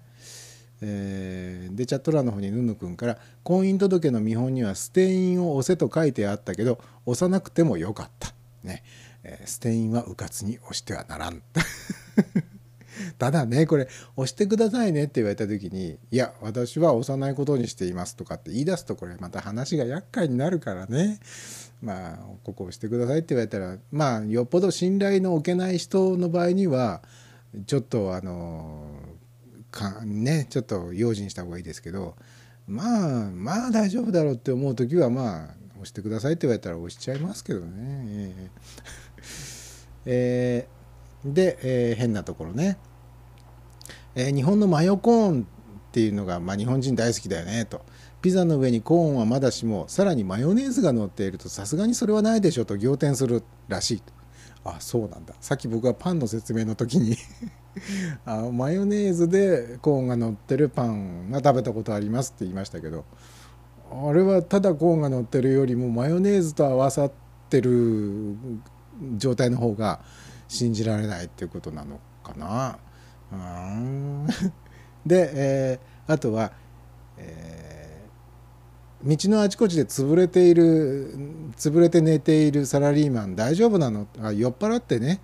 [0.80, 8.34] えーでチャット欄の方にヌヌ君から「婚姻届の見本にはステインを押せと書いてあったけど押さなくてもよかった」
[8.64, 8.84] ね、
[9.24, 11.44] えーステインはうかつに押してはならん」
[13.18, 21.20] ただねこれ押してくださいねって言われた時に「いや私は押さないことにしています」とかって言い出すとこれまた話が厄介になるからね。
[21.82, 27.02] まあここ押してくださいって言われたらまあよっぽど信頼の置けない人の場合には
[27.66, 28.86] ちょっとあの
[29.72, 32.16] かねちょっと用心した方がいいですけど
[32.68, 37.66] まあまあ大丈夫だろうって思う時はまあ押してくださいって言われたら押しちゃいますけどね。
[40.06, 40.68] えー。
[40.68, 40.68] え
[41.26, 42.78] で、えー変なところね、
[44.16, 45.46] えー日本のマヨコーンっ
[45.92, 47.82] ていうのが、まあ、日本人大好きだよねと。
[48.22, 54.14] ピザの上にコーンはまだしもさらにマヨネーズが乗っているとさすがにそれはないでしょと仰天するらしいと。
[54.64, 55.34] あそうなんだ。
[55.42, 57.18] さっき僕はパンの説明の時に
[58.26, 63.06] あマヨネーズでコーンが乗ってるパンが食べたことありますって言いましたけど
[63.92, 67.12] あれはただコーンが乗ってるよりもマヨネーズと合わさっ
[67.50, 68.36] てる
[69.18, 70.02] 状態の方が
[70.48, 72.78] 信じられないっていうことなのかな。
[75.06, 76.52] で、えーあとは、
[77.18, 77.72] えー
[79.04, 81.16] 道のあちこちで潰れている
[81.58, 84.06] 潰れて寝ているサラリーマン大丈夫なの？
[84.22, 85.22] あ酔っ払ってね。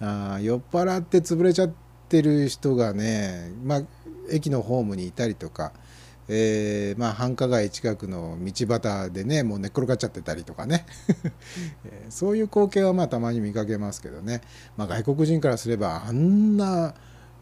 [0.00, 1.70] あ酔っ払って潰れちゃっ
[2.10, 3.82] てる人がね、まあ、
[4.30, 5.72] 駅のホームにいたりとか、
[6.28, 10.84] えーまあ、繁華街近くの道端でねもう寝っ転がっちゃってたりとかね、
[12.10, 14.42] そういう光景はまあたまに見かけますけどね、
[14.76, 16.94] まあ、外国人からすればあんな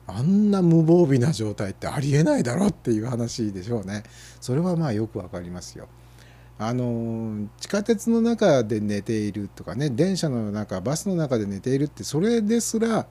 [0.07, 4.03] あんな無防備な状態ってありえないだろっていう話でしょうね
[4.41, 5.89] それはまあよくわかりますよ。
[6.57, 13.09] あの地下鉄の中で寝ているとかね電車の中バスの中で寝ているってそれですら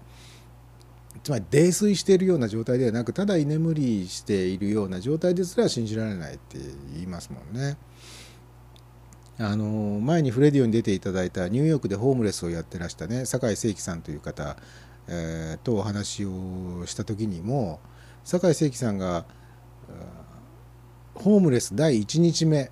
[1.23, 6.57] つまり泥酔しているような状態ではなくただ居眠りしているような状態ですら信じられないって
[6.93, 7.77] 言いますもんね。
[9.39, 14.57] あの前にフレディオに出ていただいたニューヨークでホームレスをやってらしたね酒井誠樹さんという方、
[15.07, 17.79] えーとお話をした時にも
[18.23, 19.25] 酒井誠樹さんが
[21.15, 22.71] ホームレス第1日目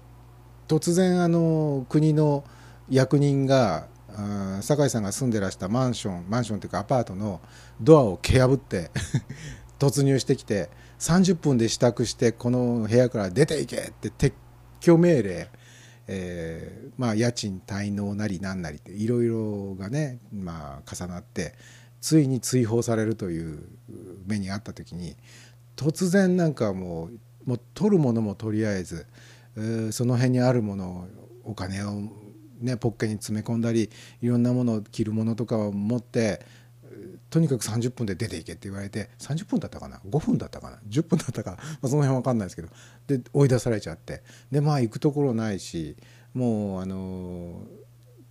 [0.67, 2.43] 突然あの国の
[2.89, 3.87] 役人が
[4.61, 7.41] 酒井さんが住んでらしたマンションマンションというかアパートの
[7.79, 8.91] ドアを蹴破って
[9.79, 14.33] 突入してきて30分で支度してこの部屋から出ていけって撤
[14.79, 15.49] 去命令、
[16.07, 21.55] えーまあ家賃滞納なりなんなりっていろいろがね、まあ、重なって
[22.01, 23.63] ついに追放されるという
[24.25, 25.15] 目にあった時に
[25.75, 29.07] 突然なんかもうもう取るものもとりあえず、
[29.91, 31.07] その辺にあるものを
[31.43, 32.01] お金を、
[32.59, 33.89] ね、ポッケに詰め込んだり
[34.21, 36.45] いろんなものを着るものとかを持って
[37.31, 42.67] とにかく30分で出ていけって言われて30分だったかな？5分だったかな？10分だったか、まあ、その辺わかんないですけど
[43.07, 44.21] で追い出されちゃって。
[44.51, 45.95] でまあ行くところないし
[46.33, 47.63] もうあの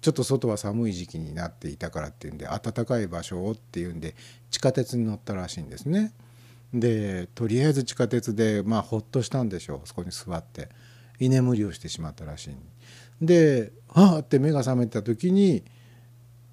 [0.01, 4.15] ちょっと外は寒い時期になっていたからっていうんで暖かい場所をっていうんで
[4.51, 6.13] 地下鉄に乗ったらしいんですね。
[6.73, 10.69] でとりあえず地下鉄でまあほっとしたんでしょうそこに座って。
[11.21, 12.55] 居眠りをしてしまったらしい
[13.21, 13.73] で。
[13.89, 15.65] はあって目が覚めた時に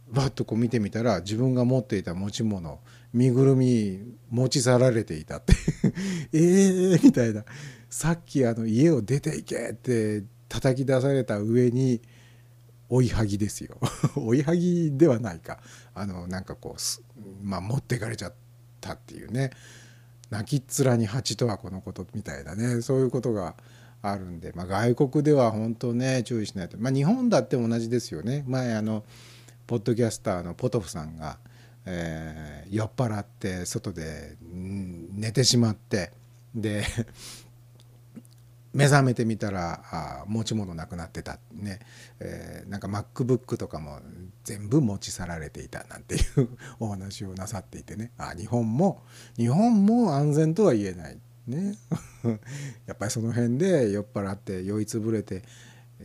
[0.10, 2.80] バッとこう見てみたら自分が持っていた持ち物
[3.14, 4.00] 身ぐるみ
[4.30, 5.54] 持ち去られていたって。
[6.34, 7.46] えーみたいな。
[7.90, 12.02] さっきあの家を出ていけって叩き出された上に
[12.90, 13.78] 追いはぎですよ。
[14.16, 15.60] 追いはぎではないか。
[15.94, 18.34] あのなんかこうまあ持っていかれちゃっ
[18.82, 19.52] たっていうね。
[20.30, 22.82] 泣きっ面に蜂とはこのことみたいなね。
[22.82, 23.56] そういうことが
[24.02, 28.44] あるんで、まあ、外国では本当ね注意しないと、まあ、日本だって同じですよね。
[28.48, 29.04] 前あの
[29.66, 31.40] ポッドキャスターのポトフさんが、
[31.86, 36.12] えー酔っ払って外で寝てしまって。
[36.54, 36.84] で
[38.78, 41.80] 目覚めてみたらあ持ち物なくなってたね、
[42.20, 44.00] えーなんか MacBook とかも
[44.44, 46.50] 全部持ち去られていたなんていう
[46.80, 48.12] お話をなさっていてね。
[48.18, 49.04] あ日本も
[49.36, 51.18] 日本も安全とは言えない
[51.48, 51.76] ね。
[52.86, 55.44] やっぱりその辺で酔っ払って酔いつぶれて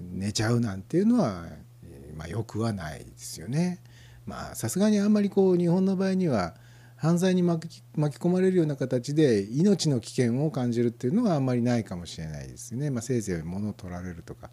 [0.00, 1.46] 寝ちゃうなんていうのは、
[2.16, 3.80] まあ、よくはないですよね。
[4.24, 6.54] まあさすがにあんまりこう日本の場合には
[7.02, 12.90] 犯罪に巻き込まれるような形で命の危険を感じるっていうのはあんまりないかもしれないですね。
[12.90, 14.50] まあ、せいぜい物を取られるとか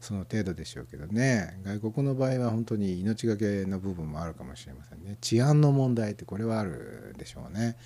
[0.00, 5.16] その程度でしょうけどね外国の場合は本当に命がけの部分もあるかもしれませんね。
[5.20, 7.76] 治安の問題ってこれはあるでしょうね。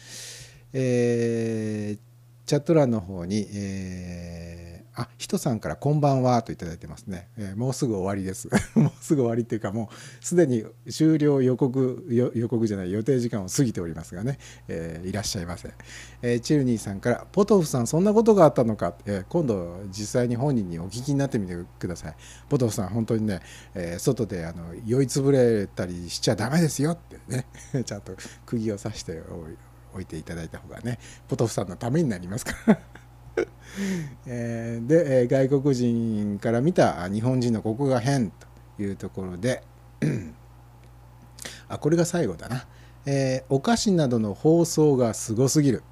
[0.73, 2.11] えー
[2.47, 7.29] チャット欄の方に、えーあ、ひとさんからこんばんはといただいてますね。
[7.39, 8.49] えーもうすぐ終わりです。
[8.75, 14.39] もうすぐ終わりっていうかもうすでに終了予告予告じゃない予定時間を過ぎておりますがね、
[14.69, 15.73] えーいらっしゃいませ。
[16.23, 22.15] えーチルニーさんからポトフさんそんなことがあったのか、えー今度実際に本人にお聞きになってみてください。
[22.49, 23.41] ポトフさん本当にね、
[23.75, 27.47] えー外であの酔いつぶれたりしちゃダメですよってね
[27.85, 29.23] ちゃんと釘を刺して
[29.95, 30.99] おいていただいた方がね
[31.29, 33.00] ポトフさんのためになりますから。
[34.27, 39.63] えーで、え外国人から見た日本人のここが変というところで
[41.69, 42.67] あこれが最後だな、
[43.07, 45.83] えーお菓子などの包装がすごすぎる。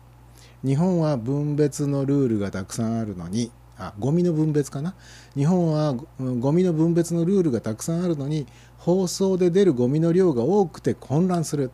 [0.64, 4.94] 日本は分別のルールがたくさんあるのにあゴミの分別かな？
[5.36, 5.94] 日本は
[6.40, 8.46] ゴミの分別のルールがたくさんあるのに
[8.78, 11.70] 包装で出るゴミの量が多くて混乱する。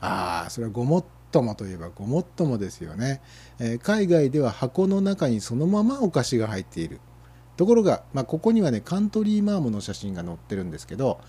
[0.00, 3.20] ああそれはごもっともといえばごもっともですよね、
[3.58, 7.00] えー海外では箱の中にそのままお菓子が入っている。
[7.56, 11.20] ところが、まあ、ここにはねカントリーマームの写真が載ってるんですけど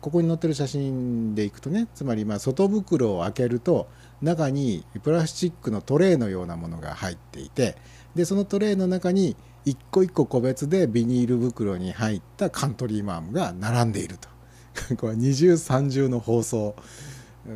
[0.00, 3.88] ここに載ってる写真でいくとねつまりま外袋を開けると
[4.20, 7.76] 中にプラスチックのトレーのようなものが入っていて
[8.14, 14.28] でそのトレーの中に一個一個個別でビニール袋に入ったカントリーマームが並んでいると。
[14.96, 16.74] これは二重三重の包装。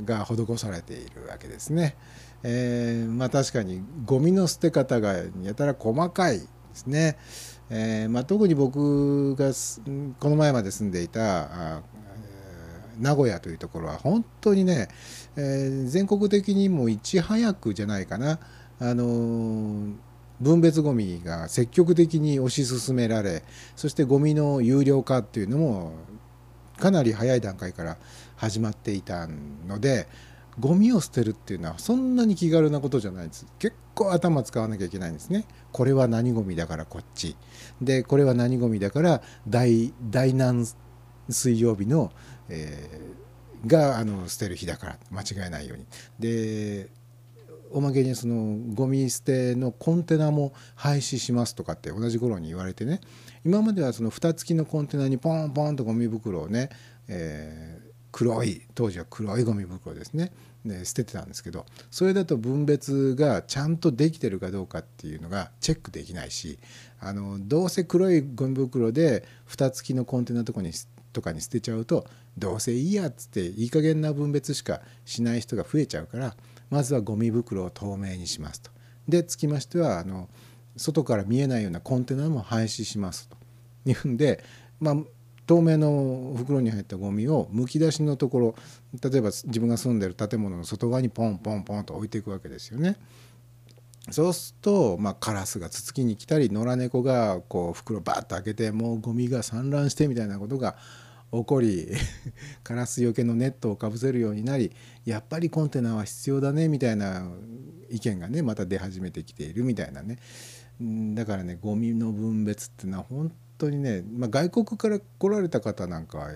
[0.05, 1.97] が施されているわけですね。
[2.43, 7.17] えーまあ確かにゴミの捨て方がやたら細かいですね。
[7.71, 9.53] えーまあ、特に僕が
[10.21, 11.81] この前まで住んでいた
[12.99, 14.89] 名古屋というところは本当にね、
[15.37, 18.39] えー全国的にもいち早くじゃないかな、
[18.81, 19.95] あのー
[20.41, 23.45] 分別ゴミが積極的に推し進められ
[23.77, 25.93] そしてゴミの有料化っていうのも
[26.77, 27.97] かなり早い段階から
[28.45, 29.27] 始まっていた
[29.67, 30.07] ので
[30.59, 33.47] ゴミを捨てるっていうのはそんなに気軽なことじゃないです。
[33.59, 35.47] 結構頭使わなきゃいけないんですね。
[35.73, 37.37] これは何ゴミだからこっち。
[37.83, 40.67] でこれは何ゴミだから大大難
[41.29, 42.13] 水曜日の、
[42.49, 43.25] えー
[43.67, 44.99] があの捨てる日だから。
[45.11, 45.87] 間違えないように。
[46.19, 46.91] で
[47.73, 53.01] おまけにそのゴミ捨てのコンテナも廃止しますとかって同じ頃に言われてね。
[53.45, 56.69] 今まではその蓋付きのコンテナにポンポンとゴミ袋をね、
[57.09, 57.74] えー
[58.15, 60.31] 黒い当時は黒いゴミ袋ですね
[60.65, 66.61] で捨ててたんですけどそれだと分別がちゃんとできてるかどうかっていうのがチェックできないし
[67.01, 70.71] あのどうせ黒いゴミ袋で蓋付きのコンテナとかに
[71.13, 72.07] とかに捨てちゃうと
[72.39, 76.37] どうせいいやっつっていい加減な分別しかしない人が増えちゃうから
[76.71, 78.71] まずはゴミ袋を透明にしますと。
[79.09, 80.29] でつきましてはあの
[80.77, 83.37] 外から見えないようなコンテナも廃止しますと
[83.91, 84.43] いうんで、
[84.81, 84.97] まあ、
[85.47, 88.55] 透明の袋に入ったゴミをむき出しのところ
[89.03, 92.97] 例えば自分が住んでる建物の外側にポンポンポンと置いていくわけですよね。
[94.11, 100.77] そうすると、まあ、カラスがつつきに来たり野良猫がこう袋バッと開けてもうゴミが散乱してみたいなことが
[101.33, 101.89] 起こり
[102.63, 104.73] カラスよけのネットをかぶせるようになり
[105.07, 107.27] やっぱりコンテナは必要だねみたいな
[107.91, 110.19] 意見がねまた出始めてきているみたいなね
[111.15, 116.29] だからねゴミの分別っていうのは本当にね、まあ、外国から来られた方なんか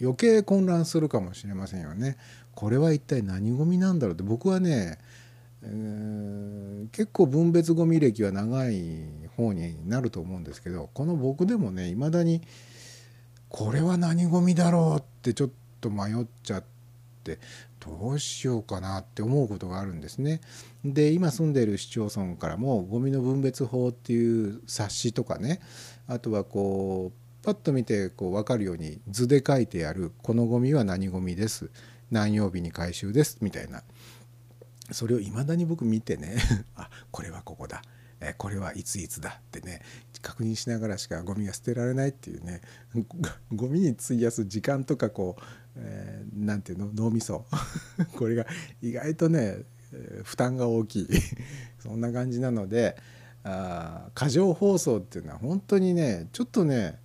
[0.00, 2.16] 余計混乱するかもしれませんよね。
[2.54, 4.98] これは一体何ゴミなんだろうって僕はね
[5.62, 9.04] えー結構分別ゴミ歴は長い
[9.36, 12.42] 方になると思うんですけどこの僕でもねいまだに
[13.48, 15.50] これは何ゴミだろうってちょっ
[15.80, 16.64] と迷っちゃっ
[17.24, 17.38] て
[17.80, 20.40] どうしようかなって思うことがあるんですね。
[20.84, 25.60] で今住んでいる市町村からもゴミの分別法っていう冊子とかね
[26.06, 31.70] あとはこうパッと見てこう分かるように図で書いてある「このゴミは何ゴミです」
[32.10, 33.82] 「何曜日に回収です」みたいな。
[34.92, 36.36] それをいまだに僕見てね。
[36.76, 37.82] あこれはここだ。
[38.20, 39.40] えこれはいついつだ。
[39.40, 39.82] ってね
[40.22, 42.60] 確認しながらしかゴミが捨てられないっていうね。
[43.52, 45.42] ゴミに費やす時間とかこう、
[45.76, 46.90] えーていうの？
[46.92, 47.46] 脳みそ。
[48.16, 48.46] これが
[48.80, 49.58] 意外とね
[50.24, 51.08] 負担が大きい。
[51.80, 52.96] そんな感じなので
[54.14, 56.98] 過剰包装っていうのは本当にねちょっとね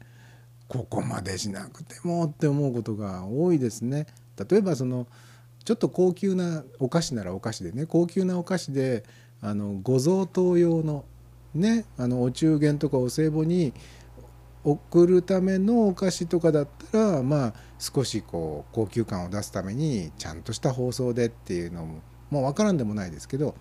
[0.67, 4.07] ここまでしなくてもって思うことが多いですね。
[4.49, 5.07] 例えばその
[5.63, 9.03] ちょっと高級なお菓子ならお菓子でね高級なお菓子で
[9.41, 11.05] あのご贈答用の
[11.53, 13.73] ねあのお中元とかお歳暮に
[14.63, 23.55] 送るためのお菓子とかだったらまあ少しこう高級感を出すためにちゃんとした包装でっていうのももう分からんでもないですけど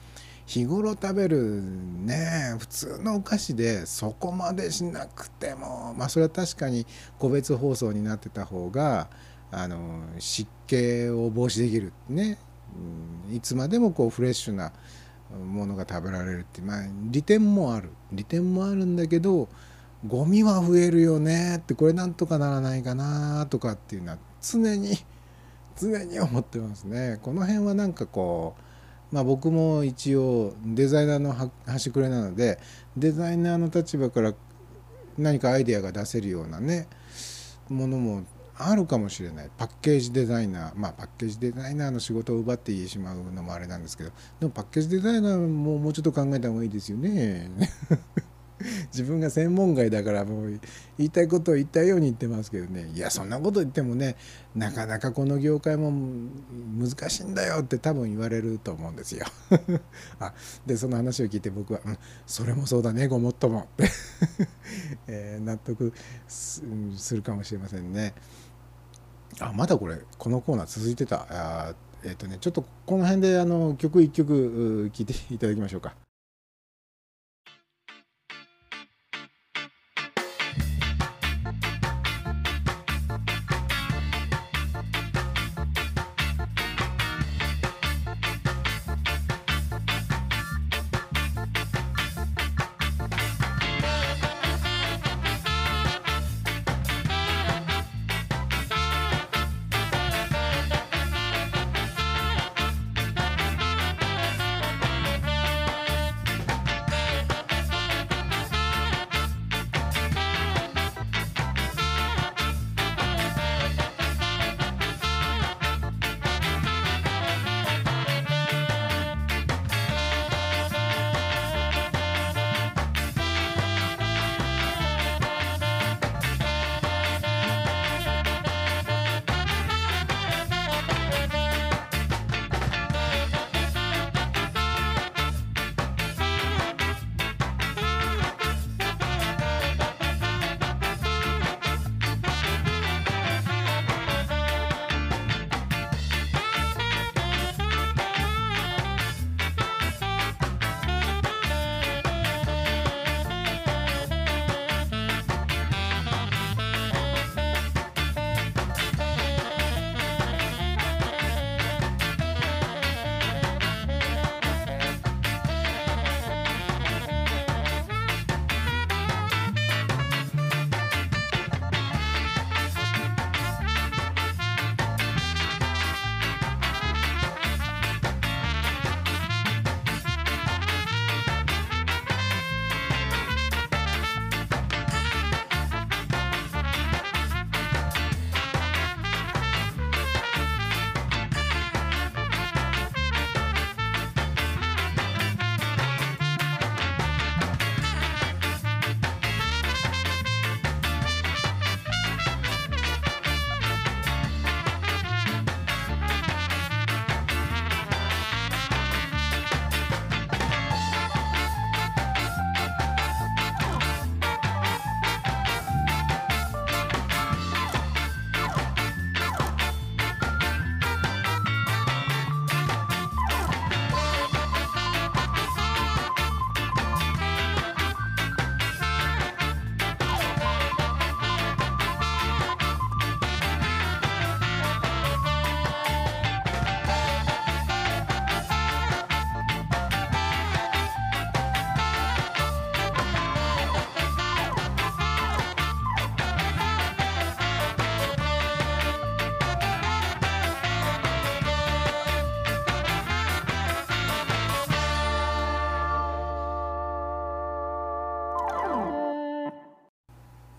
[0.51, 6.87] 日頃食べるね普通のお菓子でそこまでしなくてもまあそれは確かに
[7.21, 9.09] 個別包装になってた方が
[9.53, 12.37] あの湿気を防止できるね、
[13.29, 14.73] うん、いつまでもこうフレッシュな
[15.39, 19.49] ものが食べられるってまあ利点もある利点もあるんだけど
[20.05, 24.99] ゴミは増えるよねってこれなんとかならないかなとかっていうのは常に
[25.77, 27.21] 常に思ってますね。
[27.23, 28.70] この辺はなんかこう
[29.13, 32.59] まあ僕も一応デザイナーの端くれなので
[32.97, 34.35] デザイナーの立場から
[35.19, 36.87] 何かアイデアが出せるようなね
[37.69, 38.25] ものも
[38.57, 47.51] あるかもしれないパッケージデザイナーまあパッケージデザイナーの仕事を奪ってしまうのもあれなんですけどでもパッケージデザイナーももうちょっと考えた方がいいですよね。
[48.93, 50.61] 自分が専門外だからもう
[50.99, 54.17] 言いたいことを言ったように言ってますけどねいやそんなこと言ってもね
[54.55, 55.93] なかなかこの業界も
[56.79, 59.27] 難しいんだよって多分言われると思うんですよ。
[60.19, 60.35] あ
[60.67, 63.91] でその話を聞いて僕は「うん、それもそうだねごもっとも」って、
[65.07, 65.93] えー納得
[66.29, 66.63] す
[67.15, 68.15] るかもしれませんね。
[69.39, 76.10] あまだこれこのコーナー続いてたあえっ、とねちょっとこの辺であの曲一曲聴いていただきましょうか。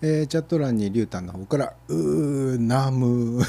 [0.04, 3.40] えーチャット欄にリュウタンの方から「うーナム」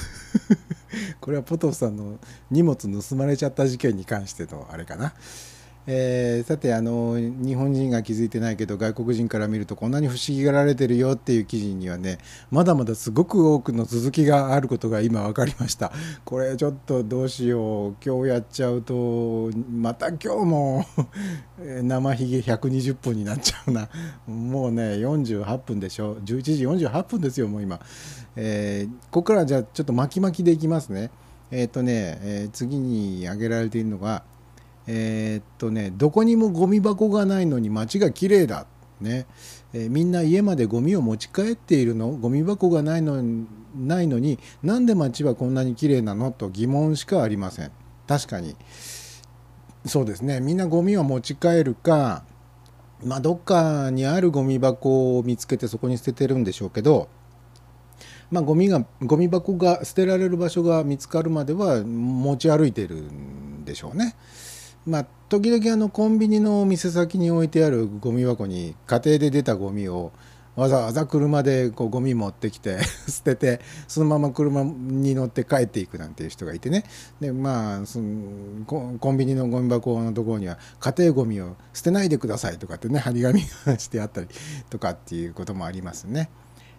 [1.20, 2.20] これはポトフさんの
[2.52, 5.14] 荷物盗まれちゃった事件に関してのあれかな。
[5.86, 12.20] えーさてあの日本人が気づいてないけど外国人から見るとこんなに不思議がられてるよっていう記事にはね
[12.52, 15.92] まだまだすごく多くの続きがあることが今分かりました。
[16.24, 17.96] これちょっとどうしよう。
[18.04, 20.86] 今日やっちゃうとまた今日も
[21.60, 23.90] 生ひげ120分になっちゃうな。
[24.26, 26.16] もうね48分でしょ。
[26.16, 26.42] 11
[26.80, 27.80] 時48分ですよもう今、
[28.36, 31.12] えーここからじゃあちょっと巻き巻きでいきますね。
[31.52, 34.24] えっ、とね、えー次に挙げられているのが
[34.88, 38.66] えーっとねどこにもゴミ箱がないのに街が綺麗だ。
[39.02, 39.26] ね、
[39.74, 42.10] えーみんな家までゴミを持ち帰っているの。
[42.10, 43.22] ゴミ箱がないの
[43.76, 46.32] ないのになんで街はこんなに綺麗なの？
[46.32, 47.72] と疑問しかありません。
[48.08, 48.56] 確かに。
[49.86, 50.40] そうですね。
[50.40, 52.24] みんなゴミを持ち帰るか
[53.04, 57.10] まあどっかにあるゴミ箱を見つけてそこに捨ててるんでしょうけど
[58.32, 64.16] まあ、ゴミがゴミ箱が捨てられる場所が見つかるまでは持ち歩いてるんでしょうね。
[64.86, 70.12] まあ、時々あのコンビニの店先に置いてあるゴミ箱に家庭で出たゴミを
[70.56, 72.78] わざわざ車でこうゴミ持ってきて
[73.10, 76.84] 捨ててそのまま車に乗って帰っていくなんていう人がいてね。
[77.20, 84.28] でまあそのコンビニのゴミ箱のところには家庭ゴミを捨てないでくださいとかってね張り紙がしてあったり
[84.70, 86.30] とかっていうこともありますね。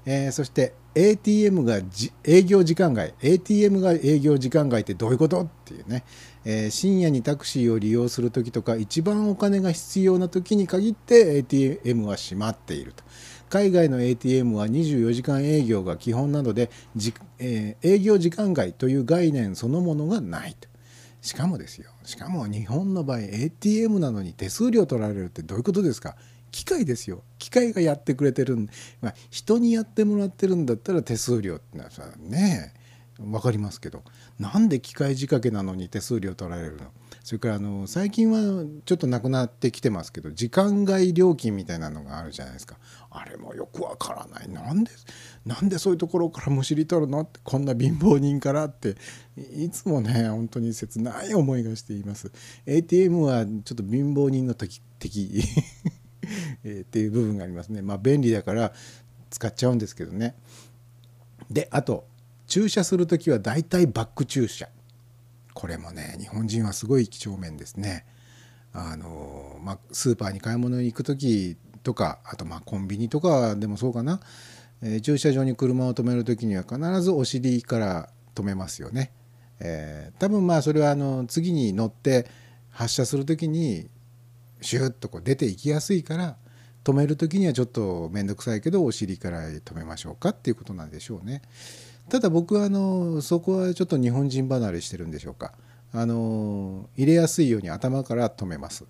[0.06, 1.80] えーそして ATM が
[2.22, 3.14] 営業時間外。
[3.20, 5.42] ATM が営業時間外ってどういうこと？
[5.42, 6.04] っていうね、
[6.44, 13.02] えー深夜にタクシーを利用する時とか一番お金が必要な時に限って ATM は閉まっていると。
[13.50, 20.68] 海外の ATM は24時間営業が基本なのでじ、えー営業時間外という概念そのものがないと。
[21.20, 21.90] しかもですよ。
[22.04, 26.16] しかも日本の場合 ATM なのに手数料取られるってどういうことですか？
[26.50, 27.22] 機械ですよ。
[27.38, 28.68] 機械がやってくれてるん、
[29.00, 32.72] まあ、人にやってもらってるんだったら手数料ってのはさね
[33.18, 34.02] 分かりますけど。
[34.38, 36.86] なんで機械仕掛けなのに手数料取られるの？
[37.22, 42.76] それからあの最近はちょっとなくなってきてますけど時間外料金みたいなのがあるじゃないですか。
[43.10, 44.48] あれもよくわからない。
[44.48, 44.90] なんで
[45.46, 47.20] なんでそういうところからむしり取るの？
[47.20, 48.96] ってこんな貧乏人からって。
[49.56, 52.30] いつもね本当に切ない思いがしています。
[52.66, 55.42] ATM はちょっと貧乏人の敵敵。
[56.64, 57.82] えっていう部分がありますね。
[57.82, 58.72] まあ便利だから
[59.30, 60.34] 使っちゃうんですけどね。
[61.50, 62.06] であと
[62.46, 64.68] 駐車する時はだいたいバック駐車
[65.54, 68.06] これもね日本人はすごい几帳面ですね。
[68.72, 74.20] あの、まあ、スーパーに買い物に行く時とかあとまあコンビニとかでもそうかな、
[74.82, 79.12] えー駐車場に車を止める時には必ずお尻から止めますよね、
[79.60, 82.26] えー多分まあそれはあの次に乗って
[82.70, 83.88] 発車する時に
[84.60, 86.36] シュッとこう出ていきやすいから
[86.82, 91.42] 止める時にはちょっと面倒くさいけどお尻から止めましょうかっていうことなんでしょうね。
[92.08, 95.52] ただ僕はあのそこはちょっと日本人離れしてるんでしょうか。
[95.92, 98.84] あの入れやすいように頭から止めます。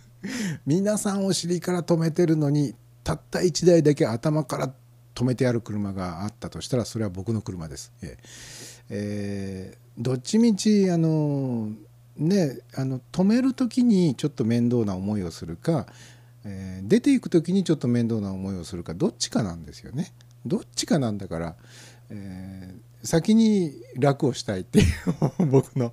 [0.66, 4.74] 皆さんお尻から止めてるのにたった1台だけ頭から
[5.14, 7.92] 止めてある車があったとしたらそれは僕の車です。
[8.02, 11.70] えーえーどっちみちあの
[12.16, 15.86] ねあの止める時にちょっと面倒な思いをするか、
[16.44, 20.12] えー出ていく時にちょっと面倒な思いをするかどっちかなんですよね。
[20.44, 21.56] どっちかなんだから、
[22.10, 24.86] えー先に楽をしたいっていう
[25.46, 25.92] 僕の、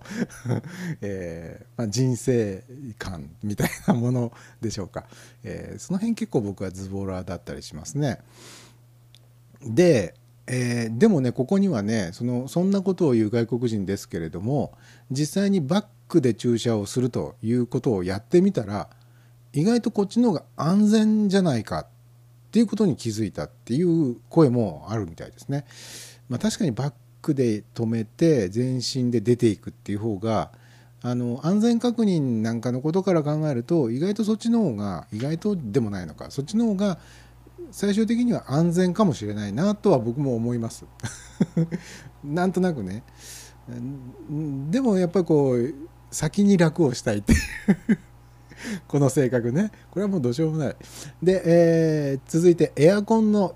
[1.02, 2.64] えーまあ、人生
[2.98, 4.32] 観みたいなもの
[4.62, 5.06] でしょうか、
[5.44, 8.20] えーその辺結構僕はズボラだったりしますね。
[9.62, 10.16] で、
[10.48, 14.74] えでもねここにはねそのそんなことを言う外国人ですけれども
[15.12, 18.90] 実際にバックで駐車をするということをやってみたら
[19.54, 21.88] 意外とこっちの方が安全じゃないかっ
[22.52, 25.66] っていうことに気づいたっていう声もあるみたいですね。
[26.28, 30.52] まあ、確かにバックで止めて全身で出ていくっていう方が
[31.02, 37.00] あの安全確認なんかのことから考えると意外とそっちの方が意外とでもないのかそっちの方が
[37.72, 40.86] 最終的には安全かもしれないなとは僕も思います。
[42.22, 43.04] なんとなくね。
[44.70, 45.74] でもやっぱりこう
[46.12, 47.36] 先に楽をしたいってい
[47.94, 48.00] う
[48.88, 49.72] この性格ね。
[49.92, 50.76] これはもうどうしようもない。
[51.22, 53.56] で、えー続いてエアコンの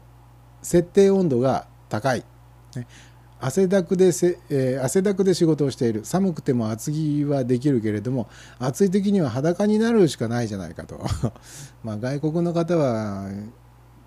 [0.61, 2.23] 設定温度が高い。
[2.75, 2.87] ね。
[3.39, 6.05] 汗だくでせ、えー汗だくで仕事をしている。
[6.05, 8.27] 寒くても厚着はできるけれども
[8.59, 10.99] 暑い時には裸になるしかないじゃないかと。
[11.83, 13.29] まあ外国の方は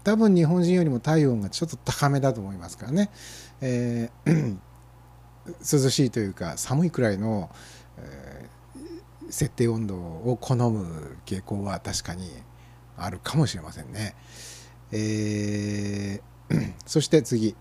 [0.05, 3.11] 多分日本人よりも体温がちょっと高めだと思いますからね、
[3.61, 4.57] えー
[5.61, 7.51] 涼しいというか寒いくらいの、
[9.31, 12.31] 設定温度を好む傾向は確かに
[12.97, 14.15] あるかもしれませんね。
[14.93, 16.29] えー
[16.87, 17.55] そして次、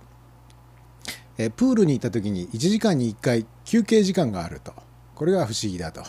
[1.37, 4.73] えープールに行った時に1時間に1回休憩時間があると。
[5.13, 6.03] これが不思議だと、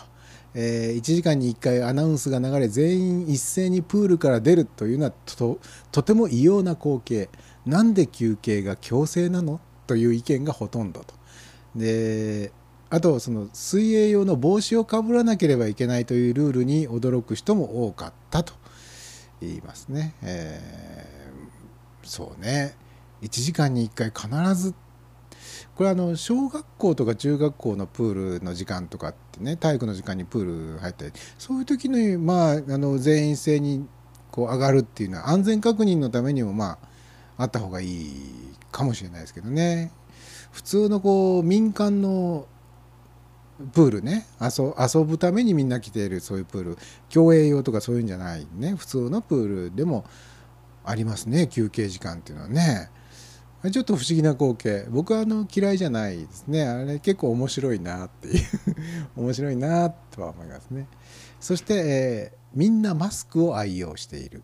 [0.55, 5.59] え1時間に1回アナウンスが流れ全員一斉にプールから出るというのはと
[5.90, 7.28] とても異様な光景。
[7.66, 9.60] なんで休憩が強制なの？
[9.86, 11.14] という意見がほとんどと。
[11.74, 12.52] で
[12.90, 18.55] あとその水泳用の帽子をかぶらなければいけないというルールに驚く人も多かったと
[19.40, 20.15] 言いますね。
[20.23, 21.19] えー
[22.09, 22.74] そうね。
[23.20, 24.74] 1時間に1回必ず。
[25.74, 33.86] これあの小学校とか中学校のプールの時間とかってね体育の時間にプール入ったりそういう時にまああの全員制に
[34.32, 36.78] こう上がるっていうのは安全確認のためにもま
[37.36, 38.12] ああった方がいい
[38.73, 39.93] かもしれないですけどね。
[40.51, 42.47] 普通のこう民間の
[43.72, 44.26] プールね。
[44.40, 46.78] 遊遊ぶためにみんな来ているそういうプール。
[47.09, 48.74] 競泳用とかそういうんじゃないね。
[48.74, 50.05] 普通のプールでも
[50.85, 51.48] ありますね。
[51.48, 52.90] 休憩時間っていうのはね。
[53.72, 54.86] ちょっと不思議な光景。
[54.89, 56.64] 僕はあの嫌いじゃないですね。
[56.64, 58.44] あれ結構面白いなっていう。
[59.16, 60.86] 面白いなとは思いますね。
[61.40, 64.43] そして、えーみんなマスクを愛用している、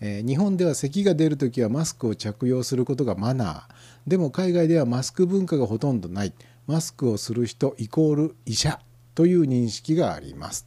[0.00, 3.62] えー日本では咳が出るときはマスクを着用することがマナー。
[4.06, 6.34] でも海外ではマスク文化がほとんどない。
[6.66, 8.80] マスクをする人イコール医者
[9.14, 10.66] という認識があります。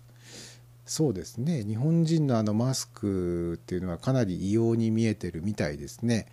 [0.86, 1.64] そうですね。
[1.64, 6.26] 日本人のあのマスクっていうのはかなり異様に見えてるみたいですね。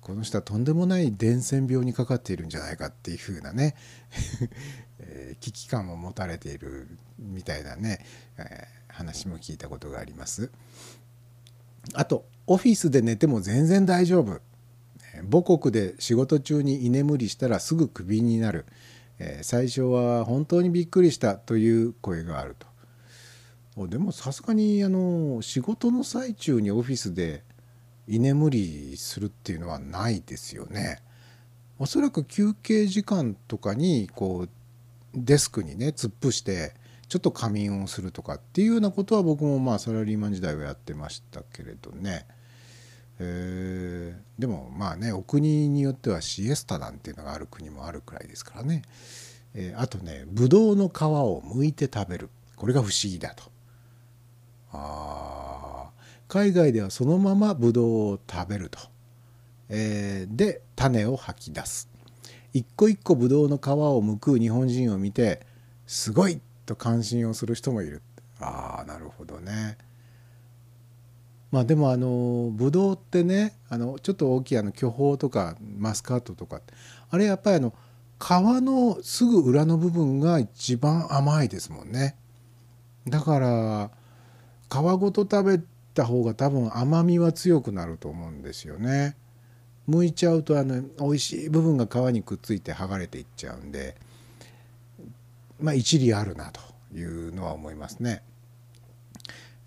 [0.00, 3.74] この人はとんでもない伝染病にかかっているんじゃないかっていう風なね、
[5.00, 6.88] え危機感を持たれている
[7.18, 8.04] みたいなね、
[8.38, 10.50] え話も聞いたことがあります。
[11.92, 14.40] あとオフィスで寝ても全然大丈夫。
[15.30, 18.64] 母国で仕事中に居眠りしたらすぐクビになる、
[19.18, 22.66] えー最初は本当にびっくりしたという声があると
[23.76, 27.44] おでもさすがにあの仕事の最中にオフィスで
[28.08, 31.02] 居眠りするっていうのはないですよね。
[31.78, 34.48] おそらく休憩時間とかにこう
[35.14, 36.74] デスクにね突っ伏して
[37.08, 42.26] ちょっと仮眠をするとかっていうようなことは僕もまあサラリーマン時代はやってましたけれどね。
[43.20, 48.82] えーでもまあねお国によってはシエスタなんていうのがある国もあるくらいですからね。
[49.54, 52.30] えーあとねブドウの皮を剥いて食べる。
[52.56, 53.44] これが不思議だと。
[54.72, 55.90] あ
[56.28, 58.78] 海外ではそのままブドウを食べると、
[59.68, 61.88] えーで種を吐き出す。
[62.52, 65.46] 一個一個ブドウの皮を剥く日本人を見て
[65.86, 68.02] すごいと感心をする人もいる。
[68.40, 69.78] ああなるほどね。
[71.50, 76.60] まあでもあのブドウってねあのちょっと大きいあの巨峰とかマスカットとか
[77.10, 77.72] あれやっぱりあの
[78.20, 78.22] 皮
[78.60, 82.16] のすぐ裏の部分が一番甘いですもんね
[83.06, 83.90] だから
[84.70, 85.62] 皮ごと食べ
[85.94, 89.16] た方が多分甘みは強くなると思うんですよね。
[89.88, 93.96] 剥いちゃうとあの美味しい部分が皮にくっついて剥がれていっちゃうんで
[95.58, 96.60] まあ一理あるなと
[96.94, 98.22] いうのは思いますね。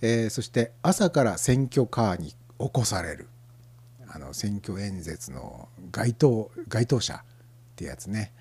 [0.02, 2.36] えーそして朝から選挙カーに起
[2.72, 3.28] こされる。
[4.14, 7.19] あの選挙演説の街頭街頭車っ
[7.76, 8.34] てやつね。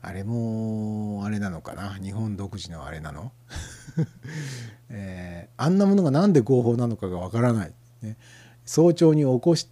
[0.00, 1.94] あれもあれなのかな？
[2.02, 3.32] 日本独自のあれなの？
[4.88, 8.16] えーあんなものがなんで合法なのかがわからない、ね、
[8.64, 9.70] 早朝に起こして、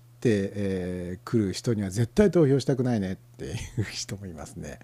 [0.54, 4.78] えー来る人には絶対投票したくないねっていう人もいますね。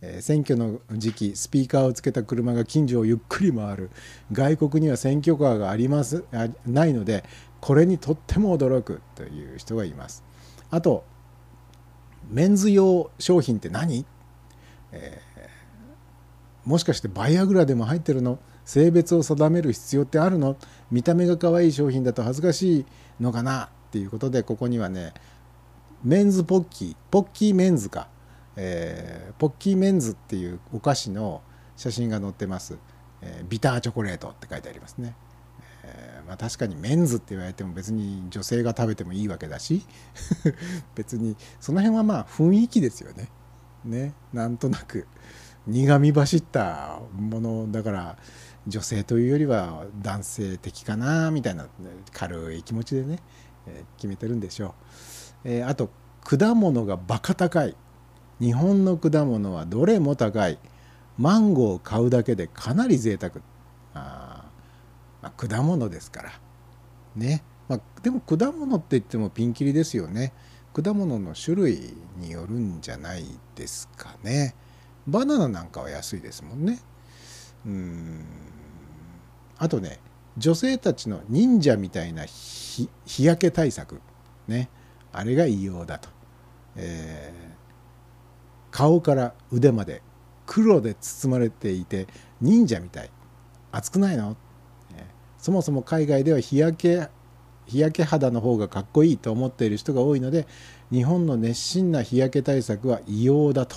[0.00, 3.90] え選挙の時期スピーカーをつけた車が近所をゆっくり回る。
[4.32, 7.24] 外国には選挙カーがありますあないので
[7.60, 10.22] これにとっても驚くという人がいます。
[10.70, 11.04] あと
[12.30, 14.04] メンズ用商品って何？
[14.92, 15.20] え
[16.64, 18.38] もしかしてバイアグラでも入ってるの？
[18.64, 20.56] 性別を定める必要ってあるの？
[20.90, 22.86] 見た目が可愛い商品だと恥ずかしい
[23.18, 23.64] のかな？
[23.64, 25.14] っていうことでここにはね
[26.04, 28.08] メンズポッキーポッキーメンズか、
[28.60, 31.42] えーポッキーメンズっていうお菓子の
[31.76, 32.76] 写真が載ってます、
[33.22, 35.14] えービターチョコレートって書いてありますね、
[35.84, 39.86] えーまあ、確かにメンズって言われても別に女性が食べてもいいわけだし
[40.96, 43.28] 別にその辺はまあ雰囲気ですよね。
[43.84, 44.12] ね。
[44.32, 45.06] なんとなく
[45.66, 48.18] 苦み走ったものだから
[48.66, 51.66] 女性というよりは男性的かなみたいな
[52.12, 53.20] 軽い気持ちでね、
[53.66, 54.72] え決めてるんでしょう、
[55.44, 55.90] えあと
[56.24, 57.76] 果物がバカ高い。
[58.40, 60.58] 日本の果物はどれも高い。
[61.18, 63.32] マンゴーを買うだけでかなり贅沢。
[63.94, 64.44] あ、
[65.20, 66.32] まあ、果物ですから。
[67.16, 70.32] ね、まあ、でも果物って言ってもピンキリですよね。
[70.72, 73.24] 果物の種類によるんじゃない
[73.56, 74.54] ですかね。
[75.08, 76.78] バナナなんかは安いですもんね。
[77.66, 78.24] うん。
[79.58, 79.98] あとね
[80.36, 84.00] 女性たちの忍者みたいな日日焼け対策。
[84.46, 84.68] ね。
[85.12, 86.10] あれが異様だと、
[86.76, 87.47] えー
[88.70, 90.02] 顔から腕まで
[90.46, 92.06] 黒で包まれていて
[92.40, 93.10] 忍者みたい。
[93.70, 94.36] 熱くないの、
[95.38, 97.08] そもそも海外では日焼け
[97.66, 100.46] 日焼け肌の方がかっこいいと思っている人が多いので
[100.90, 103.76] 日本の熱心な日焼け対策は異様だと。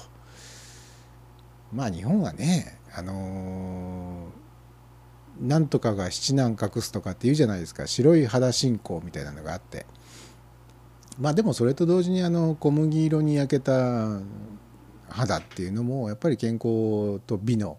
[1.73, 4.41] まあ日本はねあのー
[5.41, 7.87] なんとかが七難隠すとかって言うじゃないですか。
[7.87, 9.87] 白い肌信仰みたいなのがあって。
[11.19, 14.19] まあでもそれと同時にあの小麦色に焼けた
[15.11, 17.77] 肌っていうのもやっぱり健康と美の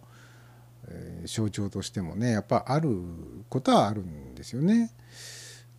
[0.88, 2.90] え象徴としてもねやっぱある
[3.48, 4.92] ことはあるんですよね。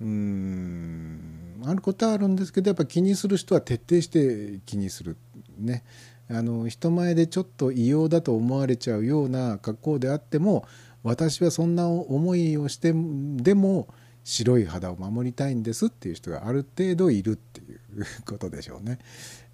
[0.02, 5.16] うーんあることはあるんですけどやっぱ気にする人は徹底して気にする
[5.58, 5.84] ね
[6.30, 10.66] あの人前でちょっと異様だと思われちゃうような格好であっても
[11.04, 13.88] 私はそんな思いをしてでも
[14.24, 17.78] 白い肌を守りたいんですっていう人がある程度いるっていう
[18.26, 19.00] ことでしょうね。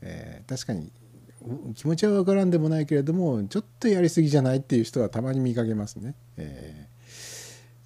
[0.01, 0.91] えー確かに
[1.75, 6.15] 気持ちは分からんでもないけれどもちょっとやりすぎじゃないっていう人はたまに見かけますね。
[6.37, 6.89] えー。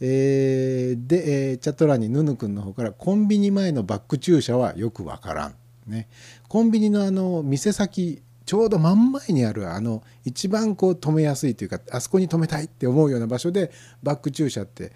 [0.05, 5.55] えーで、えーチャット欄にヌヌくんの方からコンビニ前のバック駐車はよくわからん、
[5.87, 6.09] ね、
[6.49, 13.71] コンビニのあの店先ちょうど真ん前にあるあの一番こう止めやすいというかあそこに止めたいって思うような場所で
[14.01, 14.91] バック駐車って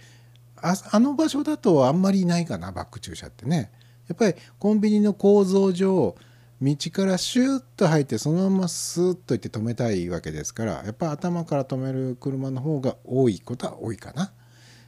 [0.58, 3.72] ああの場所だとあんまりいないかなバック駐車ってね。
[4.08, 6.16] やっぱりコンビニの構造上
[6.62, 14.32] 道からシューッと入ってそのままスーッと行って止めたいわけですからやっぱ頭から止める車の方が多いことは多いかな。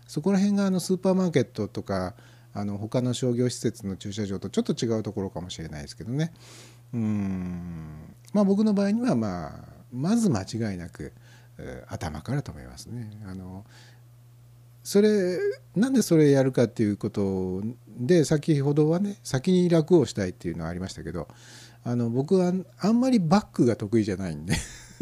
[0.08, 2.16] そこら辺があのスーパーマーケットとか
[2.54, 6.34] あの他の商業施設の駐車場とちょっと違うところかもしれないですけどね
[6.94, 9.52] うんまあ僕の場合にはまあ
[9.94, 11.14] まず間違いなく、
[11.88, 13.10] 頭から止めますね。
[13.26, 13.66] あの
[14.84, 15.40] それ
[15.76, 17.62] なんでそれやるかっていうこと
[18.00, 21.28] で先ほどはね先に楽をしたいっていうのはありましたけど
[21.84, 24.54] あの僕はあんまりバックが得意じゃないんで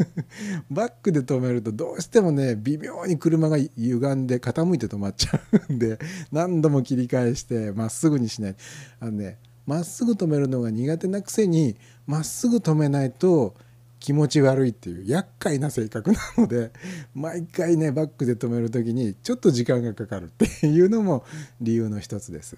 [0.70, 5.98] バックで止めるとどうしてもね微妙に車が歪んで傾いて止まっちゃうんで
[6.30, 8.56] 何度も切り返してまっすぐにしない
[9.00, 11.76] あのねまっすぐ止めるのが苦手なくせに
[12.06, 13.54] まっすぐ止めないと
[14.00, 16.70] 気持ち悪いっていう厄介な性格なので
[17.14, 21.24] 毎回ねバックで止める時にちょっと時間がかかるっていうのも
[21.60, 22.56] 理由の一つです。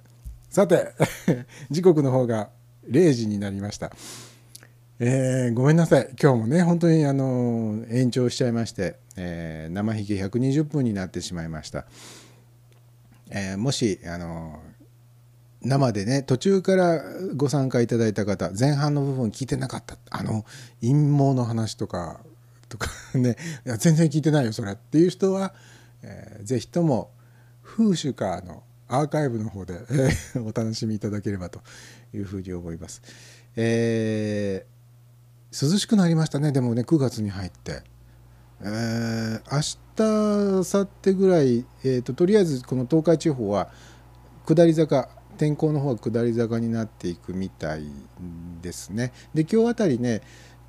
[0.50, 0.92] さて
[1.70, 2.50] 時刻の方が
[2.88, 3.92] 0時になりました。
[5.02, 6.10] えーごめんなさい。
[6.20, 11.86] 今日もね本当にあの延長しちゃいまして、えー生引き120分になってしまいました、
[13.30, 14.60] えーもしあの
[15.62, 17.02] 生でね途中から
[17.34, 19.96] ご参加いただいた方前半の部分聞いてなかった。
[20.10, 20.44] あの
[20.80, 22.20] 陰謀の話とか
[22.68, 23.36] とかね。
[23.66, 24.72] いや全然聞いてないよそれ。
[24.72, 25.54] っていう人は、
[26.02, 27.10] えーぜひとも
[27.62, 31.60] 風習かのアーカイブの方で、えーお楽しみいただければと。
[32.14, 33.02] いうふうに思います。
[33.56, 34.80] えー
[35.52, 36.52] 涼しくなりましたね。
[36.52, 37.82] でもね9月に入って、
[38.60, 43.68] えー明日明後日ぐらい、えーととりあえずこの東海地方は
[44.46, 45.08] 下り坂
[45.38, 47.82] 天候の方は下り坂になっていくみたい
[48.62, 49.12] ですね。
[49.34, 50.22] で今日あたりね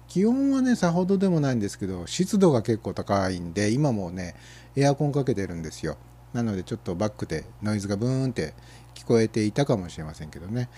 [0.07, 4.35] 気温はねさほどでもないんですけど湿度が結構高いんで今もね
[4.75, 5.97] エアコンかけてるんですよ。
[6.33, 8.53] なのでちょっとバックでノイズがブーンって
[8.95, 10.69] 聞こえていたかもしれませんけどね。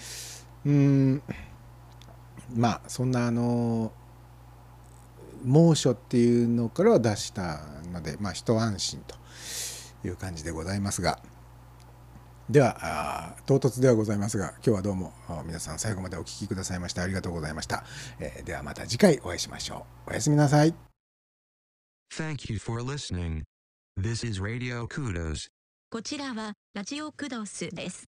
[0.65, 1.23] うーん
[2.55, 3.91] まあそんなあの
[5.43, 7.59] 猛暑っていうのからは脱した
[7.91, 9.15] のでまあ一安心と
[10.07, 11.19] いう感じでございますが
[12.49, 17.83] では唐突ではございますが今日はどうもあ皆さん最後までお聞きくださいましてありがとうございました、
[18.19, 20.73] えーではまた次回お会いしましょうおやすみなさい
[22.15, 23.43] Thank you for listening.
[23.99, 25.47] This is Radio Kudos.
[25.89, 28.12] こちらはラジオクドスです。